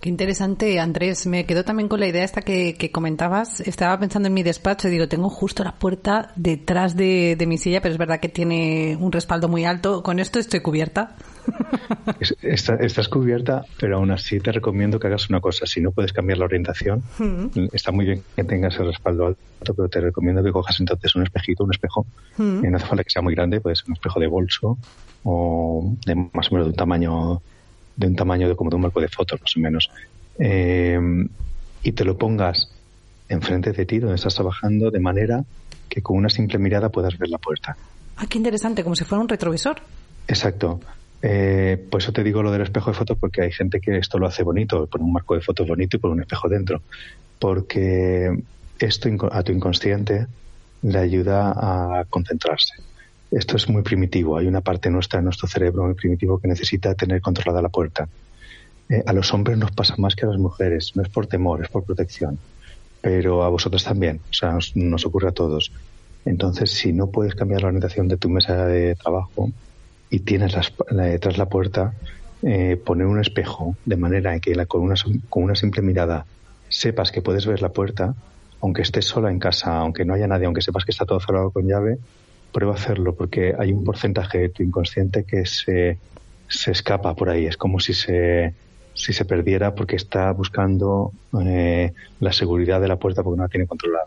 Qué 0.00 0.08
interesante, 0.08 0.80
Andrés. 0.80 1.26
Me 1.26 1.44
quedo 1.44 1.62
también 1.62 1.86
con 1.86 2.00
la 2.00 2.06
idea 2.06 2.24
esta 2.24 2.40
que, 2.40 2.90
comentabas. 2.90 3.60
Estaba 3.60 3.98
pensando 4.00 4.28
en 4.28 4.34
mi 4.34 4.42
despacho 4.42 4.88
y 4.88 4.92
digo, 4.92 5.08
tengo 5.08 5.28
justo 5.28 5.62
la 5.62 5.72
puerta 5.78 6.32
detrás 6.36 6.96
de, 6.96 7.36
mi 7.46 7.58
silla, 7.58 7.82
pero 7.82 7.92
es 7.92 7.98
verdad 7.98 8.18
que 8.18 8.30
tiene 8.30 8.96
un 8.98 9.12
respaldo 9.12 9.48
muy 9.48 9.66
alto. 9.66 10.02
¿Con 10.02 10.18
esto 10.18 10.38
estoy 10.38 10.60
cubierta? 10.60 11.16
estás 12.42 13.08
cubierta, 13.08 13.66
pero 13.78 13.98
aún 13.98 14.10
así 14.10 14.40
te 14.40 14.52
recomiendo 14.52 14.98
que 14.98 15.08
hagas 15.08 15.28
una 15.28 15.40
cosa. 15.40 15.66
Si 15.66 15.82
no 15.82 15.90
puedes 15.90 16.14
cambiar 16.14 16.38
la 16.38 16.46
orientación, 16.46 17.02
mm. 17.18 17.66
está 17.70 17.92
muy 17.92 18.06
bien 18.06 18.22
que 18.34 18.44
tengas 18.44 18.78
el 18.78 18.86
respaldo 18.86 19.26
alto, 19.26 19.74
pero 19.74 19.88
te 19.90 20.00
recomiendo 20.00 20.42
que 20.42 20.50
cojas 20.50 20.80
entonces 20.80 21.14
un 21.14 21.24
espejito, 21.24 21.64
un 21.64 21.72
espejo. 21.72 22.06
Mm. 22.38 22.70
no 22.70 22.76
hace 22.78 22.86
falta 22.86 23.04
que 23.04 23.10
sea 23.10 23.20
muy 23.20 23.34
grande, 23.34 23.60
puede 23.60 23.76
ser 23.76 23.88
un 23.88 23.92
espejo 23.92 24.18
de 24.18 24.28
bolso 24.28 24.78
o 25.24 25.94
de 26.06 26.14
más 26.14 26.50
o 26.50 26.54
menos 26.54 26.68
de 26.68 26.70
un 26.70 26.76
tamaño 26.76 27.42
de 28.00 28.06
un 28.06 28.16
tamaño 28.16 28.48
de 28.48 28.56
como 28.56 28.70
de 28.70 28.76
un 28.76 28.82
marco 28.82 29.00
de 29.00 29.08
fotos, 29.08 29.38
más 29.40 29.56
o 29.56 29.60
menos, 29.60 29.90
eh, 30.38 30.98
y 31.82 31.92
te 31.92 32.04
lo 32.04 32.16
pongas 32.16 32.72
enfrente 33.28 33.72
de 33.72 33.84
ti, 33.84 33.98
donde 33.98 34.16
estás 34.16 34.34
trabajando, 34.34 34.90
de 34.90 35.00
manera 35.00 35.44
que 35.88 36.00
con 36.00 36.16
una 36.16 36.30
simple 36.30 36.58
mirada 36.58 36.88
puedas 36.88 37.18
ver 37.18 37.28
la 37.28 37.36
puerta. 37.36 37.76
Ah, 38.16 38.24
qué 38.28 38.38
interesante, 38.38 38.82
como 38.82 38.96
si 38.96 39.04
fuera 39.04 39.22
un 39.22 39.28
retrovisor. 39.28 39.80
Exacto. 40.26 40.80
Eh, 41.22 41.76
por 41.90 42.00
eso 42.00 42.12
te 42.12 42.24
digo 42.24 42.42
lo 42.42 42.50
del 42.50 42.62
espejo 42.62 42.90
de 42.90 42.96
fotos, 42.96 43.18
porque 43.18 43.42
hay 43.42 43.52
gente 43.52 43.80
que 43.80 43.98
esto 43.98 44.18
lo 44.18 44.26
hace 44.26 44.42
bonito, 44.42 44.86
pone 44.86 45.04
un 45.04 45.12
marco 45.12 45.34
de 45.34 45.42
fotos 45.42 45.68
bonito 45.68 45.98
y 45.98 46.00
pone 46.00 46.14
un 46.14 46.22
espejo 46.22 46.48
dentro. 46.48 46.80
Porque 47.38 48.30
esto 48.78 49.08
a 49.30 49.42
tu 49.42 49.52
inconsciente 49.52 50.26
le 50.82 50.98
ayuda 50.98 51.52
a 51.54 52.04
concentrarse 52.08 52.89
esto 53.30 53.56
es 53.56 53.68
muy 53.68 53.82
primitivo. 53.82 54.36
Hay 54.36 54.46
una 54.46 54.60
parte 54.60 54.90
nuestra 54.90 55.22
nuestro 55.22 55.46
cerebro 55.46 55.84
muy 55.84 55.94
primitivo 55.94 56.38
que 56.38 56.48
necesita 56.48 56.94
tener 56.94 57.20
controlada 57.20 57.62
la 57.62 57.68
puerta. 57.68 58.08
Eh, 58.88 59.02
a 59.06 59.12
los 59.12 59.32
hombres 59.32 59.56
nos 59.56 59.70
pasa 59.70 59.94
más 59.98 60.16
que 60.16 60.26
a 60.26 60.28
las 60.28 60.38
mujeres. 60.38 60.92
No 60.96 61.02
es 61.02 61.08
por 61.08 61.26
temor, 61.26 61.62
es 61.62 61.68
por 61.68 61.84
protección. 61.84 62.38
Pero 63.00 63.44
a 63.44 63.48
vosotros 63.48 63.84
también. 63.84 64.20
O 64.30 64.34
sea, 64.34 64.58
nos, 64.74 65.06
ocurre 65.06 65.28
a 65.28 65.32
todos. 65.32 65.72
Entonces, 66.24 66.70
si 66.70 66.92
no 66.92 67.06
puedes 67.06 67.34
cambiar 67.34 67.62
la 67.62 67.68
orientación 67.68 68.08
de 68.08 68.16
tu 68.16 68.28
mesa 68.28 68.66
de 68.66 68.94
trabajo 68.96 69.50
y 70.10 70.20
tienes 70.20 70.54
la, 70.90 71.04
detrás 71.04 71.38
la 71.38 71.46
puerta, 71.46 71.94
eh, 72.42 72.76
poner 72.84 73.06
un 73.06 73.20
espejo 73.20 73.76
de 73.84 73.96
manera 73.96 74.38
que 74.40 74.54
la, 74.54 74.66
con 74.66 74.82
una 74.82 75.54
simple 75.54 75.82
mirada 75.82 76.26
sepas 76.68 77.12
que 77.12 77.22
puedes 77.22 77.46
ver 77.46 77.62
la 77.62 77.70
puerta, 77.70 78.14
aunque 78.60 78.82
estés 78.82 79.06
sola 79.06 79.30
en 79.30 79.38
casa, 79.38 79.78
aunque 79.78 80.04
no 80.04 80.14
haya 80.14 80.26
nadie, 80.26 80.46
aunque 80.46 80.62
sepas 80.62 80.84
que 80.84 80.90
está 80.90 81.06
todo 81.06 81.20
cerrado 81.20 81.50
con 81.50 81.66
llave, 81.66 81.98
prueba 82.52 82.72
a 82.72 82.76
hacerlo 82.76 83.14
porque 83.14 83.54
hay 83.58 83.72
un 83.72 83.84
porcentaje 83.84 84.38
de 84.38 84.48
tu 84.48 84.62
inconsciente 84.62 85.24
que 85.24 85.46
se, 85.46 85.98
se 86.48 86.72
escapa 86.72 87.14
por 87.14 87.30
ahí. 87.30 87.46
Es 87.46 87.56
como 87.56 87.80
si 87.80 87.94
se, 87.94 88.54
si 88.94 89.12
se 89.12 89.24
perdiera 89.24 89.74
porque 89.74 89.96
está 89.96 90.32
buscando 90.32 91.12
eh, 91.44 91.92
la 92.20 92.32
seguridad 92.32 92.80
de 92.80 92.88
la 92.88 92.96
puerta 92.96 93.22
porque 93.22 93.38
no 93.38 93.44
la 93.44 93.48
tiene 93.48 93.66
controlada. 93.66 94.06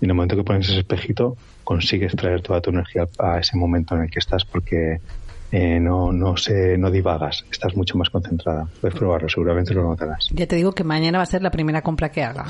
Y 0.00 0.04
en 0.04 0.10
el 0.10 0.14
momento 0.14 0.36
que 0.36 0.44
pones 0.44 0.68
ese 0.68 0.80
espejito, 0.80 1.36
consigues 1.62 2.14
traer 2.16 2.42
toda 2.42 2.60
tu 2.60 2.70
energía 2.70 3.06
a 3.18 3.38
ese 3.38 3.56
momento 3.56 3.94
en 3.94 4.02
el 4.02 4.10
que 4.10 4.18
estás 4.18 4.44
porque 4.44 5.00
eh, 5.56 5.78
no, 5.78 6.12
no, 6.12 6.36
se, 6.36 6.76
no 6.76 6.90
divagas, 6.90 7.44
estás 7.48 7.76
mucho 7.76 7.96
más 7.96 8.10
concentrada. 8.10 8.66
Puedes 8.80 8.98
probarlo, 8.98 9.28
seguramente 9.28 9.72
lo 9.72 9.84
notarás. 9.84 10.28
Ya 10.32 10.48
te 10.48 10.56
digo 10.56 10.72
que 10.72 10.82
mañana 10.82 11.18
va 11.18 11.22
a 11.22 11.26
ser 11.26 11.42
la 11.42 11.52
primera 11.52 11.80
compra 11.80 12.10
que 12.10 12.24
haga. 12.24 12.46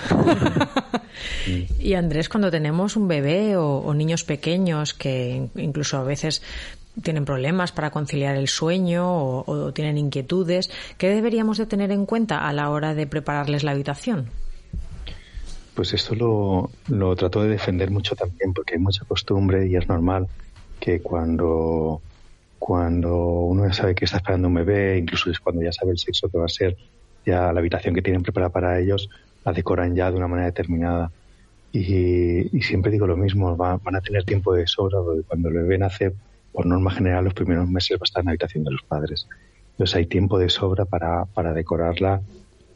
y 1.78 1.92
Andrés, 1.92 2.30
cuando 2.30 2.50
tenemos 2.50 2.96
un 2.96 3.06
bebé 3.06 3.58
o, 3.58 3.92
niños 3.92 4.24
pequeños 4.24 4.94
que 4.94 5.50
incluso 5.56 5.98
a 5.98 6.02
veces 6.02 6.40
tienen 7.02 7.26
problemas 7.26 7.72
para 7.72 7.90
conciliar 7.90 8.36
el 8.36 8.48
sueño 8.48 9.04
o, 9.06 9.72
tienen 9.74 9.98
inquietudes, 9.98 10.70
¿qué 10.96 11.10
deberíamos 11.10 11.58
de 11.58 11.66
tener 11.66 11.90
en 11.90 12.06
cuenta 12.06 12.48
a 12.48 12.54
la 12.54 12.70
hora 12.70 12.94
de 12.94 13.06
prepararles 13.06 13.64
la 13.64 13.72
habitación? 13.72 14.30
Pues 15.74 15.92
esto 15.92 16.14
lo, 16.14 16.70
lo 16.88 17.14
trato 17.16 17.42
de 17.42 17.50
defender 17.50 17.90
mucho 17.90 18.16
también 18.16 18.54
porque 18.54 18.76
hay 18.76 18.80
mucha 18.80 19.04
costumbre 19.04 19.66
y 19.66 19.76
es 19.76 19.86
normal 19.88 20.26
que 20.80 21.02
cuando 21.02 22.00
cuando 22.64 23.14
uno 23.40 23.66
ya 23.66 23.74
sabe 23.74 23.94
que 23.94 24.06
está 24.06 24.16
esperando 24.16 24.48
un 24.48 24.54
bebé, 24.54 24.96
incluso 24.96 25.30
es 25.30 25.38
cuando 25.38 25.60
ya 25.60 25.70
sabe 25.70 25.90
el 25.92 25.98
sexo 25.98 26.30
que 26.30 26.38
va 26.38 26.46
a 26.46 26.48
ser, 26.48 26.74
ya 27.26 27.52
la 27.52 27.60
habitación 27.60 27.94
que 27.94 28.00
tienen 28.00 28.22
preparada 28.22 28.50
para 28.50 28.80
ellos, 28.80 29.10
la 29.44 29.52
decoran 29.52 29.94
ya 29.94 30.10
de 30.10 30.16
una 30.16 30.28
manera 30.28 30.46
determinada. 30.46 31.12
Y, 31.72 32.48
siempre 32.62 32.90
digo 32.90 33.06
lo 33.06 33.18
mismo, 33.18 33.54
van 33.54 33.96
a 33.96 34.00
tener 34.00 34.24
tiempo 34.24 34.54
de 34.54 34.66
sobra, 34.66 34.98
porque 35.02 35.24
cuando 35.24 35.50
el 35.50 35.56
bebé 35.56 35.76
nace, 35.76 36.14
por 36.52 36.64
norma 36.64 36.90
general, 36.90 37.24
los 37.24 37.34
primeros 37.34 37.68
meses 37.68 37.98
va 37.98 38.04
a 38.04 38.04
estar 38.04 38.22
en 38.22 38.24
la 38.24 38.30
habitación 38.30 38.64
de 38.64 38.70
los 38.70 38.82
padres. 38.82 39.28
Entonces 39.72 39.96
hay 39.96 40.06
tiempo 40.06 40.38
de 40.38 40.48
sobra 40.48 40.86
para, 40.86 41.26
para 41.26 41.52
decorarla 41.52 42.22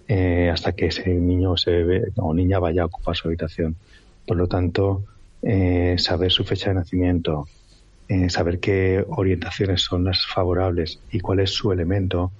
eh, 0.07 0.51
hasta 0.53 0.72
que 0.72 0.88
ese 0.88 1.14
niño 1.14 1.53
o 1.53 1.55
ese 1.55 1.70
bebé 1.70 2.12
o 2.16 2.35
niña 2.35 2.59
vaya 2.59 2.83
a 2.83 2.87
ocupar 2.87 3.16
su 3.16 3.27
habitación. 3.27 3.74
Por 4.27 4.37
lo 4.37 4.48
tanto, 4.48 5.05
eh, 5.40 5.94
saber 5.96 6.31
su 6.31 6.44
fecha 6.44 6.68
de 6.68 6.74
nacimiento, 6.74 7.46
eh, 8.09 8.31
saber 8.31 8.59
qué 8.59 9.05
orientaciones 9.09 9.83
son 9.83 10.05
las 10.05 10.27
favorables 10.27 10.99
y 11.12 11.21
cuál 11.21 11.40
es 11.40 11.51
su 11.51 11.73
elemento 11.73 12.33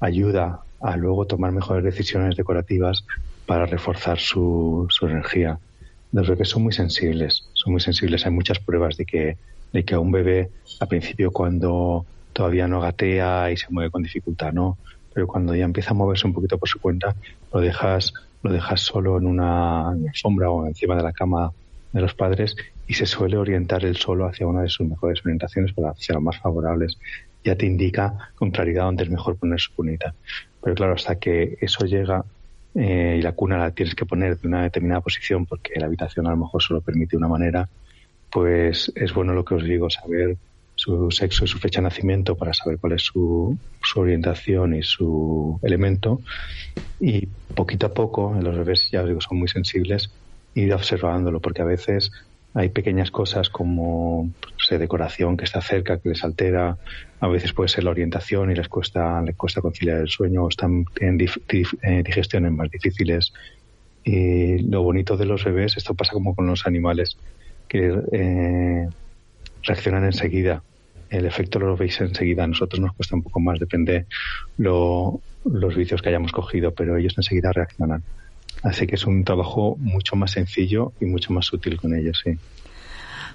ayuda 0.00 0.60
a 0.80 0.96
luego 0.96 1.26
tomar 1.26 1.52
mejores 1.52 1.84
decisiones 1.84 2.36
decorativas 2.36 3.04
para 3.46 3.66
reforzar 3.66 4.18
su, 4.18 4.86
su 4.90 5.06
energía. 5.06 5.58
Los 6.10 6.28
bebés 6.28 6.48
son 6.48 6.64
muy 6.64 6.72
sensibles, 6.72 7.48
son 7.52 7.72
muy 7.72 7.80
sensibles. 7.80 8.26
Hay 8.26 8.32
muchas 8.32 8.58
pruebas 8.58 8.96
de 8.96 9.04
que, 9.04 9.36
de 9.72 9.84
que 9.84 9.94
a 9.94 10.00
un 10.00 10.10
bebé, 10.10 10.50
al 10.80 10.88
principio, 10.88 11.30
cuando 11.30 12.04
todavía 12.32 12.66
no 12.66 12.80
gatea 12.80 13.50
y 13.52 13.56
se 13.56 13.66
mueve 13.70 13.90
con 13.90 14.02
dificultad, 14.02 14.52
no, 14.52 14.76
pero 15.14 15.26
cuando 15.26 15.54
ya 15.54 15.64
empieza 15.64 15.90
a 15.90 15.94
moverse 15.94 16.26
un 16.26 16.32
poquito 16.32 16.58
por 16.58 16.68
su 16.68 16.80
cuenta, 16.80 17.14
lo 17.52 17.60
dejas, 17.60 18.12
lo 18.42 18.52
dejas 18.52 18.80
solo 18.80 19.18
en 19.18 19.26
una 19.26 19.94
sombra 20.14 20.50
o 20.50 20.66
encima 20.66 20.96
de 20.96 21.02
la 21.02 21.12
cama 21.12 21.52
de 21.92 22.00
los 22.00 22.14
padres 22.14 22.56
y 22.86 22.94
se 22.94 23.06
suele 23.06 23.36
orientar 23.36 23.84
el 23.84 23.96
solo 23.96 24.26
hacia 24.26 24.46
una 24.46 24.62
de 24.62 24.68
sus 24.68 24.86
mejores 24.86 25.20
orientaciones 25.24 25.72
para 25.72 25.90
hacia 25.90 26.14
las 26.14 26.22
más 26.22 26.38
favorables. 26.38 26.98
Ya 27.44 27.56
te 27.56 27.66
indica 27.66 28.30
con 28.34 28.50
claridad 28.50 28.84
dónde 28.84 29.04
es 29.04 29.10
mejor 29.10 29.36
poner 29.36 29.60
su 29.60 29.74
cunita. 29.74 30.14
Pero 30.62 30.74
claro, 30.74 30.94
hasta 30.94 31.18
que 31.18 31.58
eso 31.60 31.84
llega 31.84 32.24
eh, 32.74 33.16
y 33.18 33.22
la 33.22 33.32
cuna 33.32 33.58
la 33.58 33.70
tienes 33.72 33.94
que 33.94 34.06
poner 34.06 34.38
de 34.38 34.48
una 34.48 34.62
determinada 34.62 35.00
posición 35.00 35.44
porque 35.46 35.78
la 35.78 35.86
habitación 35.86 36.26
a 36.26 36.30
lo 36.30 36.36
mejor 36.36 36.62
solo 36.62 36.80
permite 36.80 37.16
una 37.16 37.28
manera, 37.28 37.68
pues 38.30 38.90
es 38.94 39.12
bueno 39.12 39.34
lo 39.34 39.44
que 39.44 39.54
os 39.54 39.64
digo, 39.64 39.90
saber 39.90 40.36
su 40.74 41.10
sexo 41.10 41.44
y 41.44 41.48
su 41.48 41.58
fecha 41.58 41.80
de 41.80 41.84
nacimiento 41.84 42.36
para 42.36 42.54
saber 42.54 42.78
cuál 42.78 42.94
es 42.94 43.02
su, 43.02 43.56
su 43.82 44.00
orientación 44.00 44.74
y 44.74 44.82
su 44.82 45.58
elemento. 45.62 46.20
Y 46.98 47.26
poquito 47.54 47.86
a 47.86 47.94
poco, 47.94 48.34
los 48.40 48.56
bebés 48.56 48.88
ya 48.90 49.02
os 49.02 49.08
digo, 49.08 49.20
son 49.20 49.38
muy 49.38 49.48
sensibles, 49.48 50.10
ir 50.54 50.72
observándolo, 50.74 51.40
porque 51.40 51.62
a 51.62 51.66
veces 51.66 52.10
hay 52.54 52.68
pequeñas 52.68 53.10
cosas 53.10 53.48
como 53.48 54.30
pues, 54.40 54.78
decoración 54.78 55.36
que 55.36 55.44
está 55.44 55.62
cerca, 55.62 55.98
que 55.98 56.10
les 56.10 56.22
altera, 56.22 56.76
a 57.20 57.28
veces 57.28 57.52
puede 57.52 57.68
ser 57.68 57.84
la 57.84 57.90
orientación 57.90 58.50
y 58.50 58.54
les 58.54 58.68
cuesta, 58.68 59.22
les 59.22 59.36
cuesta 59.36 59.60
conciliar 59.60 59.98
el 59.98 60.08
sueño, 60.08 60.44
o 60.44 60.48
están, 60.48 60.84
tienen 60.94 61.18
eh, 61.20 62.02
digestiones 62.04 62.52
más 62.52 62.70
difíciles. 62.70 63.32
Y 64.04 64.58
lo 64.58 64.82
bonito 64.82 65.16
de 65.16 65.26
los 65.26 65.44
bebés, 65.44 65.76
esto 65.76 65.94
pasa 65.94 66.12
como 66.12 66.34
con 66.34 66.46
los 66.46 66.66
animales, 66.66 67.16
que 67.68 67.94
eh, 68.12 68.88
reaccionan 69.62 70.04
enseguida. 70.04 70.62
El 71.08 71.26
efecto 71.26 71.58
lo 71.58 71.76
veis 71.76 72.00
enseguida. 72.00 72.44
A 72.44 72.46
nosotros 72.46 72.80
nos 72.80 72.92
cuesta 72.94 73.14
un 73.14 73.22
poco 73.22 73.40
más, 73.40 73.58
depende 73.58 74.06
lo, 74.58 75.20
los 75.44 75.74
vicios 75.74 76.02
que 76.02 76.08
hayamos 76.08 76.32
cogido, 76.32 76.72
pero 76.72 76.96
ellos 76.96 77.14
enseguida 77.16 77.52
reaccionan. 77.52 78.02
Así 78.62 78.86
que 78.86 78.94
es 78.94 79.06
un 79.06 79.24
trabajo 79.24 79.76
mucho 79.78 80.16
más 80.16 80.32
sencillo 80.32 80.92
y 81.00 81.06
mucho 81.06 81.32
más 81.32 81.52
útil 81.52 81.80
con 81.80 81.94
ellos, 81.94 82.20
sí. 82.24 82.38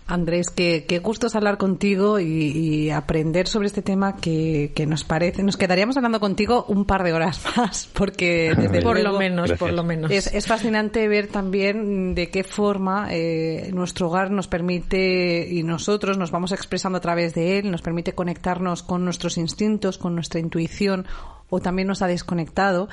Andrés, 0.08 0.50
qué, 0.50 0.86
qué 0.88 1.00
gusto 1.00 1.28
es 1.28 1.36
hablar 1.36 1.58
contigo 1.58 2.18
y, 2.20 2.90
aprender 2.92 3.48
sobre 3.48 3.68
este 3.68 3.82
tema 3.82 4.16
que, 4.16 4.72
nos 4.88 5.04
parece. 5.04 5.44
Nos 5.44 5.58
quedaríamos 5.58 5.98
hablando 5.98 6.22
contigo 6.22 6.66
un 6.70 6.86
par 6.86 7.04
de 7.04 7.12
horas 7.12 7.44
más, 7.58 7.90
porque 7.94 8.54
desde 8.58 8.82
por 8.82 9.00
lo 9.02 9.20
menos, 9.20 9.52
por 9.54 9.74
lo 9.74 9.84
menos. 9.84 10.10
Es, 10.10 10.48
fascinante 10.48 11.10
ver 11.10 11.28
también 11.28 12.16
de 12.16 12.30
qué 12.30 12.46
forma 12.46 13.10
eh, 13.12 13.70
nuestro 13.74 14.08
hogar 14.08 14.32
nos 14.32 14.48
permite 14.48 15.46
y 15.52 15.64
nosotros 15.64 16.18
nos 16.18 16.32
vamos 16.32 16.54
expresando 16.54 17.00
a 17.00 17.02
través 17.02 17.34
de 17.34 17.60
él, 17.60 17.70
nos 17.70 17.82
permite 17.82 18.14
conectarnos 18.14 18.84
con 18.84 19.04
nuestros 19.04 19.38
instintos, 19.38 19.98
con 19.98 20.16
nuestra 20.16 20.40
intuición 20.40 21.06
o 21.50 21.60
también 21.60 21.88
nos 21.88 22.02
ha 22.02 22.08
desconectado 22.08 22.90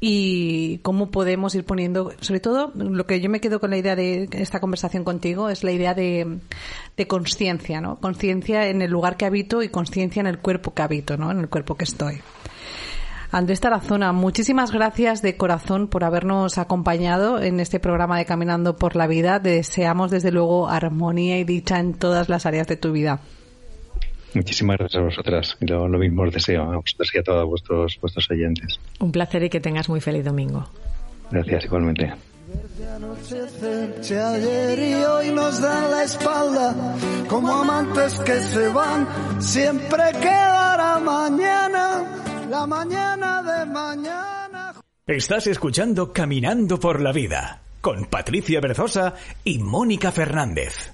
y 0.00 0.78
cómo 0.78 1.10
podemos 1.10 1.54
ir 1.54 1.64
poniendo, 1.64 2.12
sobre 2.20 2.40
todo 2.40 2.72
lo 2.74 3.06
que 3.06 3.20
yo 3.20 3.30
me 3.30 3.40
quedo 3.40 3.60
con 3.60 3.70
la 3.70 3.78
idea 3.78 3.96
de 3.96 4.28
esta 4.32 4.60
conversación 4.60 5.04
contigo 5.04 5.48
es 5.48 5.64
la 5.64 5.72
idea 5.72 5.94
de, 5.94 6.38
de 6.96 7.06
conciencia, 7.06 7.80
¿no? 7.80 7.96
Conciencia 7.96 8.68
en 8.68 8.82
el 8.82 8.90
lugar 8.90 9.16
que 9.16 9.24
habito 9.24 9.62
y 9.62 9.68
conciencia 9.68 10.20
en 10.20 10.26
el 10.26 10.38
cuerpo 10.38 10.74
que 10.74 10.82
habito, 10.82 11.16
¿no? 11.16 11.30
En 11.30 11.40
el 11.40 11.48
cuerpo 11.48 11.76
que 11.76 11.84
estoy. 11.84 12.20
Andrés 13.32 13.60
Tarazona, 13.60 14.12
muchísimas 14.12 14.70
gracias 14.70 15.20
de 15.20 15.36
corazón 15.36 15.88
por 15.88 16.04
habernos 16.04 16.58
acompañado 16.58 17.40
en 17.40 17.58
este 17.58 17.80
programa 17.80 18.18
de 18.18 18.24
Caminando 18.24 18.76
por 18.76 18.96
la 18.96 19.06
Vida. 19.06 19.40
deseamos 19.40 20.10
desde 20.10 20.30
luego 20.30 20.68
armonía 20.68 21.38
y 21.38 21.44
dicha 21.44 21.80
en 21.80 21.94
todas 21.94 22.28
las 22.28 22.46
áreas 22.46 22.66
de 22.68 22.76
tu 22.76 22.92
vida. 22.92 23.20
Muchísimas 24.36 24.76
gracias 24.76 25.00
a 25.00 25.04
vosotras. 25.04 25.56
Lo, 25.60 25.88
lo 25.88 25.98
mismo 25.98 26.22
os 26.22 26.32
deseo 26.32 26.62
a 26.62 26.76
vosotras 26.76 27.10
y 27.14 27.18
a 27.18 27.22
todos 27.22 27.48
vuestros, 27.48 27.98
vuestros 28.02 28.30
oyentes. 28.30 28.78
Un 29.00 29.10
placer 29.10 29.42
y 29.44 29.48
que 29.48 29.60
tengas 29.60 29.88
muy 29.88 30.02
feliz 30.02 30.26
domingo. 30.26 30.68
Gracias, 31.30 31.64
igualmente. 31.64 32.12
ayer 34.10 34.78
y 34.78 34.94
hoy 35.04 35.30
nos 35.30 35.60
dan 35.62 35.90
la 35.90 36.04
espalda 36.04 36.96
como 37.28 37.50
amantes 37.50 38.20
que 38.20 38.34
se 38.34 38.68
van. 38.68 39.08
Siempre 39.40 40.02
quedará 40.20 40.98
mañana, 40.98 42.46
la 42.50 42.66
mañana 42.66 43.42
de 43.42 43.64
mañana. 43.72 44.74
Estás 45.06 45.46
escuchando 45.46 46.12
Caminando 46.12 46.78
por 46.78 47.00
la 47.00 47.12
Vida 47.12 47.62
con 47.80 48.04
Patricia 48.04 48.60
Berzosa 48.60 49.14
y 49.44 49.60
Mónica 49.60 50.12
Fernández. 50.12 50.92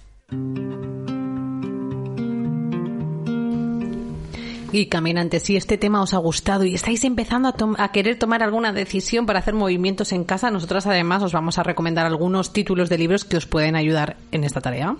Y 4.75 4.87
caminantes, 4.87 5.43
si 5.43 5.55
este 5.55 5.77
tema 5.77 6.01
os 6.01 6.14
ha 6.14 6.16
gustado 6.16 6.64
y 6.64 6.75
estáis 6.75 7.05
empezando 7.05 7.53
a, 7.77 7.93
querer 7.93 8.18
tomar 8.18 8.43
alguna 8.43 8.73
decisión 8.73 9.27
para 9.27 9.41
hacer 9.41 9.53
movimientos 9.53 10.12
en 10.12 10.25
casa, 10.25 10.51
nosotras 10.51 10.87
además 10.87 11.23
os 11.23 11.35
vamos 11.35 11.59
a 11.59 11.62
recomendar 11.62 12.07
algunos 12.07 12.55
títulos 12.55 12.89
de 12.89 12.97
libros 12.97 13.27
que 13.27 13.37
os 13.37 13.45
pueden 13.45 13.77
ayudar 13.77 14.16
en 14.31 14.45
esta 14.45 14.62
tarea. 14.62 14.97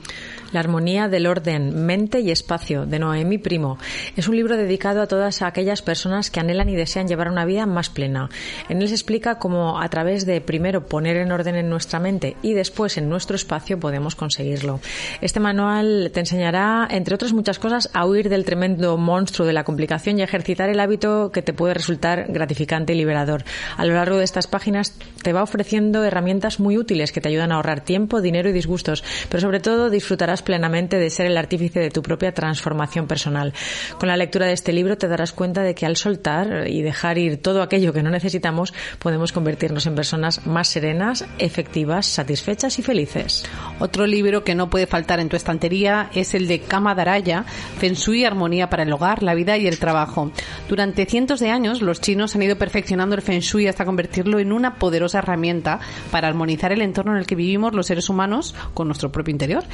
La 0.53 0.61
armonía 0.61 1.09
del 1.09 1.27
orden, 1.27 1.87
mente 1.87 2.21
y 2.21 2.31
espacio, 2.31 2.85
de 2.85 2.99
Noemi 2.99 3.39
Primo. 3.39 3.79
Es 4.15 4.29
un 4.29 4.37
libro 4.37 4.59
dedicado 4.59 5.01
a 5.01 5.07
todas 5.07 5.41
aquellas 5.41 5.81
personas 5.81 6.31
que 6.31 6.41
anhelan 6.41 6.69
y 6.69 6.77
desean 6.77 7.09
llevar 7.09 7.31
una 7.31 7.47
vida 7.47 7.65
más 7.65 7.89
plena. 7.89 8.29
En 8.69 8.83
él 8.83 8.89
se 8.89 8.95
explica 8.95 9.39
cómo 9.39 9.81
a 9.81 9.89
través 9.89 10.27
de 10.27 10.43
primero 10.43 10.85
poner 10.85 11.17
en 11.17 11.33
orden 11.33 11.57
en 11.57 11.71
nuestra 11.71 11.99
mente 11.99 12.37
y 12.43 12.53
después 12.53 12.99
en 12.99 13.09
nuestro 13.09 13.37
espacio 13.37 13.81
podemos 13.81 14.17
conseguirlo. 14.17 14.81
Este 15.23 15.41
manual 15.41 16.11
te 16.13 16.21
enseñará, 16.21 16.87
entre 16.91 17.15
otras 17.15 17.33
muchas 17.33 17.59
cosas, 17.59 17.89
a 17.95 18.05
huir 18.05 18.29
del 18.29 18.45
tremendo 18.45 18.99
monstruo 18.99 19.47
de 19.47 19.55
la 19.55 19.62
complicación 19.65 20.19
y 20.19 20.23
ejercitar 20.23 20.69
el 20.69 20.81
hábito 20.81 21.31
que 21.33 21.43
te 21.43 21.53
puede 21.53 21.75
resultar 21.75 22.27
gratificante 22.29 22.93
y 22.93 22.97
liberador. 22.97 23.45
A 23.77 23.85
lo 23.85 23.95
largo 23.95 24.17
de 24.17 24.25
estas 24.25 24.47
páginas 24.47 24.97
te 25.23 25.33
va 25.33 25.43
ofreciendo 25.43 26.05
herramientas 26.05 26.61
muy 26.61 26.79
útiles 26.79 27.13
que 27.13 27.21
te 27.21 27.29
ayudan 27.29 27.53
a 27.53 27.57
ahorrar 27.57 27.81
tiempo, 27.81 28.21
dinero 28.21 28.51
y 28.51 28.53
disgustos, 28.53 29.05
pero 29.29 29.41
sobre 29.41 29.61
todo 29.61 29.91
disfrutarás 29.91 30.43
plenamente 30.43 30.99
de 30.99 31.11
ser 31.11 31.27
el 31.27 31.37
artífice 31.37 31.81
de 31.81 31.91
tu 31.91 32.03
propia 32.03 32.33
transformación 32.33 33.07
personal. 33.07 33.53
Con 33.99 34.09
la 34.09 34.17
lectura 34.17 34.47
de 34.47 34.53
este 34.53 34.73
libro 34.73 34.99
te 34.99 35.09
darás 35.09 35.33
cuenta 35.33 35.63
de 35.63 35.75
que 35.75 35.87
al 35.87 35.97
soltar 35.97 36.69
y 36.69 36.83
dejar 36.83 37.19
ir 37.19 37.41
todo 37.41 37.63
aquello 37.63 37.93
que 37.93 38.03
no 38.03 38.11
necesitamos, 38.11 38.75
podemos 38.99 39.33
convertirnos 39.33 39.87
en 39.87 39.95
personas 39.95 40.47
más 40.47 40.69
serenas, 40.69 41.25
efectivas, 41.39 42.07
satisfechas 42.07 42.79
y 42.79 42.83
felices. 42.83 43.45
Otro 43.79 44.07
libro 44.07 44.45
que 44.45 44.55
no 44.55 44.71
puede 44.71 44.87
faltar 44.87 45.21
en 45.21 45.29
tu 45.29 45.37
estantería 45.37 46.11
es 46.15 46.35
el 46.35 46.47
de 46.49 46.61
Kama 46.61 46.95
Daraya, 46.95 47.45
Feng 47.79 47.95
Shui, 47.95 48.25
Armonía 48.25 48.71
para 48.71 48.83
el 48.83 48.93
Hogar, 48.93 49.23
la 49.23 49.35
Vida 49.35 49.52
y 49.57 49.67
el 49.67 49.79
Trabajo. 49.79 50.31
Durante 50.69 51.07
cientos 51.07 51.41
de 51.41 51.51
años, 51.51 51.83
los 51.83 52.01
chinos 52.01 52.35
han 52.35 52.43
ido 52.43 52.57
perfeccionando 52.57 53.15
el 53.15 53.23
Feng 53.23 53.41
Shui 53.41 53.67
hasta 53.67 53.85
convertirlo 53.85 54.39
en 54.39 54.53
una 54.53 54.77
poderosa 54.77 55.19
herramienta 55.19 55.81
para 56.11 56.29
armonizar 56.29 56.73
el 56.73 56.83
entorno 56.83 57.13
en 57.13 57.19
el 57.19 57.27
que 57.27 57.35
vivimos 57.35 57.75
los 57.75 57.87
seres 57.87 58.09
humanos 58.09 58.55
con 58.75 58.89
nuestro 58.89 59.13
propio 59.13 59.33
interior. 59.33 59.65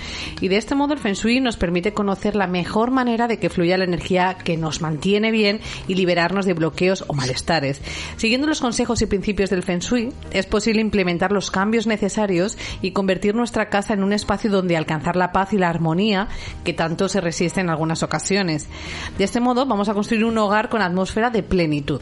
Y 0.40 0.48
de 0.48 0.56
este 0.56 0.74
modo 0.74 0.94
el 0.94 1.00
Feng 1.00 1.14
Shui 1.14 1.40
nos 1.40 1.56
permite 1.56 1.92
conocer 1.92 2.36
la 2.36 2.46
mejor 2.46 2.90
manera 2.90 3.28
de 3.28 3.38
que 3.38 3.50
fluya 3.50 3.78
la 3.78 3.84
energía 3.84 4.36
que 4.42 4.56
nos 4.56 4.80
mantiene 4.80 5.30
bien 5.30 5.60
y 5.86 5.94
liberarnos 5.94 6.46
de 6.46 6.54
bloqueos 6.54 7.04
o 7.08 7.14
malestares. 7.14 7.80
Siguiendo 8.16 8.46
los 8.46 8.60
consejos 8.60 9.02
y 9.02 9.06
principios 9.06 9.50
del 9.50 9.62
Feng 9.62 9.80
Shui, 9.80 10.12
es 10.30 10.46
posible 10.46 10.80
implementar 10.80 11.32
los 11.32 11.50
cambios 11.50 11.86
necesarios 11.86 12.56
y 12.82 12.92
convertir 12.92 13.34
nuestra 13.34 13.68
casa 13.68 13.94
en 13.94 14.02
un 14.02 14.12
espacio 14.12 14.50
donde 14.50 14.76
alcanzar 14.76 15.16
la 15.16 15.32
paz 15.32 15.52
y 15.52 15.58
la 15.58 15.68
armonía 15.68 16.28
que 16.64 16.72
tanto 16.72 17.08
se 17.08 17.20
resiste 17.20 17.60
en 17.60 17.70
algunas 17.70 18.02
ocasiones. 18.02 18.68
De 19.16 19.24
este 19.24 19.40
modo 19.40 19.66
vamos 19.68 19.88
a 19.88 19.94
construir 19.94 20.24
un 20.24 20.38
hogar 20.38 20.68
con 20.68 20.82
atmósfera 20.82 21.30
de 21.30 21.42
plenitud. 21.42 22.00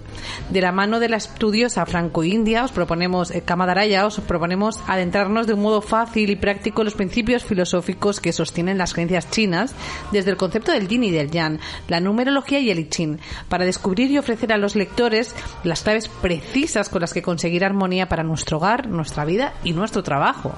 De 0.50 0.60
la 0.60 0.72
mano 0.72 1.00
de 1.00 1.08
la 1.08 1.16
estudiosa 1.16 1.84
franco-india 1.86 2.64
os 2.64 2.72
proponemos, 2.72 3.30
eh, 3.30 3.42
Kamadaraya, 3.42 4.06
os 4.06 4.20
proponemos 4.20 4.80
adentrarnos 4.86 5.46
de 5.46 5.54
un 5.54 5.62
modo 5.62 5.82
fácil 5.82 6.30
y 6.30 6.36
práctico 6.36 6.82
en 6.82 6.86
los 6.86 6.94
principios 6.94 7.44
filosóficos 7.44 8.20
que 8.20 8.32
sostienen 8.32 8.78
las 8.78 8.94
creencias 8.94 9.30
chinas 9.30 9.74
desde 10.12 10.30
el 10.30 10.36
concepto 10.36 10.72
del 10.72 10.88
yin 10.88 11.04
y 11.04 11.10
del 11.10 11.30
yang, 11.30 11.58
la 11.88 12.00
numerología 12.00 12.60
y 12.60 12.70
el 12.70 12.78
I 12.78 12.88
Ching, 12.88 13.18
para 13.48 13.64
descubrir 13.64 14.10
y 14.10 14.18
ofrecer 14.18 14.52
a 14.52 14.58
los 14.58 14.76
lectores 14.76 15.34
las 15.64 15.82
claves 15.82 16.08
precisas 16.08 16.88
con 16.88 17.00
las 17.00 17.12
que 17.12 17.22
conseguir 17.22 17.64
armonía 17.64 18.08
para 18.08 18.22
nuestro 18.22 18.58
hogar, 18.58 18.88
nuestra 18.88 19.24
vida 19.24 19.54
y 19.64 19.72
nuestro 19.72 20.02
trabajo. 20.02 20.54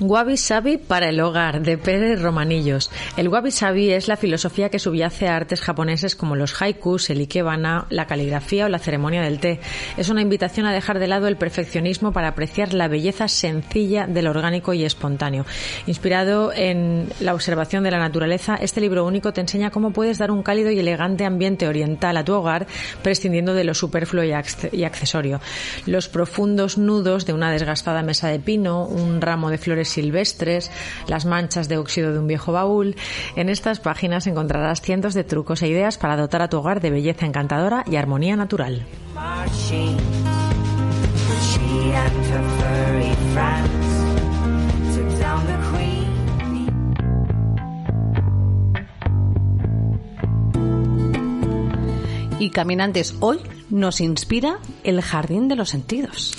Wabi 0.00 0.36
Sabi 0.36 0.76
para 0.76 1.08
el 1.08 1.18
hogar, 1.20 1.60
de 1.60 1.76
Pérez 1.76 2.22
Romanillos. 2.22 2.88
El 3.16 3.28
Wabi 3.28 3.50
Sabi 3.50 3.90
es 3.90 4.06
la 4.06 4.16
filosofía 4.16 4.68
que 4.68 4.78
subyace 4.78 5.26
a 5.26 5.34
artes 5.34 5.60
japoneses 5.60 6.14
como 6.14 6.36
los 6.36 6.62
haikus, 6.62 7.10
el 7.10 7.18
ikebana, 7.18 7.86
la 7.90 8.06
caligrafía 8.06 8.66
o 8.66 8.68
la 8.68 8.78
ceremonia 8.78 9.22
del 9.22 9.40
té. 9.40 9.58
Es 9.96 10.08
una 10.08 10.22
invitación 10.22 10.66
a 10.66 10.72
dejar 10.72 11.00
de 11.00 11.08
lado 11.08 11.26
el 11.26 11.36
perfeccionismo 11.36 12.12
para 12.12 12.28
apreciar 12.28 12.74
la 12.74 12.86
belleza 12.86 13.26
sencilla 13.26 14.06
del 14.06 14.28
orgánico 14.28 14.72
y 14.72 14.84
espontáneo. 14.84 15.44
Inspirado 15.88 16.52
en 16.52 17.08
la 17.18 17.34
observación 17.34 17.82
de 17.82 17.90
la 17.90 17.98
naturaleza, 17.98 18.54
este 18.54 18.80
libro 18.80 19.04
único 19.04 19.32
te 19.32 19.40
enseña 19.40 19.72
cómo 19.72 19.90
puedes 19.90 20.18
dar 20.18 20.30
un 20.30 20.44
cálido 20.44 20.70
y 20.70 20.78
elegante 20.78 21.24
ambiente 21.24 21.66
oriental 21.66 22.16
a 22.16 22.24
tu 22.24 22.34
hogar, 22.34 22.68
prescindiendo 23.02 23.52
de 23.52 23.64
lo 23.64 23.74
superfluo 23.74 24.22
y 24.22 24.84
accesorio. 24.84 25.40
Los 25.86 26.08
profundos 26.08 26.78
nudos 26.78 27.26
de 27.26 27.32
una 27.32 27.50
desgastada 27.50 28.04
mesa 28.04 28.28
de 28.28 28.38
pino, 28.38 28.86
un 28.86 29.20
ramo 29.20 29.50
de 29.50 29.58
flores 29.58 29.87
silvestres, 29.88 30.70
las 31.06 31.24
manchas 31.24 31.68
de 31.68 31.78
óxido 31.78 32.12
de 32.12 32.18
un 32.18 32.26
viejo 32.26 32.52
baúl. 32.52 32.96
En 33.36 33.48
estas 33.48 33.80
páginas 33.80 34.26
encontrarás 34.26 34.80
cientos 34.80 35.14
de 35.14 35.24
trucos 35.24 35.62
e 35.62 35.68
ideas 35.68 35.98
para 35.98 36.16
dotar 36.16 36.42
a 36.42 36.48
tu 36.48 36.58
hogar 36.58 36.80
de 36.80 36.90
belleza 36.90 37.26
encantadora 37.26 37.84
y 37.90 37.96
armonía 37.96 38.36
natural. 38.36 38.86
Y 52.40 52.50
caminantes, 52.50 53.16
hoy 53.18 53.40
nos 53.68 54.00
inspira 54.00 54.60
el 54.84 55.02
jardín 55.02 55.48
de 55.48 55.56
los 55.56 55.70
sentidos. 55.70 56.36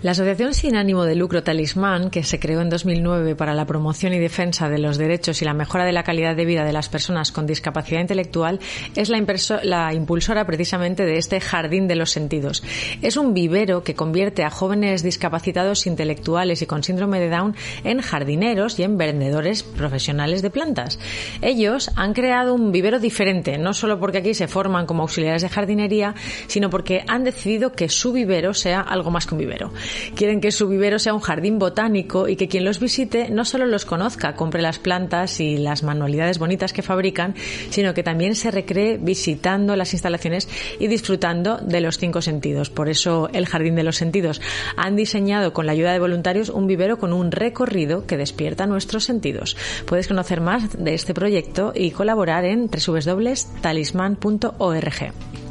La 0.00 0.12
Asociación 0.12 0.54
sin 0.54 0.76
ánimo 0.76 1.04
de 1.04 1.16
lucro 1.16 1.42
Talismán, 1.42 2.10
que 2.10 2.22
se 2.22 2.38
creó 2.38 2.60
en 2.60 2.70
2009 2.70 3.34
para 3.34 3.52
la 3.52 3.66
promoción 3.66 4.12
y 4.12 4.20
defensa 4.20 4.68
de 4.68 4.78
los 4.78 4.96
derechos 4.96 5.42
y 5.42 5.44
la 5.44 5.54
mejora 5.54 5.84
de 5.84 5.90
la 5.90 6.04
calidad 6.04 6.36
de 6.36 6.44
vida 6.44 6.64
de 6.64 6.72
las 6.72 6.88
personas 6.88 7.32
con 7.32 7.48
discapacidad 7.48 8.00
intelectual, 8.00 8.60
es 8.94 9.08
la, 9.08 9.20
la 9.64 9.92
impulsora 9.92 10.46
precisamente 10.46 11.04
de 11.04 11.18
este 11.18 11.40
jardín 11.40 11.88
de 11.88 11.96
los 11.96 12.12
sentidos. 12.12 12.62
Es 13.02 13.16
un 13.16 13.34
vivero 13.34 13.82
que 13.82 13.96
convierte 13.96 14.44
a 14.44 14.50
jóvenes 14.50 15.02
discapacitados 15.02 15.88
intelectuales 15.88 16.62
y 16.62 16.66
con 16.66 16.84
síndrome 16.84 17.18
de 17.18 17.30
Down 17.30 17.56
en 17.82 18.00
jardineros 18.00 18.78
y 18.78 18.84
en 18.84 18.98
vendedores 18.98 19.64
profesionales 19.64 20.42
de 20.42 20.50
plantas. 20.50 21.00
Ellos 21.42 21.90
han 21.96 22.14
creado 22.14 22.54
un 22.54 22.70
vivero 22.70 23.00
diferente, 23.00 23.58
no 23.58 23.74
solo 23.74 23.98
porque 23.98 24.18
aquí 24.18 24.34
se 24.34 24.46
forman 24.46 24.86
como 24.86 25.02
auxiliares 25.02 25.42
de 25.42 25.48
jardinería, 25.48 26.14
sino 26.46 26.70
porque 26.70 27.02
han 27.08 27.24
decidido 27.24 27.72
que 27.72 27.88
su 27.88 28.12
vivero 28.12 28.54
sea 28.54 28.80
algo 28.80 29.10
más 29.10 29.26
que 29.26 29.34
un 29.34 29.40
vivero. 29.40 29.72
Quieren 30.14 30.40
que 30.40 30.52
su 30.52 30.68
vivero 30.68 30.98
sea 30.98 31.14
un 31.14 31.20
jardín 31.20 31.58
botánico 31.58 32.28
y 32.28 32.36
que 32.36 32.48
quien 32.48 32.64
los 32.64 32.80
visite 32.80 33.30
no 33.30 33.44
solo 33.44 33.66
los 33.66 33.84
conozca, 33.84 34.34
compre 34.34 34.62
las 34.62 34.78
plantas 34.78 35.40
y 35.40 35.56
las 35.56 35.82
manualidades 35.82 36.38
bonitas 36.38 36.72
que 36.72 36.82
fabrican, 36.82 37.34
sino 37.70 37.94
que 37.94 38.02
también 38.02 38.34
se 38.34 38.50
recree 38.50 38.98
visitando 38.98 39.76
las 39.76 39.92
instalaciones 39.92 40.48
y 40.78 40.88
disfrutando 40.88 41.58
de 41.58 41.80
los 41.80 41.98
cinco 41.98 42.22
sentidos. 42.22 42.70
Por 42.70 42.88
eso 42.88 43.28
el 43.32 43.46
Jardín 43.46 43.74
de 43.74 43.82
los 43.82 43.96
Sentidos 43.96 44.40
han 44.76 44.96
diseñado 44.96 45.52
con 45.52 45.66
la 45.66 45.72
ayuda 45.72 45.92
de 45.92 45.98
voluntarios 45.98 46.48
un 46.48 46.66
vivero 46.66 46.98
con 46.98 47.12
un 47.12 47.30
recorrido 47.30 48.06
que 48.06 48.16
despierta 48.16 48.66
nuestros 48.66 49.04
sentidos. 49.04 49.56
Puedes 49.86 50.08
conocer 50.08 50.40
más 50.40 50.82
de 50.82 50.94
este 50.94 51.14
proyecto 51.14 51.72
y 51.74 51.90
colaborar 51.90 52.44
en 52.44 52.68
www.talisman.org. 52.68 55.47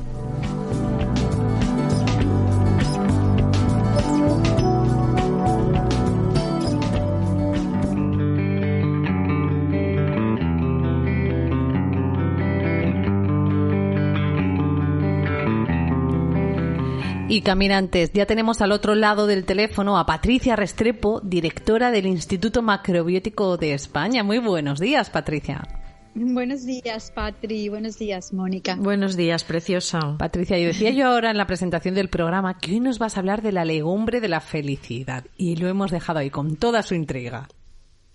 Y 17.30 17.42
caminantes, 17.42 18.14
ya 18.14 18.26
tenemos 18.26 18.62
al 18.62 18.72
otro 18.72 18.96
lado 18.96 19.28
del 19.28 19.44
teléfono 19.44 19.98
a 19.98 20.06
Patricia 20.06 20.56
Restrepo, 20.56 21.20
directora 21.20 21.92
del 21.92 22.06
Instituto 22.06 22.62
Macrobiótico 22.62 23.58
de 23.58 23.74
España. 23.74 24.24
Muy 24.24 24.40
buenos 24.40 24.80
días, 24.80 25.10
Patricia. 25.10 25.68
Buenos 26.16 26.66
días, 26.66 27.12
Patri. 27.14 27.68
Buenos 27.68 28.00
días, 28.00 28.32
Mónica. 28.32 28.78
Buenos 28.80 29.18
días, 29.18 29.44
preciosa. 29.44 30.16
Patricia, 30.18 30.58
yo 30.58 30.68
decía 30.68 30.92
yo 30.92 31.08
ahora 31.08 31.30
en 31.30 31.38
la 31.38 31.48
presentación 31.48 31.96
del 31.96 32.08
programa 32.08 32.60
que 32.60 32.72
hoy 32.72 32.80
nos 32.80 32.98
vas 32.98 33.18
a 33.18 33.20
hablar 33.20 33.42
de 33.42 33.52
la 33.52 33.66
legumbre 33.66 34.22
de 34.22 34.30
la 34.30 34.40
felicidad 34.40 35.26
y 35.36 35.58
lo 35.58 35.68
hemos 35.68 35.92
dejado 35.92 36.20
ahí 36.20 36.30
con 36.30 36.56
toda 36.56 36.82
su 36.82 36.96
intriga. 36.96 37.50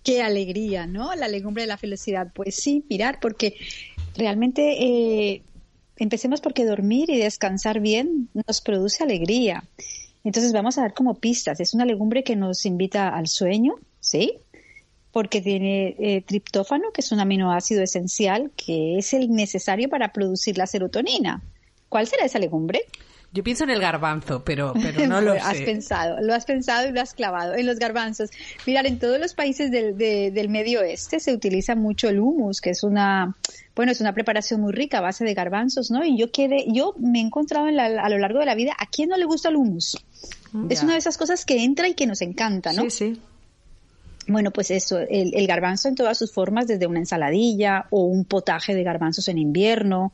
Qué 0.03 0.23
alegría, 0.23 0.87
¿no? 0.87 1.15
La 1.15 1.29
legumbre 1.29 1.65
de 1.65 1.69
la 1.69 1.77
felicidad. 1.77 2.33
Pues 2.35 2.57
sí, 2.57 2.83
mirar, 2.89 3.19
porque 3.21 3.57
realmente 4.17 4.83
eh, 4.83 5.43
empecemos 6.03 6.41
porque 6.41 6.65
dormir 6.65 7.11
y 7.11 7.19
descansar 7.19 7.81
bien 7.81 8.29
nos 8.47 8.61
produce 8.61 9.03
alegría. 9.03 9.65
Entonces 10.25 10.53
vamos 10.53 10.79
a 10.79 10.83
dar 10.83 10.95
como 10.95 11.15
pistas. 11.15 11.61
Es 11.61 11.75
una 11.75 11.85
legumbre 11.85 12.23
que 12.23 12.37
nos 12.37 12.65
invita 12.65 13.09
al 13.09 13.27
sueño, 13.27 13.75
¿sí? 14.01 14.39
porque 15.13 15.43
tiene 15.43 15.95
eh, 15.99 16.23
triptófano, 16.23 16.91
que 16.93 17.03
es 17.03 17.13
un 17.13 17.21
aminoácido 17.21 17.83
esencial 17.83 18.51
que 18.57 18.99
es 18.99 19.13
el 19.13 19.31
necesario 19.31 19.89
para 19.89 20.13
producir 20.13 20.57
la 20.57 20.67
serotonina. 20.67 21.43
¿Cuál 21.91 22.07
será 22.07 22.25
esa 22.25 22.39
legumbre? 22.39 22.81
Yo 23.35 23.43
pienso 23.43 23.65
en 23.65 23.71
el 23.71 23.81
garbanzo, 23.81 24.45
pero, 24.45 24.75
pero 24.83 25.07
no 25.07 25.21
lo 25.21 25.33
has 25.33 25.59
pensado, 25.59 26.21
lo 26.21 26.35
has 26.35 26.45
pensado 26.45 26.89
y 26.89 26.93
lo 26.93 27.01
has 27.01 27.15
clavado 27.15 27.55
en 27.55 27.67
los 27.67 27.79
garbanzos. 27.79 28.31
Mirar, 28.67 28.87
en 28.87 28.99
todos 28.99 29.19
los 29.19 29.35
países 29.35 29.71
del, 29.71 29.97
del 29.97 30.49
medio 30.49 30.81
oeste 30.81 31.19
se 31.19 31.33
utiliza 31.33 31.75
mucho 31.75 32.09
el 32.09 32.21
humus, 32.21 32.61
que 32.61 32.71
es 32.71 32.83
una, 32.83 33.35
bueno, 33.75 33.93
es 33.93 34.01
una 34.01 34.13
preparación 34.13 34.61
muy 34.61 34.73
rica 34.73 34.99
a 34.99 35.01
base 35.01 35.25
de 35.25 35.33
garbanzos, 35.33 35.91
¿no? 35.91 36.05
Y 36.05 36.19
yo 36.19 36.31
quedé, 36.31 36.67
yo 36.69 36.95
me 36.99 37.21
he 37.21 37.23
encontrado 37.23 37.67
a 37.67 38.09
lo 38.09 38.19
largo 38.19 38.39
de 38.39 38.47
la 38.47 38.55
vida, 38.55 38.75
¿a 38.79 38.87
quién 38.87 39.09
no 39.09 39.17
le 39.17 39.25
gusta 39.25 39.49
el 39.49 39.57
humus? 39.57 39.97
Es 40.69 40.83
una 40.83 40.93
de 40.93 40.99
esas 40.99 41.17
cosas 41.17 41.47
que 41.47 41.65
entra 41.65 41.89
y 41.89 41.95
que 41.95 42.07
nos 42.07 42.21
encanta, 42.21 42.75
¿no? 42.75 42.83
Sí, 42.83 42.91
sí. 42.91 43.21
Bueno, 44.29 44.51
pues 44.51 44.71
eso, 44.71 44.99
el, 45.01 45.35
el, 45.35 45.47
garbanzo 45.47 45.89
en 45.89 45.95
todas 45.95 46.17
sus 46.19 46.33
formas, 46.33 46.67
desde 46.67 46.87
una 46.87 47.01
ensaladilla 47.01 47.87
o 47.91 48.05
un 48.05 48.25
potaje 48.25 48.75
de 48.75 48.85
garbanzos 48.85 49.27
en 49.29 49.39
invierno, 49.39 50.13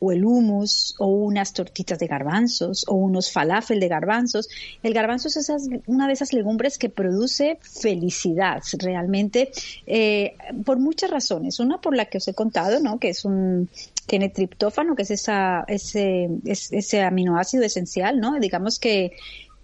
o 0.00 0.12
el 0.12 0.24
hummus, 0.24 0.94
o 0.98 1.06
unas 1.06 1.52
tortitas 1.52 1.98
de 1.98 2.06
garbanzos, 2.06 2.84
o 2.88 2.94
unos 2.94 3.32
falafel 3.32 3.80
de 3.80 3.88
garbanzos. 3.88 4.48
El 4.82 4.94
garbanzo 4.94 5.28
es 5.28 5.36
esas, 5.36 5.68
una 5.86 6.06
de 6.06 6.12
esas 6.12 6.32
legumbres 6.32 6.78
que 6.78 6.88
produce 6.88 7.58
felicidad, 7.62 8.62
realmente, 8.78 9.50
eh, 9.86 10.36
por 10.64 10.78
muchas 10.78 11.10
razones. 11.10 11.60
Una 11.60 11.80
por 11.80 11.96
la 11.96 12.06
que 12.06 12.18
os 12.18 12.28
he 12.28 12.34
contado, 12.34 12.80
¿no? 12.80 12.98
Que 12.98 13.10
es 13.10 13.24
un, 13.24 13.68
tiene 14.06 14.28
triptófano, 14.28 14.94
que 14.94 15.02
es 15.02 15.10
esa, 15.10 15.64
ese, 15.66 16.28
ese 16.44 17.02
aminoácido 17.02 17.64
esencial, 17.64 18.20
¿no? 18.20 18.38
Digamos 18.38 18.78
que 18.78 19.12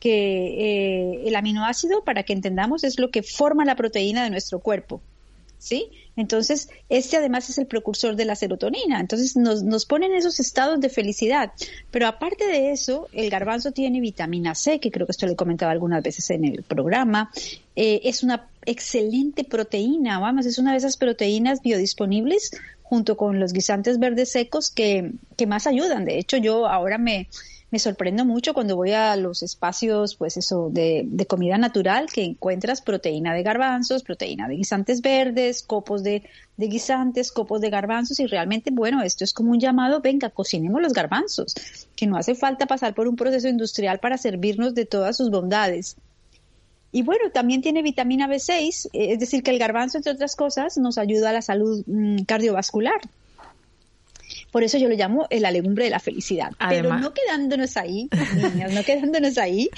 que 0.05 1.23
eh, 1.23 1.29
el 1.29 1.35
aminoácido, 1.35 2.05
para 2.05 2.25
que 2.25 2.35
entendamos, 2.35 2.85
es 2.85 2.99
lo 2.99 3.11
que 3.11 3.23
forma 3.23 3.65
la 3.65 3.75
proteína 3.75 4.23
de 4.23 4.29
nuestro 4.29 4.59
cuerpo. 4.59 5.01
¿Sí? 5.59 5.89
Entonces, 6.17 6.69
este 6.89 7.17
además 7.17 7.51
es 7.51 7.59
el 7.59 7.67
precursor 7.67 8.17
de 8.17 8.25
la 8.25 8.37
serotonina. 8.37 9.01
Entonces, 9.01 9.37
nos, 9.37 9.63
nos 9.63 9.87
pone 9.87 10.07
en 10.07 10.15
esos 10.15 10.41
estados 10.41 10.81
de 10.81 10.89
felicidad. 10.89 11.53
Pero 11.91 12.07
aparte 12.07 12.47
de 12.47 12.71
eso, 12.71 13.09
el 13.13 13.31
garbanzo 13.31 13.73
tiene 13.73 14.01
vitamina 14.01 14.55
C, 14.55 14.81
que 14.81 14.91
creo 14.91 15.07
que 15.07 15.13
esto 15.13 15.27
lo 15.27 15.33
he 15.33 15.37
comentado 15.37 15.71
algunas 15.71 16.03
veces 16.03 16.31
en 16.31 16.45
el 16.45 16.63
programa. 16.63 17.31
Eh, 17.77 18.01
es 18.05 18.23
una 18.23 18.49
excelente 18.67 19.45
proteína, 19.45 20.21
vamos, 20.21 20.47
es 20.47 20.59
una 20.59 20.73
de 20.73 20.79
esas 20.79 20.97
proteínas 20.97 21.61
biodisponibles 21.63 22.53
junto 22.83 23.17
con 23.17 23.41
los 23.41 23.53
guisantes 23.53 23.99
verdes 23.99 24.31
secos 24.31 24.71
que, 24.71 25.13
que 25.37 25.47
más 25.47 25.67
ayudan. 25.67 26.05
De 26.05 26.19
hecho, 26.19 26.37
yo 26.37 26.67
ahora 26.67 26.99
me, 26.99 27.29
me 27.75 27.81
sorprendo 27.81 28.25
mucho 28.25 28.55
cuando 28.55 28.77
voy 28.77 28.93
a 28.93 29.17
los 29.17 29.43
espacios, 29.43 30.15
pues 30.15 30.37
eso, 30.37 30.71
de, 30.71 31.27
comida 31.29 31.59
natural, 31.59 32.07
que 32.07 32.23
encuentras 32.23 32.81
proteína 32.81 33.35
de 33.35 33.43
garbanzos, 33.43 34.05
proteína 34.05 34.47
de 34.47 34.55
guisantes 34.55 35.01
verdes, 35.01 35.65
copos 35.65 36.05
de, 36.05 36.23
de 36.57 36.69
guisantes, 36.69 37.33
copos 37.33 37.61
de 37.61 37.71
garbanzos, 37.71 38.21
y 38.21 38.29
realmente, 38.29 38.71
bueno, 38.71 39.03
esto 39.03 39.25
es 39.25 39.33
como 39.33 39.51
un 39.51 39.59
llamado, 39.59 40.01
venga, 40.01 40.31
cocinemos 40.31 40.81
los 40.81 40.93
garbanzos, 40.93 41.53
que 41.97 42.07
no 42.07 42.17
hace 42.17 42.37
falta 42.37 42.67
pasar 42.67 42.95
por 42.95 43.09
un 43.09 43.17
proceso 43.17 43.49
industrial 43.49 43.99
para 43.99 44.19
servirnos 44.19 44.77
de 44.77 44.87
todas 44.87 45.17
sus 45.17 45.31
bondades. 45.31 45.97
Y 46.93 47.03
bueno, 47.03 47.33
también 47.33 47.61
tiene 47.61 47.83
vitamina 47.83 48.29
B6, 48.29 48.91
es 48.93 49.19
decir, 49.19 49.43
que 49.43 49.51
el 49.51 49.59
garbanzo, 49.59 49.97
entre 49.97 50.13
otras 50.13 50.37
cosas, 50.37 50.79
nos 50.79 50.97
ayuda 50.97 51.31
a 51.31 51.33
la 51.33 51.43
salud 51.43 51.83
mm, 51.89 52.23
cardiovascular. 52.23 53.01
Por 54.55 54.63
eso 54.63 54.79
yo 54.79 54.89
lo 54.89 54.95
llamo 54.95 55.27
la 55.31 55.51
legumbre 55.51 55.83
de 55.83 55.91
la 55.91 55.99
felicidad. 55.99 56.53
Pero 56.69 56.97
no 56.97 57.13
quedándonos 57.13 57.77
ahí, 57.77 58.09
niñas, 58.37 58.73
no 58.73 58.85
quedándonos 58.85 59.37
ahí, 59.37 59.69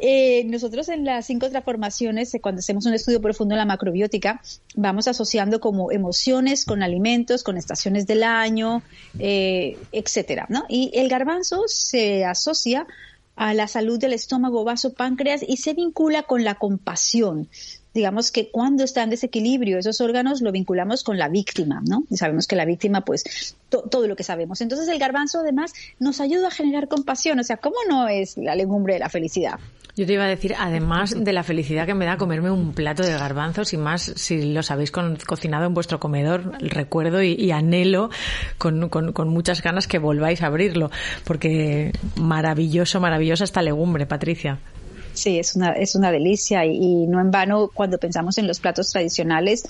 eh, 0.00 0.42
nosotros 0.46 0.88
en 0.88 1.04
las 1.04 1.26
cinco 1.26 1.48
transformaciones, 1.48 2.34
eh, 2.34 2.40
cuando 2.40 2.58
hacemos 2.58 2.86
un 2.86 2.94
estudio 2.94 3.20
profundo 3.20 3.54
en 3.54 3.60
la 3.60 3.66
macrobiótica, 3.66 4.40
vamos 4.74 5.06
asociando 5.06 5.60
como 5.60 5.92
emociones 5.92 6.64
con 6.64 6.82
alimentos, 6.82 7.44
con 7.44 7.56
estaciones 7.56 8.08
del 8.08 8.24
año, 8.24 8.82
eh, 9.20 9.78
etcétera, 9.92 10.46
¿no? 10.48 10.64
Y 10.68 10.90
el 10.94 11.08
garbanzo 11.08 11.62
se 11.68 12.24
asocia 12.24 12.84
a 13.36 13.54
la 13.54 13.68
salud 13.68 14.00
del 14.00 14.12
estómago, 14.12 14.64
vaso, 14.64 14.92
páncreas 14.92 15.44
y 15.46 15.58
se 15.58 15.72
vincula 15.72 16.24
con 16.24 16.42
la 16.42 16.56
compasión 16.56 17.48
digamos 17.96 18.30
que 18.30 18.50
cuando 18.50 18.84
está 18.84 19.02
en 19.02 19.10
desequilibrio 19.10 19.78
esos 19.78 20.00
órganos 20.00 20.42
lo 20.42 20.52
vinculamos 20.52 21.02
con 21.02 21.18
la 21.18 21.28
víctima, 21.28 21.82
¿no? 21.84 22.04
Y 22.10 22.16
sabemos 22.16 22.46
que 22.46 22.54
la 22.54 22.64
víctima, 22.64 23.00
pues, 23.00 23.56
todo 23.68 24.06
lo 24.06 24.14
que 24.14 24.22
sabemos. 24.22 24.60
Entonces 24.60 24.86
el 24.88 24.98
garbanzo 24.98 25.40
además 25.40 25.72
nos 25.98 26.20
ayuda 26.20 26.48
a 26.48 26.50
generar 26.50 26.88
compasión, 26.88 27.40
o 27.40 27.42
sea, 27.42 27.56
¿cómo 27.56 27.76
no 27.88 28.06
es 28.06 28.36
la 28.36 28.54
legumbre 28.54 28.94
de 28.94 29.00
la 29.00 29.08
felicidad? 29.08 29.58
Yo 29.96 30.04
te 30.04 30.12
iba 30.12 30.24
a 30.24 30.28
decir, 30.28 30.54
además 30.58 31.14
de 31.16 31.32
la 31.32 31.42
felicidad 31.42 31.86
que 31.86 31.94
me 31.94 32.04
da 32.04 32.18
comerme 32.18 32.50
un 32.50 32.74
plato 32.74 33.02
de 33.02 33.12
garbanzos 33.12 33.72
y 33.72 33.78
más 33.78 34.12
si 34.16 34.52
los 34.52 34.70
habéis 34.70 34.90
cocinado 34.90 35.64
en 35.64 35.72
vuestro 35.72 35.98
comedor, 35.98 36.52
recuerdo 36.60 37.22
y, 37.22 37.50
anhelo 37.50 38.10
con, 38.58 38.90
con, 38.90 39.28
muchas 39.30 39.62
ganas 39.62 39.88
que 39.88 39.98
volváis 39.98 40.42
a 40.42 40.48
abrirlo, 40.48 40.90
porque 41.24 41.92
maravilloso, 42.16 43.00
maravillosa 43.00 43.44
esta 43.44 43.62
legumbre, 43.62 44.04
Patricia. 44.04 44.58
Sí, 45.16 45.38
es 45.38 45.56
una, 45.56 45.72
es 45.72 45.94
una 45.94 46.12
delicia 46.12 46.66
y, 46.66 47.06
no 47.06 47.20
en 47.20 47.30
vano 47.30 47.70
cuando 47.72 47.96
pensamos 47.98 48.36
en 48.36 48.46
los 48.46 48.60
platos 48.60 48.90
tradicionales 48.90 49.64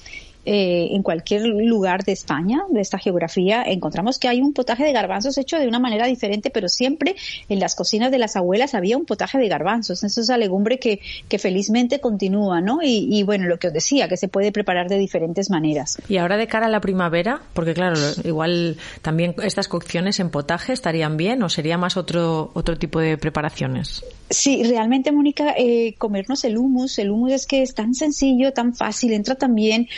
eh, 0.47 0.89
en 0.93 1.03
cualquier 1.03 1.45
lugar 1.45 2.05
de 2.05 2.13
España, 2.13 2.63
de 2.71 2.81
esta 2.81 2.99
geografía, 2.99 3.65
encontramos 3.67 4.19
que 4.19 4.29
hay 4.29 4.41
un 4.41 4.53
potaje 4.53 4.85
de 4.85 4.93
garbanzos 4.93 5.37
hecho 5.39 5.59
de 5.59 5.67
una 5.67 5.81
manera 5.81 6.07
diferente, 6.07 6.51
pero 6.51 6.69
siempre 6.69 7.17
en 7.49 7.59
las 7.59 7.75
cocinas 7.75 8.11
de 8.13 8.19
las 8.19 8.37
abuelas 8.37 8.75
había 8.75 8.97
un 8.97 9.05
potaje 9.05 9.39
de 9.39 9.49
garbanzos. 9.49 10.05
Eso 10.05 10.21
es 10.21 10.29
la 10.29 10.39
legumbre 10.39 10.79
que, 10.79 11.01
que 11.29 11.39
felizmente 11.39 12.01
continúa, 12.01 12.61
¿no? 12.61 12.79
Y, 12.83 13.09
y, 13.11 13.25
bueno, 13.25 13.47
lo 13.47 13.59
que 13.59 13.67
os 13.67 13.73
decía, 13.73 14.09
que 14.09 14.17
se 14.17 14.29
puede 14.29 14.53
preparar 14.53 14.89
de 14.89 14.99
diferentes 14.99 15.51
maneras. 15.51 15.99
Y 16.09 16.19
ahora 16.19 16.37
de 16.37 16.47
cara 16.47 16.67
a 16.67 16.71
la 16.71 16.81
primavera, 16.81 17.41
porque 17.53 17.75
claro, 17.75 17.99
igual 18.25 18.77
también 19.03 19.35
estas 19.43 19.67
cocciones 19.67 20.21
en 20.21 20.31
potaje 20.31 20.73
estarían 20.73 21.17
bien 21.17 21.43
o 21.43 21.49
sería 21.49 21.77
más 21.77 21.97
otro, 21.97 22.53
otro 22.55 22.79
tipo 22.79 23.01
de 23.01 23.19
preparaciones. 23.19 24.05
Sí, 24.29 24.65
realmente, 24.65 25.13
Mónica, 25.13 25.55
eh, 25.57 25.95
comernos 25.99 26.45
el 26.45 26.59
humus, 26.59 26.99
el 26.99 27.11
humus 27.11 27.33
es 27.33 27.47
que 27.47 27.63
es 27.63 27.75
tan 27.75 27.95
sencillo, 27.95 28.53
tan 28.53 28.75
fácil, 28.75 29.13
entra 29.13 29.37
tan 29.37 29.55
bien. 29.55 29.89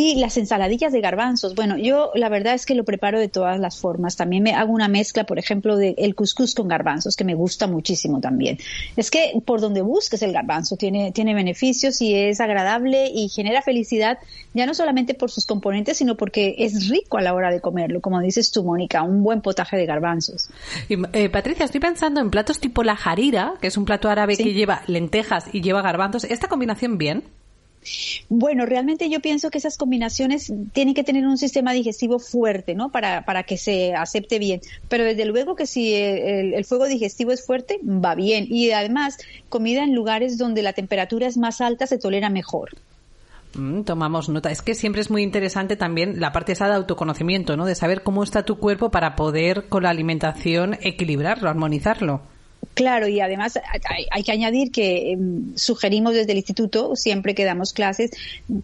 Y 0.00 0.14
las 0.14 0.36
ensaladillas 0.36 0.92
de 0.92 1.00
garbanzos, 1.00 1.56
bueno, 1.56 1.76
yo 1.76 2.12
la 2.14 2.28
verdad 2.28 2.54
es 2.54 2.66
que 2.66 2.76
lo 2.76 2.84
preparo 2.84 3.18
de 3.18 3.26
todas 3.26 3.58
las 3.58 3.80
formas. 3.80 4.14
También 4.14 4.44
me 4.44 4.52
hago 4.52 4.72
una 4.72 4.86
mezcla, 4.86 5.24
por 5.24 5.40
ejemplo, 5.40 5.76
del 5.76 5.96
el 5.98 6.14
cuscús 6.14 6.54
con 6.54 6.68
garbanzos, 6.68 7.16
que 7.16 7.24
me 7.24 7.34
gusta 7.34 7.66
muchísimo 7.66 8.20
también. 8.20 8.58
Es 8.96 9.10
que 9.10 9.32
por 9.44 9.60
donde 9.60 9.82
busques 9.82 10.22
el 10.22 10.32
garbanzo 10.32 10.76
tiene, 10.76 11.10
tiene 11.10 11.34
beneficios 11.34 12.00
y 12.00 12.14
es 12.14 12.40
agradable 12.40 13.10
y 13.12 13.28
genera 13.28 13.60
felicidad, 13.60 14.18
ya 14.54 14.66
no 14.66 14.74
solamente 14.74 15.14
por 15.14 15.32
sus 15.32 15.46
componentes, 15.46 15.96
sino 15.96 16.16
porque 16.16 16.54
es 16.58 16.88
rico 16.88 17.18
a 17.18 17.20
la 17.20 17.34
hora 17.34 17.50
de 17.50 17.60
comerlo, 17.60 18.00
como 18.00 18.20
dices 18.20 18.52
tú, 18.52 18.62
Mónica, 18.62 19.02
un 19.02 19.24
buen 19.24 19.40
potaje 19.40 19.76
de 19.76 19.84
garbanzos. 19.84 20.48
Y, 20.88 20.94
eh, 21.12 21.28
Patricia, 21.28 21.64
estoy 21.64 21.80
pensando 21.80 22.20
en 22.20 22.30
platos 22.30 22.60
tipo 22.60 22.84
la 22.84 22.94
jarira, 22.94 23.54
que 23.60 23.66
es 23.66 23.76
un 23.76 23.84
plato 23.84 24.08
árabe 24.08 24.36
que 24.36 24.54
lleva 24.54 24.82
lentejas 24.86 25.46
y 25.52 25.60
lleva 25.60 25.82
garbanzos. 25.82 26.22
¿Esta 26.22 26.46
combinación 26.46 26.98
bien? 26.98 27.24
Bueno, 28.28 28.66
realmente 28.66 29.08
yo 29.08 29.20
pienso 29.20 29.50
que 29.50 29.58
esas 29.58 29.76
combinaciones 29.76 30.52
tienen 30.72 30.94
que 30.94 31.04
tener 31.04 31.26
un 31.26 31.38
sistema 31.38 31.72
digestivo 31.72 32.18
fuerte, 32.18 32.74
¿no? 32.74 32.90
Para, 32.90 33.24
para 33.24 33.42
que 33.42 33.56
se 33.56 33.94
acepte 33.94 34.38
bien. 34.38 34.60
Pero 34.88 35.04
desde 35.04 35.24
luego 35.24 35.56
que 35.56 35.66
si 35.66 35.94
el, 35.94 36.54
el, 36.54 36.64
fuego 36.64 36.86
digestivo 36.86 37.32
es 37.32 37.44
fuerte, 37.44 37.80
va 37.82 38.14
bien. 38.14 38.46
Y 38.48 38.70
además, 38.70 39.18
comida 39.48 39.82
en 39.82 39.94
lugares 39.94 40.38
donde 40.38 40.62
la 40.62 40.72
temperatura 40.72 41.26
es 41.26 41.36
más 41.36 41.60
alta 41.60 41.86
se 41.86 41.98
tolera 41.98 42.30
mejor. 42.30 42.70
Mm, 43.54 43.82
tomamos 43.82 44.28
nota. 44.28 44.50
Es 44.50 44.62
que 44.62 44.74
siempre 44.74 45.00
es 45.00 45.10
muy 45.10 45.22
interesante 45.22 45.76
también 45.76 46.20
la 46.20 46.32
parte 46.32 46.52
esa 46.52 46.68
de 46.68 46.74
autoconocimiento, 46.74 47.56
¿no? 47.56 47.64
De 47.64 47.74
saber 47.74 48.02
cómo 48.02 48.22
está 48.22 48.42
tu 48.42 48.58
cuerpo 48.58 48.90
para 48.90 49.16
poder 49.16 49.68
con 49.68 49.82
la 49.84 49.90
alimentación 49.90 50.76
equilibrarlo, 50.82 51.48
armonizarlo. 51.48 52.22
Claro, 52.78 53.08
y 53.08 53.20
además 53.20 53.58
hay, 54.12 54.22
que 54.22 54.30
añadir 54.30 54.70
que 54.70 55.10
em, 55.10 55.56
sugerimos 55.56 56.14
desde 56.14 56.30
el 56.30 56.38
instituto, 56.38 56.94
siempre 56.94 57.34
que 57.34 57.44
damos 57.44 57.72
clases, 57.72 58.12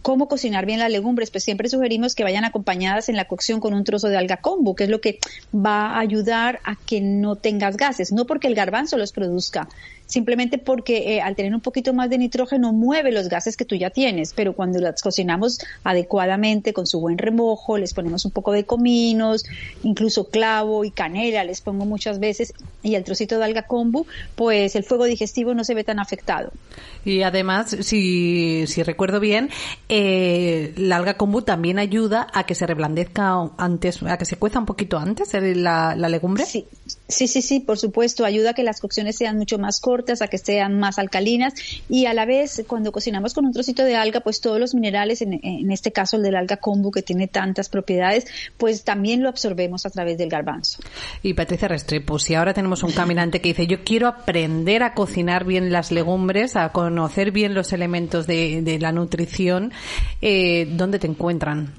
cómo 0.01 0.29
cocinar 0.29 0.65
bien 0.65 0.79
las 0.79 0.89
legumbres, 0.89 1.31
pues 1.31 1.43
siempre 1.43 1.67
sugerimos 1.67 2.15
que 2.15 2.23
vayan 2.23 2.45
acompañadas 2.45 3.09
en 3.09 3.17
la 3.17 3.25
cocción 3.25 3.59
con 3.59 3.73
un 3.73 3.83
trozo 3.83 4.07
de 4.07 4.15
alga 4.15 4.37
kombu, 4.37 4.73
que 4.73 4.85
es 4.85 4.89
lo 4.89 5.01
que 5.01 5.19
va 5.53 5.87
a 5.87 5.99
ayudar 5.99 6.61
a 6.63 6.77
que 6.77 7.01
no 7.01 7.35
tengas 7.35 7.75
gases, 7.75 8.13
no 8.13 8.25
porque 8.25 8.47
el 8.47 8.55
garbanzo 8.55 8.97
los 8.97 9.11
produzca, 9.11 9.67
simplemente 10.05 10.57
porque 10.57 11.15
eh, 11.15 11.21
al 11.21 11.35
tener 11.35 11.53
un 11.53 11.61
poquito 11.61 11.93
más 11.93 12.09
de 12.09 12.17
nitrógeno 12.17 12.73
mueve 12.73 13.11
los 13.11 13.27
gases 13.29 13.57
que 13.57 13.65
tú 13.65 13.75
ya 13.75 13.89
tienes, 13.89 14.33
pero 14.33 14.53
cuando 14.53 14.79
las 14.79 15.01
cocinamos 15.01 15.59
adecuadamente 15.83 16.73
con 16.73 16.85
su 16.85 16.99
buen 16.99 17.17
remojo, 17.17 17.77
les 17.77 17.93
ponemos 17.93 18.25
un 18.25 18.31
poco 18.31 18.51
de 18.51 18.65
cominos, 18.65 19.45
incluso 19.83 20.29
clavo 20.29 20.83
y 20.83 20.91
canela 20.91 21.43
les 21.43 21.61
pongo 21.61 21.85
muchas 21.85 22.19
veces 22.19 22.53
y 22.83 22.95
el 22.95 23.03
trocito 23.03 23.37
de 23.37 23.45
alga 23.45 23.63
kombu, 23.63 24.05
pues 24.35 24.75
el 24.75 24.83
fuego 24.83 25.05
digestivo 25.05 25.53
no 25.53 25.63
se 25.63 25.73
ve 25.73 25.83
tan 25.83 25.99
afectado. 25.99 26.51
Y 27.03 27.23
además, 27.23 27.75
si, 27.81 28.65
si 28.67 28.83
recuerdo 28.83 29.19
bien, 29.19 29.49
eh, 29.89 30.73
la 30.77 30.97
alga 30.97 31.15
kombu 31.15 31.41
también 31.41 31.79
ayuda 31.79 32.27
a 32.33 32.45
que 32.45 32.55
se 32.55 32.65
reblandezca 32.65 33.51
antes, 33.57 34.01
a 34.03 34.17
que 34.17 34.25
se 34.25 34.37
cueza 34.37 34.59
un 34.59 34.65
poquito 34.65 34.97
antes 34.97 35.33
la, 35.33 35.95
la 35.95 36.09
legumbre. 36.09 36.45
Sí, 36.45 36.65
sí, 37.07 37.27
sí, 37.27 37.41
sí, 37.41 37.59
por 37.59 37.77
supuesto, 37.77 38.25
ayuda 38.25 38.51
a 38.51 38.53
que 38.53 38.63
las 38.63 38.79
cocciones 38.79 39.17
sean 39.17 39.37
mucho 39.37 39.57
más 39.57 39.79
cortas 39.79 39.94
a 40.21 40.27
que 40.27 40.37
sean 40.37 40.77
más 40.77 40.99
alcalinas 40.99 41.53
y 41.89 42.05
a 42.05 42.13
la 42.13 42.25
vez 42.25 42.63
cuando 42.67 42.91
cocinamos 42.91 43.33
con 43.33 43.45
un 43.45 43.53
trocito 43.53 43.83
de 43.83 43.95
alga, 43.95 44.19
pues 44.19 44.41
todos 44.41 44.59
los 44.59 44.75
minerales, 44.75 45.21
en, 45.21 45.39
este 45.71 45.93
caso 45.93 46.17
el 46.17 46.23
del 46.23 46.35
alga 46.35 46.57
kombu 46.57 46.91
que 46.91 47.01
tiene 47.01 47.27
tantas 47.27 47.69
propiedades, 47.69 48.25
pues 48.57 48.83
también 48.83 49.23
lo 49.23 49.29
absorbemos 49.29 49.85
a 49.85 49.89
través 49.89 50.17
del 50.17 50.27
garbanzo. 50.29 50.79
Y 51.23 51.33
Patricia 51.33 51.69
Restrepo, 51.69 52.19
si 52.19 52.35
ahora 52.35 52.53
tenemos 52.53 52.83
un 52.83 52.91
caminante 52.91 53.39
que 53.39 53.47
dice 53.49 53.67
yo 53.67 53.85
quiero 53.85 54.07
aprender 54.07 54.83
a 54.83 54.93
cocinar 54.93 55.45
bien 55.45 55.71
las 55.71 55.91
legumbres, 55.91 56.57
a 56.57 56.73
conocer 56.73 57.31
bien 57.31 57.53
los 57.53 57.71
elementos 57.71 58.27
de, 58.27 58.77
la 58.79 58.91
nutrición, 58.91 59.71
eh, 60.21 60.67
¿dónde 60.71 60.99
te 60.99 61.07
encuentran? 61.07 61.73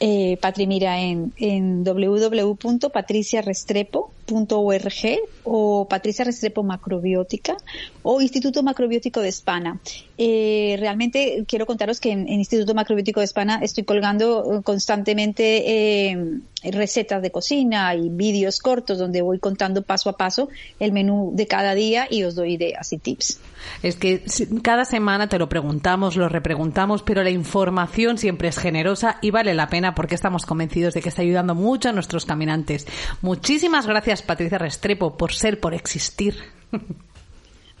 Eh, 0.00 0.38
Patri, 0.40 0.66
mira, 0.66 0.98
en, 1.00 1.34
en 1.36 1.84
www.patriciarestrepo.com 1.84 4.17
.org 4.28 5.18
o 5.44 5.86
Patricia 5.88 6.24
Restrepo 6.24 6.62
Macrobiótica 6.62 7.56
o 8.02 8.20
Instituto 8.20 8.62
Macrobiótico 8.62 9.20
de 9.20 9.28
España. 9.28 9.78
Eh, 10.16 10.76
realmente 10.78 11.44
quiero 11.46 11.66
contaros 11.66 12.00
que 12.00 12.12
en, 12.12 12.28
Instituto 12.28 12.74
Macrobiótico 12.74 13.20
de 13.20 13.24
España 13.24 13.60
estoy 13.62 13.84
colgando 13.84 14.62
constantemente 14.64 16.10
eh, 16.10 16.40
recetas 16.64 17.22
de 17.22 17.30
cocina 17.30 17.94
y 17.94 18.08
vídeos 18.08 18.58
cortos 18.58 18.98
donde 18.98 19.22
voy 19.22 19.38
contando 19.38 19.82
paso 19.82 20.10
a 20.10 20.16
paso 20.16 20.48
el 20.80 20.92
menú 20.92 21.32
de 21.34 21.46
cada 21.46 21.74
día 21.74 22.06
y 22.10 22.24
os 22.24 22.34
doy 22.34 22.54
ideas 22.54 22.92
y 22.92 22.98
tips. 22.98 23.40
Es 23.82 23.96
que 23.96 24.22
cada 24.62 24.84
semana 24.84 25.28
te 25.28 25.38
lo 25.38 25.48
preguntamos, 25.48 26.16
lo 26.16 26.28
repreguntamos, 26.28 27.02
pero 27.02 27.22
la 27.22 27.30
información 27.30 28.18
siempre 28.18 28.48
es 28.48 28.58
generosa 28.58 29.18
y 29.22 29.30
vale 29.30 29.54
la 29.54 29.68
pena 29.68 29.94
porque 29.94 30.14
estamos 30.14 30.46
convencidos 30.46 30.94
de 30.94 31.02
que 31.02 31.08
está 31.08 31.22
ayudando 31.22 31.54
mucho 31.54 31.88
a 31.88 31.92
nuestros 31.92 32.26
caminantes. 32.26 32.86
Muchísimas 33.22 33.86
gracias 33.86 34.17
Patricia 34.22 34.58
Restrepo 34.58 35.16
por 35.16 35.32
ser, 35.32 35.60
por 35.60 35.74
existir. 35.74 36.34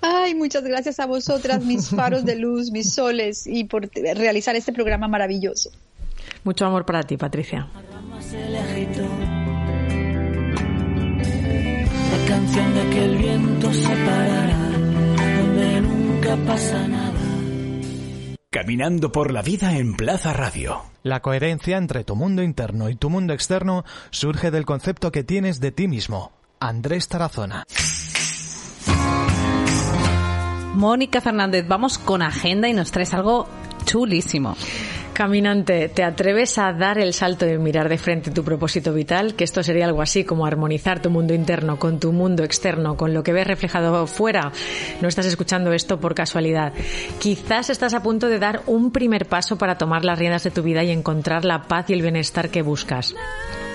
Ay, 0.00 0.34
muchas 0.34 0.62
gracias 0.64 1.00
a 1.00 1.06
vosotras, 1.06 1.64
mis 1.64 1.88
faros 1.96 2.24
de 2.24 2.36
luz, 2.36 2.70
mis 2.70 2.92
soles, 2.94 3.46
y 3.46 3.64
por 3.64 3.90
realizar 3.94 4.56
este 4.56 4.72
programa 4.72 5.08
maravilloso. 5.08 5.70
Mucho 6.44 6.66
amor 6.66 6.84
para 6.84 7.02
ti, 7.02 7.16
Patricia. 7.16 7.68
La 12.10 12.28
canción 12.28 12.74
de 12.74 12.90
que 12.90 13.04
el 13.04 13.16
viento 13.16 13.72
se 13.72 13.88
parará, 13.88 14.70
donde 15.38 15.80
nunca 15.80 16.36
pasa 16.46 16.88
nada. 16.88 17.08
Caminando 18.50 19.12
por 19.12 19.32
la 19.32 19.42
vida 19.42 19.76
en 19.76 19.94
Plaza 19.94 20.32
Radio. 20.32 20.82
La 21.08 21.20
coherencia 21.20 21.78
entre 21.78 22.04
tu 22.04 22.16
mundo 22.16 22.42
interno 22.42 22.90
y 22.90 22.94
tu 22.94 23.08
mundo 23.08 23.32
externo 23.32 23.82
surge 24.10 24.50
del 24.50 24.66
concepto 24.66 25.10
que 25.10 25.24
tienes 25.24 25.58
de 25.58 25.72
ti 25.72 25.88
mismo. 25.88 26.32
Andrés 26.60 27.08
Tarazona. 27.08 27.64
Mónica 30.74 31.22
Fernández, 31.22 31.66
vamos 31.66 31.96
con 31.96 32.20
agenda 32.20 32.68
y 32.68 32.74
nos 32.74 32.92
traes 32.92 33.14
algo 33.14 33.48
chulísimo. 33.86 34.54
Caminante, 35.18 35.88
¿te 35.88 36.04
atreves 36.04 36.58
a 36.58 36.72
dar 36.72 36.96
el 36.96 37.12
salto 37.12 37.44
de 37.44 37.58
mirar 37.58 37.88
de 37.88 37.98
frente 37.98 38.30
tu 38.30 38.44
propósito 38.44 38.92
vital? 38.92 39.34
Que 39.34 39.42
esto 39.42 39.64
sería 39.64 39.84
algo 39.84 40.00
así 40.00 40.22
como 40.22 40.46
armonizar 40.46 41.02
tu 41.02 41.10
mundo 41.10 41.34
interno 41.34 41.76
con 41.76 41.98
tu 41.98 42.12
mundo 42.12 42.44
externo, 42.44 42.96
con 42.96 43.12
lo 43.12 43.24
que 43.24 43.32
ves 43.32 43.48
reflejado 43.48 44.06
fuera. 44.06 44.52
No 45.00 45.08
estás 45.08 45.26
escuchando 45.26 45.72
esto 45.72 45.98
por 45.98 46.14
casualidad. 46.14 46.72
Quizás 47.18 47.68
estás 47.68 47.94
a 47.94 48.02
punto 48.04 48.28
de 48.28 48.38
dar 48.38 48.62
un 48.66 48.92
primer 48.92 49.26
paso 49.26 49.58
para 49.58 49.76
tomar 49.76 50.04
las 50.04 50.20
riendas 50.20 50.44
de 50.44 50.52
tu 50.52 50.62
vida 50.62 50.84
y 50.84 50.92
encontrar 50.92 51.44
la 51.44 51.62
paz 51.62 51.90
y 51.90 51.94
el 51.94 52.02
bienestar 52.02 52.48
que 52.48 52.62
buscas. 52.62 53.12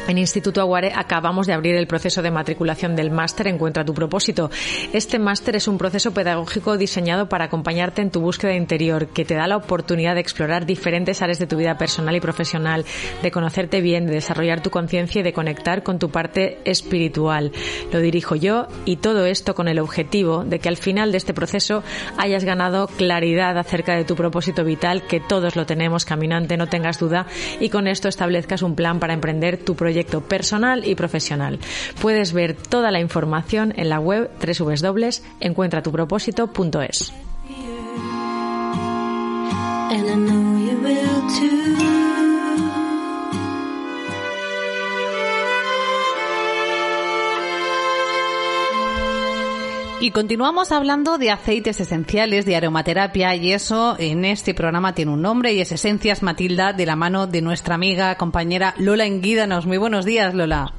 En 0.05 0.17
Instituto 0.17 0.59
Aguare 0.59 0.91
acabamos 0.93 1.47
de 1.47 1.53
abrir 1.53 1.75
el 1.75 1.87
proceso 1.87 2.21
de 2.21 2.29
matriculación 2.29 2.93
del 2.93 3.09
máster 3.09 3.47
Encuentra 3.47 3.85
tu 3.85 3.93
propósito. 3.93 4.51
Este 4.91 5.17
máster 5.17 5.55
es 5.55 5.69
un 5.69 5.77
proceso 5.77 6.13
pedagógico 6.13 6.77
diseñado 6.77 7.29
para 7.29 7.45
acompañarte 7.45 8.01
en 8.01 8.11
tu 8.11 8.19
búsqueda 8.19 8.53
interior, 8.53 9.07
que 9.07 9.23
te 9.23 9.35
da 9.35 9.47
la 9.47 9.55
oportunidad 9.55 10.15
de 10.15 10.19
explorar 10.19 10.65
diferentes 10.65 11.21
áreas 11.21 11.39
de 11.39 11.47
tu 11.47 11.55
vida 11.55 11.77
personal 11.77 12.17
y 12.17 12.19
profesional, 12.19 12.83
de 13.21 13.31
conocerte 13.31 13.79
bien, 13.79 14.05
de 14.05 14.15
desarrollar 14.15 14.61
tu 14.61 14.71
conciencia 14.71 15.21
y 15.21 15.23
de 15.23 15.31
conectar 15.31 15.83
con 15.83 15.99
tu 15.99 16.09
parte 16.09 16.59
espiritual. 16.65 17.53
Lo 17.93 17.99
dirijo 17.99 18.35
yo 18.35 18.67
y 18.83 18.97
todo 18.97 19.25
esto 19.25 19.55
con 19.55 19.69
el 19.69 19.79
objetivo 19.79 20.43
de 20.43 20.59
que 20.59 20.67
al 20.67 20.77
final 20.77 21.13
de 21.13 21.17
este 21.17 21.33
proceso 21.33 21.81
hayas 22.17 22.43
ganado 22.43 22.87
claridad 22.87 23.57
acerca 23.57 23.95
de 23.95 24.03
tu 24.03 24.17
propósito 24.17 24.65
vital, 24.65 25.07
que 25.07 25.21
todos 25.21 25.55
lo 25.55 25.65
tenemos 25.65 26.03
caminante, 26.03 26.57
no 26.57 26.67
tengas 26.67 26.99
duda, 26.99 27.25
y 27.61 27.69
con 27.69 27.87
esto 27.87 28.09
establezcas 28.09 28.63
un 28.63 28.75
plan 28.75 28.99
para 28.99 29.13
emprender 29.13 29.57
tu 29.57 29.75
proyecto 29.77 29.92
personal 30.21 30.85
y 30.85 30.95
profesional. 30.95 31.59
Puedes 32.01 32.33
ver 32.33 32.55
toda 32.55 32.89
la 32.91 32.99
información 32.99 33.73
en 33.77 33.89
la 33.89 33.99
web 33.99 34.31
www.encuentratupropósito.es. 34.39 37.13
Y 50.03 50.11
continuamos 50.11 50.73
hablando 50.73 51.17
de 51.17 51.31
aceites 51.31 51.79
esenciales, 51.79 52.45
de 52.45 52.57
aromaterapia 52.57 53.35
y 53.35 53.53
eso 53.53 53.95
en 53.97 54.25
este 54.25 54.53
programa 54.53 54.93
tiene 54.93 55.13
un 55.13 55.21
nombre 55.21 55.53
y 55.53 55.61
es 55.61 55.71
Esencias 55.71 56.21
Matilda 56.21 56.73
de 56.73 56.85
la 56.85 56.97
mano 56.97 57.25
de 57.25 57.41
nuestra 57.41 57.75
amiga, 57.75 58.13
compañera 58.15 58.73
Lola 58.77 59.05
Enguídanos. 59.05 59.65
Muy 59.65 59.77
buenos 59.77 60.03
días, 60.03 60.35
Lola. 60.35 60.73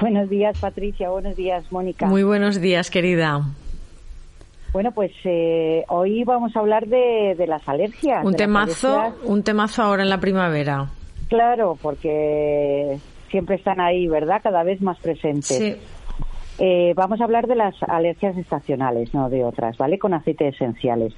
Buenos 0.00 0.28
días, 0.28 0.58
Patricia. 0.58 1.08
Buenos 1.08 1.36
días, 1.36 1.70
Mónica. 1.70 2.06
Muy 2.06 2.24
buenos 2.24 2.60
días, 2.60 2.90
querida. 2.90 3.42
Bueno, 4.72 4.90
pues 4.90 5.12
eh, 5.22 5.84
hoy 5.86 6.24
vamos 6.24 6.56
a 6.56 6.58
hablar 6.58 6.88
de, 6.88 7.36
las 7.46 7.68
alergias. 7.68 8.24
Un 8.24 8.34
temazo, 8.34 9.14
un 9.22 9.44
temazo 9.44 9.84
ahora 9.84 10.02
en 10.02 10.08
la 10.08 10.18
primavera. 10.18 10.90
Claro, 11.28 11.78
porque 11.80 12.98
siempre 13.30 13.54
están 13.54 13.80
ahí, 13.80 14.08
¿verdad? 14.08 14.40
Cada 14.42 14.64
vez 14.64 14.82
más 14.82 14.98
presentes. 14.98 15.56
Sí. 15.56 15.76
Eh, 16.58 16.92
vamos 16.96 17.20
a 17.20 17.24
hablar 17.24 17.46
de 17.46 17.56
las 17.56 17.82
alergias 17.82 18.36
estacionales, 18.36 19.14
no 19.14 19.30
de 19.30 19.44
otras, 19.44 19.76
¿vale? 19.78 19.98
Con 19.98 20.14
aceites 20.14 20.54
esenciales. 20.54 21.14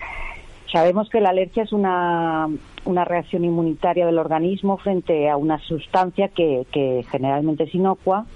Sabemos 0.71 1.09
que 1.09 1.21
la 1.21 1.31
alergia 1.31 1.63
es 1.63 1.73
una, 1.73 2.49
una 2.85 3.05
reacción 3.05 3.45
inmunitaria 3.45 4.07
del 4.07 4.19
organismo 4.19 4.77
frente 4.79 5.29
a 5.31 5.37
una 5.37 5.59
sustancia 5.59 6.29
que, 6.29 6.67
que 6.73 7.05
generalmente 7.11 7.65
es 7.65 7.75
inocua 7.75 8.27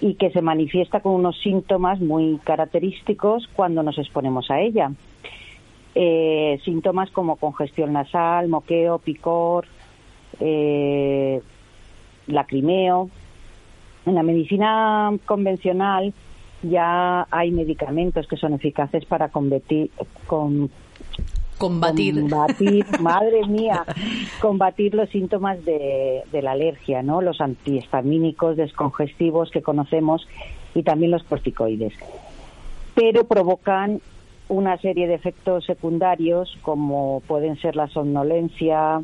y 0.00 0.14
que 0.14 0.30
se 0.30 0.42
manifiesta 0.42 1.00
con 1.00 1.12
unos 1.12 1.38
síntomas 1.40 2.00
muy 2.00 2.38
característicos 2.42 3.48
cuando 3.54 3.82
nos 3.82 3.98
exponemos 3.98 4.50
a 4.50 4.60
ella. 4.60 4.92
Eh, 5.94 6.58
síntomas 6.64 7.10
como 7.10 7.36
congestión 7.36 7.92
nasal, 7.92 8.48
moqueo, 8.48 8.98
picor, 8.98 9.66
eh, 10.40 11.42
lacrimeo, 12.26 13.10
en 14.06 14.14
la 14.14 14.22
medicina 14.22 15.12
convencional 15.24 16.12
ya 16.62 17.26
hay 17.30 17.50
medicamentos 17.50 18.26
que 18.26 18.36
son 18.36 18.54
eficaces 18.54 19.04
para 19.04 19.28
combatir, 19.28 19.90
con, 20.26 20.70
combatir. 21.58 22.20
combatir 22.20 22.86
madre 23.00 23.46
mía, 23.46 23.84
combatir 24.40 24.94
los 24.94 25.10
síntomas 25.10 25.64
de, 25.64 26.22
de, 26.30 26.42
la 26.42 26.52
alergia, 26.52 27.02
¿no? 27.02 27.20
Los 27.20 27.40
antihistamínicos, 27.40 28.56
descongestivos 28.56 29.50
que 29.50 29.62
conocemos 29.62 30.26
y 30.74 30.82
también 30.82 31.10
los 31.10 31.24
corticoides. 31.24 31.94
Pero 32.94 33.24
provocan 33.24 34.00
una 34.48 34.76
serie 34.78 35.06
de 35.08 35.14
efectos 35.14 35.64
secundarios 35.64 36.56
como 36.62 37.22
pueden 37.26 37.56
ser 37.56 37.74
la 37.74 37.88
somnolencia, 37.88 39.02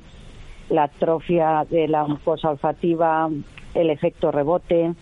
la 0.68 0.84
atrofia 0.84 1.66
de 1.68 1.88
la 1.88 2.05
mucosa 2.05 2.51
olfativa, 2.51 3.30
el 3.75 3.91
efecto 3.91 4.31
rebote 4.31 4.95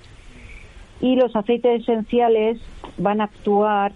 y 1.00 1.16
los 1.16 1.34
aceites 1.36 1.82
esenciales 1.82 2.58
van 2.98 3.20
a 3.20 3.24
actuar 3.24 3.92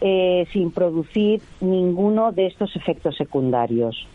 eh, 0.00 0.46
sin 0.52 0.70
producir 0.70 1.40
ninguno 1.60 2.32
de 2.32 2.46
estos 2.46 2.76
efectos 2.76 3.16
secundarios. 3.16 4.06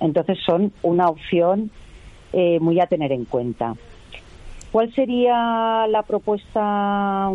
Entonces 0.00 0.38
son 0.44 0.72
una 0.82 1.08
opción 1.08 1.70
eh, 2.32 2.58
muy 2.60 2.80
a 2.80 2.86
tener 2.86 3.12
en 3.12 3.24
cuenta. 3.24 3.74
¿Cuál 4.72 4.92
sería 4.92 5.86
la 5.88 6.02
propuesta 6.02 7.30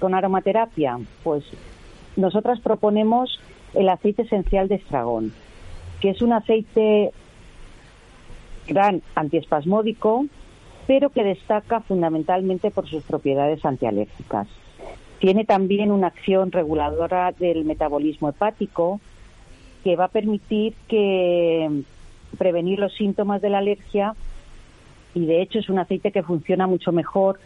con 0.00 0.14
aromaterapia? 0.14 0.98
Pues 1.22 1.44
nosotras 2.16 2.58
proponemos 2.60 3.40
el 3.74 3.88
aceite 3.88 4.22
esencial 4.22 4.66
de 4.68 4.76
estragón, 4.76 5.32
que 6.00 6.10
es 6.10 6.22
un 6.22 6.32
aceite 6.32 7.12
gran 8.66 9.02
antiespasmódico, 9.14 10.26
pero 10.88 11.10
que 11.10 11.22
destaca 11.22 11.80
fundamentalmente 11.80 12.70
por 12.70 12.88
sus 12.88 13.04
propiedades 13.04 13.62
antialérgicas. 13.62 14.48
Tiene 15.18 15.44
también 15.44 15.92
una 15.92 16.06
acción 16.06 16.50
reguladora 16.50 17.32
del 17.32 17.66
metabolismo 17.66 18.30
hepático 18.30 18.98
que 19.84 19.96
va 19.96 20.04
a 20.04 20.08
permitir 20.08 20.74
que 20.88 21.82
prevenir 22.38 22.78
los 22.78 22.94
síntomas 22.94 23.42
de 23.42 23.50
la 23.50 23.58
alergia 23.58 24.14
y 25.14 25.26
de 25.26 25.42
hecho 25.42 25.58
es 25.58 25.68
un 25.68 25.78
aceite 25.78 26.10
que 26.10 26.22
funciona 26.22 26.66
mucho 26.66 26.90
mejor 26.90 27.38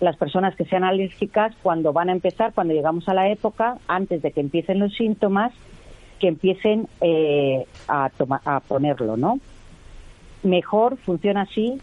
las 0.00 0.16
personas 0.18 0.54
que 0.54 0.66
sean 0.66 0.84
alérgicas 0.84 1.54
cuando 1.62 1.94
van 1.94 2.10
a 2.10 2.12
empezar, 2.12 2.52
cuando 2.52 2.74
llegamos 2.74 3.08
a 3.08 3.14
la 3.14 3.30
época, 3.30 3.78
antes 3.88 4.20
de 4.20 4.30
que 4.30 4.40
empiecen 4.40 4.78
los 4.78 4.94
síntomas, 4.94 5.54
que 6.18 6.28
empiecen 6.28 6.86
eh, 7.00 7.64
a, 7.88 8.10
a 8.44 8.60
ponerlo, 8.60 9.16
¿no? 9.16 9.38
Mejor 10.42 10.98
funciona 10.98 11.42
así 11.42 11.80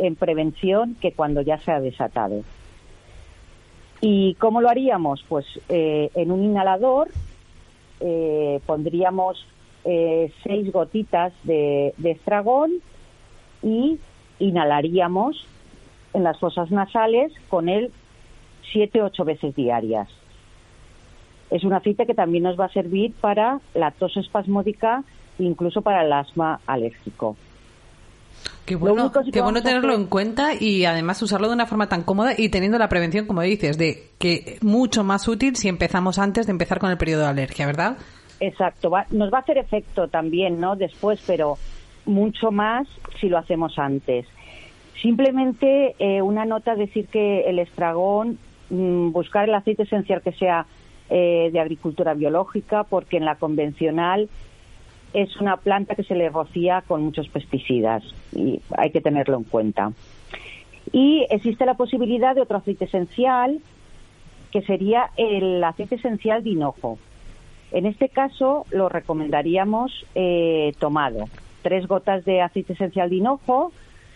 en 0.00 0.16
prevención 0.16 0.96
que 1.00 1.12
cuando 1.12 1.42
ya 1.42 1.58
se 1.58 1.70
ha 1.70 1.80
desatado. 1.80 2.42
¿Y 4.00 4.34
cómo 4.34 4.60
lo 4.60 4.68
haríamos? 4.68 5.22
Pues 5.28 5.46
eh, 5.68 6.10
en 6.14 6.32
un 6.32 6.42
inhalador 6.42 7.08
eh, 8.00 8.60
pondríamos 8.66 9.46
seis 9.82 10.70
gotitas 10.72 11.32
de, 11.44 11.94
estragón 12.04 12.70
y 13.62 13.98
inhalaríamos 14.38 15.46
en 16.12 16.22
las 16.22 16.38
fosas 16.38 16.70
nasales 16.70 17.32
con 17.48 17.70
él 17.70 17.90
siete 18.72 19.02
ocho 19.02 19.24
veces 19.24 19.54
diarias. 19.54 20.08
Es 21.50 21.64
un 21.64 21.72
aceite 21.72 22.06
que 22.06 22.14
también 22.14 22.44
nos 22.44 22.58
va 22.58 22.66
a 22.66 22.72
servir 22.72 23.12
para 23.20 23.60
la 23.74 23.90
tos 23.90 24.16
espasmódica 24.16 25.02
e 25.38 25.44
incluso 25.44 25.82
para 25.82 26.04
el 26.04 26.12
asma 26.12 26.60
alérgico. 26.66 27.36
Qué 28.70 28.76
bueno, 28.76 29.10
qué 29.32 29.40
bueno 29.40 29.64
tenerlo 29.64 29.94
en 29.94 30.06
cuenta 30.06 30.50
y 30.54 30.84
además 30.84 31.20
usarlo 31.20 31.48
de 31.48 31.54
una 31.54 31.66
forma 31.66 31.88
tan 31.88 32.04
cómoda 32.04 32.34
y 32.38 32.50
teniendo 32.50 32.78
la 32.78 32.88
prevención, 32.88 33.26
como 33.26 33.42
dices, 33.42 33.76
de 33.76 34.10
que 34.16 34.58
mucho 34.60 35.02
más 35.02 35.26
útil 35.26 35.56
si 35.56 35.66
empezamos 35.66 36.20
antes 36.20 36.46
de 36.46 36.52
empezar 36.52 36.78
con 36.78 36.88
el 36.88 36.96
periodo 36.96 37.22
de 37.22 37.30
alergia, 37.30 37.66
¿verdad? 37.66 37.96
Exacto, 38.38 38.92
nos 39.10 39.32
va 39.32 39.38
a 39.38 39.40
hacer 39.40 39.58
efecto 39.58 40.06
también, 40.06 40.60
¿no? 40.60 40.76
Después, 40.76 41.20
pero 41.26 41.58
mucho 42.06 42.52
más 42.52 42.86
si 43.20 43.28
lo 43.28 43.38
hacemos 43.38 43.76
antes. 43.76 44.24
Simplemente 45.02 45.96
eh, 45.98 46.22
una 46.22 46.44
nota 46.44 46.76
decir 46.76 47.08
que 47.08 47.40
el 47.50 47.58
estragón, 47.58 48.38
mm, 48.68 49.10
buscar 49.10 49.48
el 49.48 49.54
aceite 49.56 49.82
esencial 49.82 50.22
que 50.22 50.30
sea 50.30 50.64
eh, 51.08 51.50
de 51.52 51.58
agricultura 51.58 52.14
biológica, 52.14 52.84
porque 52.84 53.16
en 53.16 53.24
la 53.24 53.34
convencional 53.34 54.28
es 55.12 55.36
una 55.40 55.56
planta 55.56 55.94
que 55.94 56.04
se 56.04 56.14
le 56.14 56.28
rocía 56.28 56.82
con 56.86 57.02
muchos 57.02 57.28
pesticidas 57.28 58.02
y 58.32 58.60
hay 58.76 58.90
que 58.90 59.00
tenerlo 59.00 59.36
en 59.36 59.44
cuenta. 59.44 59.92
Y 60.92 61.26
existe 61.30 61.66
la 61.66 61.74
posibilidad 61.74 62.34
de 62.34 62.42
otro 62.42 62.58
aceite 62.58 62.84
esencial 62.84 63.60
que 64.50 64.62
sería 64.62 65.10
el 65.16 65.62
aceite 65.62 65.96
esencial 65.96 66.42
de 66.42 66.50
hinojo. 66.50 66.98
En 67.72 67.86
este 67.86 68.08
caso 68.08 68.66
lo 68.70 68.88
recomendaríamos 68.88 70.04
eh, 70.14 70.72
tomado 70.78 71.28
tres 71.62 71.86
gotas 71.86 72.24
de 72.24 72.42
aceite 72.42 72.72
esencial 72.72 73.10
de 73.10 73.16
hinojo 73.16 73.72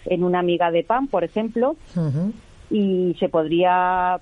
en 0.07 0.25
una 0.25 0.43
miga 0.43 0.71
de 0.71 0.83
pan, 0.83 1.07
por 1.07 1.25
ejemplo, 1.25 1.77
y 2.71 3.17
se 3.19 3.29
podría 3.29 4.19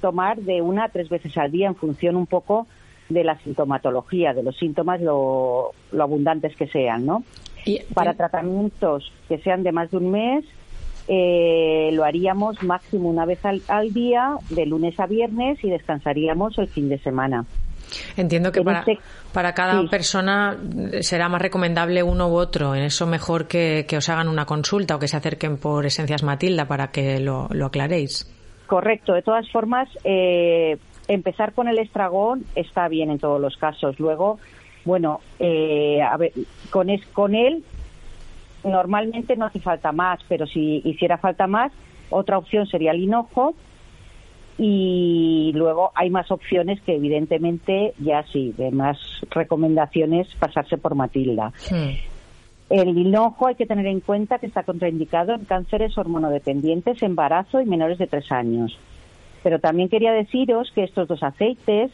tomar 0.00 0.38
de 0.38 0.62
una 0.62 0.84
a 0.84 0.88
tres 0.88 1.08
veces 1.08 1.36
al 1.36 1.50
día 1.50 1.68
en 1.68 1.74
función 1.74 2.16
un 2.16 2.26
poco 2.26 2.66
de 3.10 3.24
la 3.24 3.38
sintomatología, 3.40 4.32
de 4.32 4.42
los 4.42 4.56
síntomas, 4.56 5.00
lo, 5.02 5.72
abundantes 5.98 6.56
que 6.56 6.66
sean, 6.66 7.04
¿no? 7.04 7.22
Para 7.92 8.14
tratamientos 8.14 9.12
que 9.28 9.38
sean 9.38 9.62
de 9.62 9.72
más 9.72 9.90
de 9.90 9.98
un 9.98 10.10
mes, 10.10 10.44
eh, 11.08 11.90
lo 11.92 12.04
haríamos 12.04 12.62
máximo 12.62 13.10
una 13.10 13.26
vez 13.26 13.40
al 13.44 13.92
día, 13.92 14.36
de 14.48 14.64
lunes 14.64 14.98
a 14.98 15.06
viernes, 15.06 15.62
y 15.62 15.68
descansaríamos 15.68 16.56
el 16.58 16.68
fin 16.68 16.88
de 16.88 16.98
semana. 16.98 17.44
Entiendo 18.16 18.52
que 18.52 18.62
para, 18.62 18.80
este 18.80 18.98
para 19.32 19.54
cada 19.54 19.82
persona 19.88 20.56
será 21.00 21.28
más 21.28 21.42
recomendable 21.42 22.02
uno 22.02 22.28
u 22.28 22.34
otro. 22.34 22.74
En 22.74 22.82
eso 22.82 23.06
mejor 23.06 23.46
que, 23.46 23.86
os 23.96 24.08
hagan 24.08 24.28
una 24.28 24.46
consulta 24.46 24.96
o 24.96 24.98
que 24.98 25.08
se 25.08 25.16
acerquen 25.16 25.58
por 25.58 25.86
Esencias 25.86 26.22
Matilda 26.22 26.66
para 26.66 26.88
que 26.88 27.20
lo, 27.20 27.48
aclaréis. 27.64 28.30
Correcto. 28.66 29.14
De 29.14 29.22
todas 29.22 29.50
formas, 29.50 29.88
eh, 30.04 30.78
empezar 31.14 31.52
con 31.52 31.68
el 31.68 31.78
estragón 31.78 32.44
está 32.54 32.88
bien 32.88 33.10
en 33.10 33.18
todos 33.18 33.40
los 33.40 33.56
casos. 33.56 33.98
Luego, 33.98 34.38
bueno, 34.84 35.20
eh, 35.38 36.00
a 36.02 36.16
ver, 36.16 36.32
con, 36.70 36.88
con 37.12 37.34
él 37.34 37.64
normalmente 38.64 39.36
no 39.36 39.46
hace 39.46 39.60
falta 39.60 39.92
más, 39.92 40.20
pero 40.28 40.46
si 40.46 40.82
hiciera 40.84 41.18
falta 41.18 41.46
más, 41.46 41.72
otra 42.10 42.38
opción 42.38 42.66
sería 42.66 42.92
el 42.92 43.02
hinojo 43.02 43.54
y 44.56 45.52
luego 45.54 45.90
hay 45.94 46.10
más 46.10 46.30
opciones 46.30 46.80
que 46.82 46.94
evidentemente 46.94 47.94
ya 47.98 48.22
sí, 48.24 48.54
de 48.56 48.70
más 48.70 48.98
recomendaciones 49.30 50.28
pasarse 50.38 50.76
por 50.76 50.94
Matilda. 50.94 51.52
El 52.68 52.96
hinojo 52.96 53.48
hay 53.48 53.56
que 53.56 53.66
tener 53.66 53.86
en 53.86 54.00
cuenta 54.00 54.38
que 54.38 54.46
está 54.46 54.62
contraindicado 54.62 55.34
en 55.34 55.44
cánceres 55.44 55.96
hormonodependientes, 55.98 57.02
embarazo 57.02 57.60
y 57.60 57.66
menores 57.66 57.98
de 57.98 58.06
tres 58.06 58.30
años. 58.30 58.78
Pero 59.42 59.58
también 59.58 59.88
quería 59.88 60.12
deciros 60.12 60.70
que 60.74 60.84
estos 60.84 61.08
dos 61.08 61.22
aceites 61.22 61.90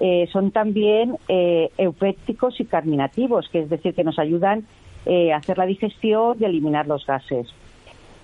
eh, 0.00 0.28
son 0.32 0.50
también 0.50 1.16
eh, 1.28 1.70
eupépticos 1.78 2.60
y 2.60 2.64
carminativos, 2.64 3.48
que 3.50 3.60
es 3.60 3.70
decir, 3.70 3.94
que 3.94 4.04
nos 4.04 4.18
ayudan 4.18 4.66
eh, 5.06 5.32
a 5.32 5.36
hacer 5.36 5.58
la 5.58 5.66
digestión 5.66 6.36
y 6.40 6.44
eliminar 6.44 6.86
los 6.86 7.06
gases 7.06 7.48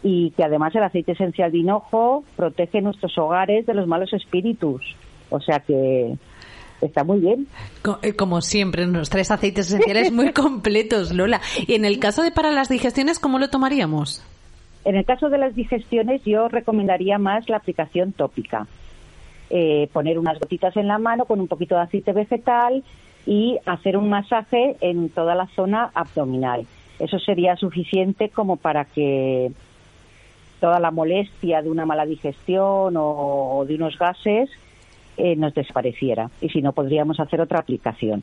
y 0.03 0.31
que 0.31 0.45
además 0.45 0.75
el 0.75 0.83
aceite 0.83 1.13
esencial 1.13 1.53
de 1.53 1.59
hinojo 1.59 2.25
protege 2.37 2.81
nuestros 2.81 3.17
hogares 3.19 3.67
de 3.67 3.75
los 3.75 3.87
malos 3.87 4.13
espíritus. 4.13 4.83
O 5.29 5.41
sea 5.41 5.61
que 5.61 6.17
está 6.81 7.05
muy 7.05 7.21
bien. 7.21 7.47
Eh, 8.03 8.15
como 8.15 8.41
siempre, 8.41 8.87
los 8.87 9.11
tres 9.11 9.31
aceites 9.31 9.67
esenciales 9.67 10.13
muy 10.13 10.33
completos, 10.35 11.13
Lola. 11.13 11.41
Y 11.67 11.75
en 11.75 11.85
el 11.85 11.99
caso 11.99 12.23
de 12.23 12.31
para 12.31 12.51
las 12.51 12.69
digestiones, 12.69 13.19
¿cómo 13.19 13.39
lo 13.39 13.51
tomaríamos? 13.51 14.25
En 14.85 14.97
el 14.97 15.05
caso 15.05 15.29
de 15.29 15.39
las 15.39 15.55
digestiones, 15.55 16.23
yo 16.25 16.49
recomendaría 16.49 17.19
más 17.19 17.49
la 17.49 17.59
aplicación 17.59 18.13
tópica. 18.13 18.67
Eh, 19.51 19.89
poner 19.93 20.19
unas 20.19 20.39
gotitas 20.39 20.77
en 20.77 20.87
la 20.87 20.99
mano 20.99 21.25
con 21.25 21.41
un 21.41 21.49
poquito 21.49 21.75
de 21.75 21.83
aceite 21.83 22.13
vegetal 22.13 22.85
y 23.27 23.59
hacer 23.67 23.97
un 23.97 24.09
masaje 24.09 24.77
en 24.81 25.11
toda 25.11 25.35
la 25.35 25.47
zona 25.49 25.91
abdominal. 25.95 26.67
Eso 26.99 27.19
sería 27.19 27.57
suficiente 27.57 28.29
como 28.29 28.57
para 28.57 28.85
que 28.85 29.51
toda 30.61 30.79
la 30.79 30.91
molestia 30.91 31.63
de 31.63 31.71
una 31.71 31.87
mala 31.87 32.07
digestión 32.07 32.95
o, 32.97 33.65
de 33.67 33.75
unos 33.75 33.99
gases 33.99 34.51
eh, 35.17 35.35
nos 35.37 35.55
desapareciera. 35.55 36.31
Y 36.41 36.51
si 36.51 36.63
no, 36.63 36.73
podríamos 36.73 37.19
hacer 37.19 37.41
otra 37.41 37.59
aplicación. 37.59 38.23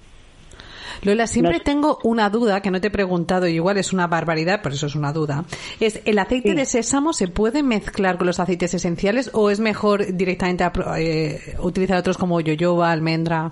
Lola, 1.04 1.28
siempre 1.28 1.60
tengo 1.60 2.00
una 2.04 2.30
duda 2.30 2.62
que 2.62 2.72
no 2.72 2.82
te 2.82 2.88
he 2.88 2.92
preguntado, 2.92 3.48
y 3.48 3.56
igual 3.56 3.78
es 3.78 3.94
una 3.94 4.08
barbaridad, 4.08 4.62
pero 4.64 4.76
eso 4.76 4.88
es 4.88 4.96
una 4.96 5.14
duda. 5.14 5.46
Es, 5.80 6.02
¿el 6.06 6.20
aceite 6.20 6.54
de 6.54 6.66
sésamo 6.66 7.14
se 7.14 7.28
puede 7.28 7.64
mezclar 7.64 8.18
con 8.18 8.28
los 8.28 8.40
aceites 8.40 8.74
esenciales 8.74 9.30
o 9.34 9.50
es 9.50 9.60
mejor 9.60 10.16
directamente 10.16 10.66
eh, 10.98 11.56
utilizar 11.60 11.98
otros 11.98 12.18
como 12.18 12.40
yoyoba, 12.42 12.92
almendra? 12.92 13.52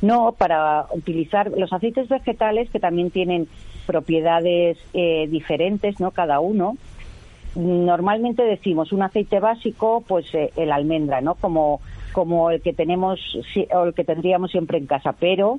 No, 0.00 0.32
para 0.32 0.86
utilizar 0.92 1.50
los 1.56 1.72
aceites 1.72 2.08
vegetales 2.08 2.68
que 2.70 2.80
también 2.80 3.10
tienen 3.10 3.46
propiedades 3.86 4.78
eh, 4.94 5.28
diferentes, 5.28 6.00
¿no? 6.00 6.10
Cada 6.10 6.40
uno 6.40 6.76
normalmente 7.54 8.42
decimos 8.42 8.92
un 8.92 9.02
aceite 9.02 9.38
básico, 9.38 10.02
pues 10.06 10.32
eh, 10.34 10.50
el 10.56 10.72
almendra, 10.72 11.20
¿no? 11.20 11.34
Como, 11.34 11.80
como 12.12 12.50
el 12.50 12.62
que 12.62 12.72
tenemos 12.72 13.20
o 13.74 13.84
el 13.84 13.94
que 13.94 14.04
tendríamos 14.04 14.50
siempre 14.50 14.78
en 14.78 14.86
casa, 14.86 15.12
pero 15.12 15.58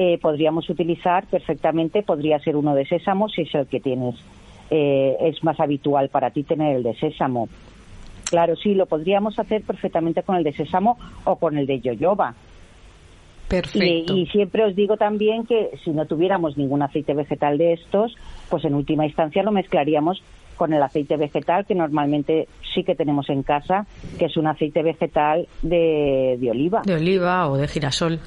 eh, 0.00 0.16
podríamos 0.22 0.70
utilizar 0.70 1.26
perfectamente, 1.26 2.04
podría 2.04 2.38
ser 2.38 2.54
uno 2.54 2.72
de 2.76 2.86
sésamo 2.86 3.28
si 3.28 3.42
es 3.42 3.54
el 3.54 3.66
que 3.66 3.80
tienes. 3.80 4.14
Eh, 4.70 5.16
es 5.22 5.42
más 5.42 5.58
habitual 5.58 6.08
para 6.08 6.30
ti 6.30 6.44
tener 6.44 6.76
el 6.76 6.84
de 6.84 6.94
sésamo. 6.94 7.48
Claro, 8.30 8.54
sí, 8.54 8.74
lo 8.74 8.86
podríamos 8.86 9.36
hacer 9.40 9.62
perfectamente 9.62 10.22
con 10.22 10.36
el 10.36 10.44
de 10.44 10.52
sésamo 10.52 10.98
o 11.24 11.34
con 11.34 11.58
el 11.58 11.66
de 11.66 11.80
yoyoba. 11.80 12.34
Perfecto. 13.48 14.14
Y, 14.14 14.22
y, 14.22 14.26
siempre 14.26 14.64
os 14.64 14.76
digo 14.76 14.96
también 14.96 15.44
que 15.46 15.70
si 15.82 15.90
no 15.90 16.06
tuviéramos 16.06 16.56
ningún 16.56 16.82
aceite 16.82 17.14
vegetal 17.14 17.58
de 17.58 17.72
estos, 17.72 18.14
pues 18.50 18.64
en 18.64 18.74
última 18.74 19.04
instancia 19.04 19.42
lo 19.42 19.50
mezclaríamos 19.50 20.22
con 20.58 20.74
el 20.74 20.82
aceite 20.82 21.16
vegetal 21.16 21.64
que 21.64 21.74
normalmente 21.74 22.48
sí 22.74 22.84
que 22.84 22.94
tenemos 22.94 23.30
en 23.30 23.42
casa, 23.42 23.86
que 24.18 24.26
es 24.26 24.36
un 24.36 24.46
aceite 24.46 24.82
vegetal 24.82 25.48
de, 25.62 26.36
de 26.38 26.50
oliva. 26.50 26.82
De 26.84 26.94
oliva 26.94 27.48
o 27.48 27.56
de 27.56 27.68
girasol. 27.68 28.20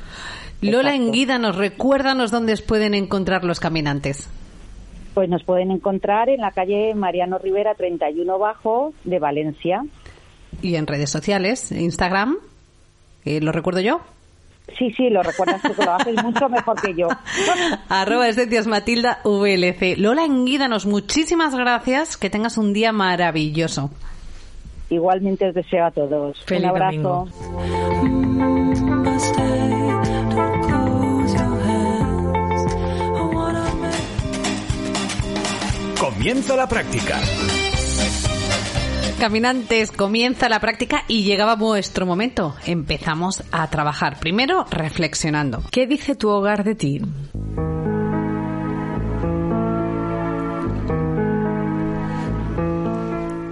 Lola 0.62 0.96
Enguida, 0.96 1.38
nos 1.38 1.56
recuérdanos 1.56 2.32
dónde 2.32 2.56
pueden 2.58 2.94
encontrar 2.94 3.44
los 3.44 3.60
caminantes. 3.60 4.30
Pues 5.14 5.28
nos 5.28 5.44
pueden 5.44 5.72
encontrar 5.72 6.30
en 6.30 6.40
la 6.42 6.52
calle 6.52 6.94
Mariano 6.96 7.38
Rivera 7.38 7.76
31 7.76 8.40
Bajo 8.40 8.94
de 9.04 9.20
Valencia. 9.20 9.84
Y 10.62 10.76
en 10.76 10.88
redes 10.88 11.10
sociales, 11.10 11.72
Instagram, 11.72 12.38
eh, 13.26 13.42
¿lo 13.42 13.52
recuerdo 13.52 13.82
yo? 13.82 14.02
Sí, 14.78 14.92
sí, 14.96 15.10
lo 15.10 15.22
recuerdas 15.24 15.62
tú 15.62 15.74
que 15.74 15.86
lo 15.86 15.94
haces 15.94 16.24
mucho 16.24 16.50
mejor 16.50 16.82
que 16.82 16.94
yo. 16.96 17.08
Arroba 17.90 18.28
Esencias 18.28 18.68
Matilda 18.68 19.20
VLC. 19.24 19.98
Lola 19.98 20.26
Enguídanos, 20.26 20.86
muchísimas 20.86 21.56
gracias. 21.56 22.18
Que 22.18 22.30
tengas 22.30 22.58
un 22.58 22.74
día 22.74 22.92
maravilloso. 22.92 23.92
Igualmente 24.90 25.48
os 25.48 25.56
deseo 25.56 25.86
a 25.86 25.92
todos. 25.92 26.44
Feliz 26.46 26.64
un 26.64 26.70
abrazo. 26.70 27.28
Comienza 35.98 36.56
la 36.56 36.68
práctica. 36.68 37.20
Caminantes, 39.22 39.92
comienza 39.92 40.50
la 40.50 40.60
práctica 40.60 41.04
y 41.08 41.24
llegaba 41.24 41.56
vuestro 41.56 42.08
momento. 42.08 42.56
Empezamos 42.66 43.44
a 43.52 43.70
trabajar. 43.70 44.20
Primero, 44.20 44.66
reflexionando. 44.72 45.62
¿Qué 45.70 45.86
dice 45.86 46.16
tu 46.16 46.30
hogar 46.30 46.64
de 46.64 46.74
ti? 46.74 47.02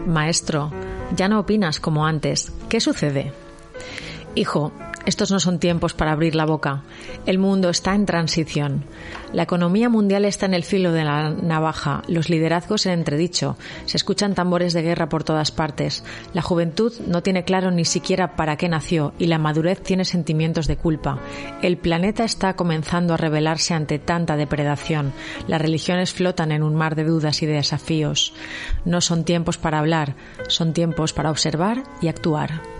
Maestro, 0.07 0.71
ya 1.15 1.27
no 1.27 1.41
opinas 1.41 1.79
como 1.79 2.07
antes. 2.07 2.51
¿Qué 2.67 2.79
sucede? 2.79 3.31
Hijo, 4.33 4.73
estos 5.05 5.31
no 5.31 5.39
son 5.39 5.59
tiempos 5.59 5.93
para 5.93 6.11
abrir 6.11 6.35
la 6.35 6.45
boca. 6.45 6.83
El 7.25 7.39
mundo 7.39 7.69
está 7.69 7.95
en 7.95 8.05
transición. 8.05 8.85
La 9.33 9.43
economía 9.43 9.89
mundial 9.89 10.25
está 10.25 10.45
en 10.45 10.53
el 10.53 10.63
filo 10.63 10.91
de 10.91 11.03
la 11.03 11.29
navaja, 11.29 12.03
los 12.07 12.29
liderazgos 12.29 12.85
en 12.85 12.93
entredicho, 12.93 13.57
se 13.85 13.97
escuchan 13.97 14.35
tambores 14.35 14.73
de 14.73 14.81
guerra 14.81 15.09
por 15.09 15.23
todas 15.23 15.51
partes. 15.51 16.03
La 16.33 16.41
juventud 16.41 16.93
no 17.07 17.23
tiene 17.23 17.43
claro 17.43 17.71
ni 17.71 17.85
siquiera 17.85 18.35
para 18.35 18.57
qué 18.57 18.69
nació 18.69 19.13
y 19.19 19.27
la 19.27 19.37
madurez 19.37 19.81
tiene 19.81 20.05
sentimientos 20.05 20.67
de 20.67 20.77
culpa. 20.77 21.19
El 21.61 21.77
planeta 21.77 22.23
está 22.23 22.55
comenzando 22.55 23.13
a 23.13 23.17
rebelarse 23.17 23.73
ante 23.73 23.99
tanta 23.99 24.35
depredación. 24.35 25.13
Las 25.47 25.61
religiones 25.61 26.13
flotan 26.13 26.51
en 26.51 26.63
un 26.63 26.75
mar 26.75 26.95
de 26.95 27.03
dudas 27.03 27.41
y 27.41 27.45
de 27.45 27.53
desafíos. 27.53 28.33
No 28.85 29.01
son 29.01 29.23
tiempos 29.23 29.57
para 29.57 29.79
hablar, 29.79 30.15
son 30.47 30.73
tiempos 30.73 31.13
para 31.13 31.31
observar 31.31 31.83
y 32.01 32.07
actuar. 32.07 32.78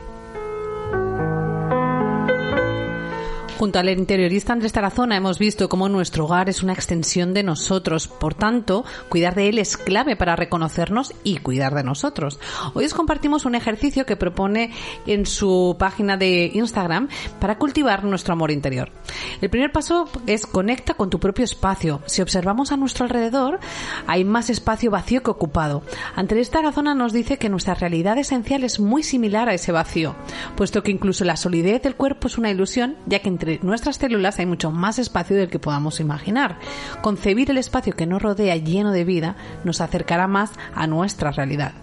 Junto 3.59 3.77
al 3.77 3.89
interiorista 3.89 4.53
Andrés 4.53 4.71
Tarazona 4.71 5.17
hemos 5.17 5.37
visto 5.37 5.67
cómo 5.67 5.89
nuestro 5.89 6.23
hogar 6.23 6.47
es 6.47 6.63
una 6.63 6.71
extensión 6.71 7.33
de 7.33 7.43
nosotros. 7.43 8.07
Por 8.07 8.33
tanto, 8.33 8.85
cuidar 9.09 9.35
de 9.35 9.49
él 9.49 9.59
es 9.59 9.75
clave 9.75 10.15
para 10.15 10.37
reconocernos 10.37 11.13
y 11.25 11.39
cuidar 11.39 11.75
de 11.75 11.83
nosotros. 11.83 12.39
Hoy 12.73 12.85
os 12.85 12.93
compartimos 12.93 13.43
un 13.43 13.55
ejercicio 13.55 14.05
que 14.05 14.15
propone 14.15 14.71
en 15.05 15.25
su 15.25 15.75
página 15.77 16.15
de 16.15 16.49
Instagram 16.53 17.09
para 17.41 17.57
cultivar 17.57 18.05
nuestro 18.05 18.31
amor 18.31 18.51
interior. 18.51 18.93
El 19.41 19.49
primer 19.49 19.73
paso 19.73 20.07
es 20.25 20.45
conecta 20.45 20.93
con 20.93 21.09
tu 21.09 21.19
propio 21.19 21.43
espacio. 21.43 22.01
Si 22.05 22.21
observamos 22.21 22.71
a 22.71 22.77
nuestro 22.77 23.03
alrededor, 23.03 23.59
hay 24.07 24.23
más 24.23 24.49
espacio 24.49 24.89
vacío 24.89 25.21
que 25.21 25.31
ocupado. 25.31 25.83
Andrés 26.15 26.49
Tarazona 26.49 26.95
nos 26.95 27.11
dice 27.11 27.37
que 27.37 27.49
nuestra 27.49 27.73
realidad 27.73 28.17
esencial 28.19 28.63
es 28.63 28.79
muy 28.79 29.03
similar 29.03 29.49
a 29.49 29.53
ese 29.53 29.73
vacío, 29.73 30.15
puesto 30.55 30.81
que 30.81 30.91
incluso 30.91 31.25
la 31.25 31.35
solidez 31.35 31.81
del 31.81 31.95
cuerpo 31.97 32.29
es 32.29 32.37
una 32.37 32.51
ilusión, 32.51 32.95
ya 33.05 33.19
que 33.19 33.27
entre 33.27 33.48
nuestras 33.63 33.95
células 33.95 34.37
hay 34.37 34.45
mucho 34.45 34.71
más 34.71 34.99
espacio 34.99 35.35
del 35.35 35.49
que 35.49 35.57
podamos 35.57 35.99
imaginar. 35.99 36.59
Concebir 37.01 37.49
el 37.49 37.57
espacio 37.57 37.95
que 37.95 38.05
nos 38.05 38.21
rodea 38.21 38.55
lleno 38.55 38.91
de 38.91 39.05
vida 39.05 39.35
nos 39.63 39.81
acercará 39.81 40.27
más 40.27 40.51
a 40.75 40.85
nuestra 40.85 41.31
realidad. 41.31 41.73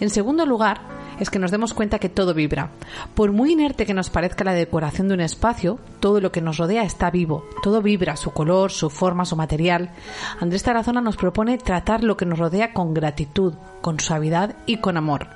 En 0.00 0.10
segundo 0.10 0.44
lugar, 0.46 0.80
es 1.18 1.30
que 1.30 1.38
nos 1.38 1.50
demos 1.50 1.74
cuenta 1.74 1.98
que 1.98 2.08
todo 2.08 2.34
vibra. 2.34 2.70
Por 3.14 3.32
muy 3.32 3.52
inerte 3.52 3.86
que 3.86 3.94
nos 3.94 4.10
parezca 4.10 4.44
la 4.44 4.52
decoración 4.52 5.08
de 5.08 5.14
un 5.14 5.20
espacio, 5.20 5.78
todo 6.00 6.20
lo 6.20 6.32
que 6.32 6.42
nos 6.42 6.58
rodea 6.58 6.82
está 6.82 7.10
vivo, 7.10 7.44
todo 7.62 7.82
vibra, 7.82 8.16
su 8.16 8.32
color, 8.32 8.70
su 8.70 8.90
forma, 8.90 9.24
su 9.24 9.36
material. 9.36 9.90
Andrés 10.40 10.62
Tarazona 10.62 11.00
nos 11.00 11.16
propone 11.16 11.58
tratar 11.58 12.04
lo 12.04 12.16
que 12.16 12.26
nos 12.26 12.38
rodea 12.38 12.72
con 12.72 12.94
gratitud, 12.94 13.54
con 13.80 14.00
suavidad 14.00 14.56
y 14.66 14.78
con 14.78 14.96
amor. 14.96 15.28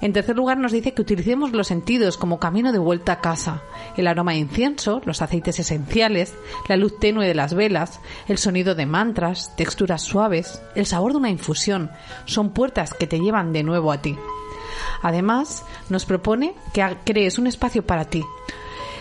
En 0.00 0.12
tercer 0.12 0.36
lugar, 0.36 0.58
nos 0.58 0.72
dice 0.72 0.92
que 0.92 1.00
utilicemos 1.00 1.52
los 1.52 1.68
sentidos 1.68 2.18
como 2.18 2.38
camino 2.38 2.70
de 2.70 2.78
vuelta 2.78 3.12
a 3.12 3.20
casa. 3.20 3.62
El 3.96 4.06
aroma 4.06 4.32
de 4.32 4.38
incienso, 4.38 5.00
los 5.04 5.22
aceites 5.22 5.58
esenciales, 5.58 6.34
la 6.68 6.76
luz 6.76 6.98
tenue 6.98 7.26
de 7.26 7.34
las 7.34 7.54
velas, 7.54 8.00
el 8.28 8.36
sonido 8.36 8.74
de 8.74 8.84
mantras, 8.84 9.56
texturas 9.56 10.02
suaves, 10.02 10.60
el 10.74 10.84
sabor 10.84 11.12
de 11.12 11.18
una 11.18 11.30
infusión, 11.30 11.90
son 12.26 12.50
puertas 12.50 12.92
que 12.92 13.06
te 13.06 13.20
llevan 13.20 13.52
de 13.52 13.62
nuevo 13.62 13.90
a 13.90 14.02
ti. 14.02 14.16
Además, 15.00 15.64
nos 15.88 16.04
propone 16.04 16.54
que 16.74 16.96
crees 17.04 17.38
un 17.38 17.46
espacio 17.46 17.86
para 17.86 18.04
ti, 18.04 18.22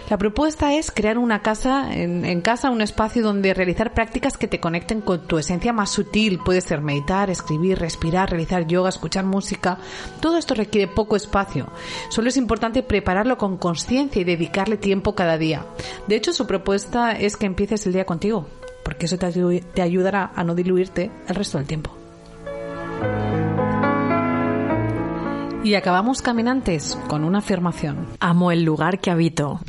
la 0.10 0.18
propuesta 0.20 0.74
es 0.74 0.92
crear 0.92 1.18
una 1.18 1.42
casa, 1.42 1.92
en, 1.92 2.42
casa, 2.42 2.70
un 2.70 2.82
espacio 2.82 3.24
donde 3.24 3.56
realizar 3.56 3.94
prácticas 3.94 4.38
que 4.38 4.48
te 4.48 4.60
conecten 4.60 5.02
con 5.02 5.26
tu 5.26 5.40
esencia 5.40 5.74
más 5.74 5.90
sutil. 5.90 6.40
Puede 6.40 6.62
ser 6.62 6.82
meditar, 6.82 7.32
escribir, 7.32 7.80
respirar, 7.80 8.30
realizar 8.30 8.68
yoga, 8.68 8.90
escuchar 8.90 9.26
música. 9.26 9.80
Todo 10.22 10.38
esto 10.38 10.54
requiere 10.54 10.88
poco 10.88 11.16
espacio. 11.16 11.70
Solo 12.10 12.30
es 12.30 12.38
importante 12.38 12.84
prepararlo 12.84 13.40
con 13.40 13.58
conciencia 13.58 14.22
y 14.22 14.26
dedicarle 14.26 14.78
tiempo 14.78 15.16
cada 15.16 15.40
día. 15.40 15.66
De 16.08 16.16
hecho, 16.16 16.34
su 16.34 16.46
propuesta 16.46 17.14
es 17.14 17.36
que 17.36 17.48
empieces 17.48 17.88
el 17.88 17.94
día 17.94 18.06
contigo, 18.06 18.48
porque 18.84 19.08
eso 19.08 19.18
te 19.18 19.82
ayudará 19.82 20.32
a 20.36 20.44
no 20.44 20.54
diluirte 20.54 21.10
el 21.28 21.36
resto 21.36 21.58
del 21.58 21.66
tiempo. 21.66 21.92
Y 25.66 25.74
acabamos 25.74 26.22
caminantes 26.22 26.96
con 27.08 27.24
una 27.24 27.40
afirmación. 27.40 28.06
Amo 28.20 28.52
el 28.52 28.62
lugar 28.62 29.00
que 29.00 29.10
habito. 29.10 29.62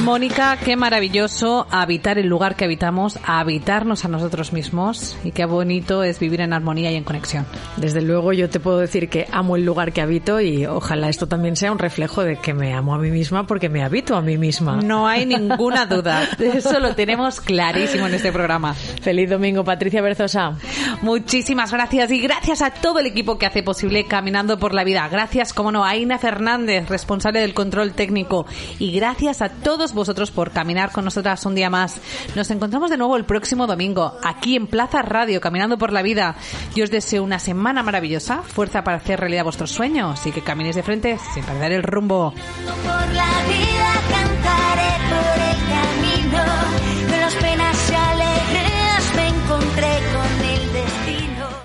Mónica, 0.00 0.56
qué 0.56 0.74
maravilloso 0.74 1.66
habitar 1.70 2.18
el 2.18 2.26
lugar 2.26 2.56
que 2.56 2.64
habitamos, 2.64 3.18
habitarnos 3.24 4.04
a 4.04 4.08
nosotros 4.08 4.52
mismos 4.52 5.16
y 5.22 5.32
qué 5.32 5.44
bonito 5.44 6.02
es 6.02 6.18
vivir 6.18 6.40
en 6.40 6.52
armonía 6.52 6.90
y 6.90 6.96
en 6.96 7.04
conexión. 7.04 7.46
Desde 7.76 8.00
luego 8.00 8.32
yo 8.32 8.48
te 8.48 8.58
puedo 8.58 8.78
decir 8.78 9.08
que 9.08 9.28
amo 9.30 9.54
el 9.54 9.64
lugar 9.64 9.92
que 9.92 10.00
habito 10.00 10.40
y 10.40 10.66
ojalá 10.66 11.08
esto 11.08 11.28
también 11.28 11.56
sea 11.56 11.70
un 11.70 11.78
reflejo 11.78 12.24
de 12.24 12.36
que 12.36 12.54
me 12.54 12.72
amo 12.72 12.94
a 12.94 12.98
mí 12.98 13.10
misma 13.10 13.46
porque 13.46 13.68
me 13.68 13.82
habito 13.84 14.16
a 14.16 14.22
mí 14.22 14.38
misma. 14.38 14.80
No 14.82 15.06
hay 15.06 15.26
ninguna 15.26 15.86
duda, 15.86 16.26
eso 16.38 16.80
lo 16.80 16.94
tenemos 16.94 17.40
clarísimo 17.40 18.06
en 18.06 18.14
este 18.14 18.32
programa. 18.32 18.74
Feliz 18.74 19.28
domingo, 19.28 19.62
Patricia 19.62 20.00
Berzosa. 20.00 20.56
Muchísimas 21.02 21.70
gracias 21.70 22.10
y 22.10 22.18
gracias 22.18 22.62
a 22.62 22.70
todo 22.70 22.98
el 22.98 23.06
equipo 23.06 23.38
que 23.38 23.46
hace 23.46 23.62
posible 23.62 24.06
Caminando 24.06 24.58
por 24.58 24.74
la 24.74 24.84
Vida. 24.84 25.06
Gracias, 25.08 25.52
como 25.52 25.70
no, 25.70 25.84
a 25.84 25.96
Ina 25.96 26.18
Fernández, 26.18 26.88
responsable 26.88 27.40
del 27.40 27.54
control 27.54 27.92
técnico 27.92 28.46
y 28.78 28.92
gracias 28.92 29.42
a 29.42 29.50
vosotros 29.92 30.30
por 30.30 30.52
caminar 30.52 30.92
con 30.92 31.04
nosotras 31.04 31.44
un 31.44 31.56
día 31.56 31.68
más. 31.68 32.00
Nos 32.36 32.48
encontramos 32.50 32.90
de 32.90 32.96
nuevo 32.96 33.16
el 33.16 33.24
próximo 33.24 33.66
domingo, 33.66 34.16
aquí 34.22 34.54
en 34.54 34.68
Plaza 34.68 35.02
Radio, 35.02 35.40
Caminando 35.40 35.78
por 35.78 35.92
la 35.92 36.02
Vida. 36.02 36.36
Yo 36.76 36.84
os 36.84 36.90
deseo 36.90 37.24
una 37.24 37.40
semana 37.40 37.82
maravillosa, 37.82 38.42
fuerza 38.42 38.84
para 38.84 38.98
hacer 38.98 39.18
realidad 39.18 39.42
vuestros 39.42 39.72
sueños 39.72 40.24
y 40.26 40.30
que 40.30 40.42
caminéis 40.42 40.76
de 40.76 40.84
frente 40.84 41.18
sin 41.34 41.42
perder 41.42 41.72
el 41.72 41.82
rumbo. 41.82 42.32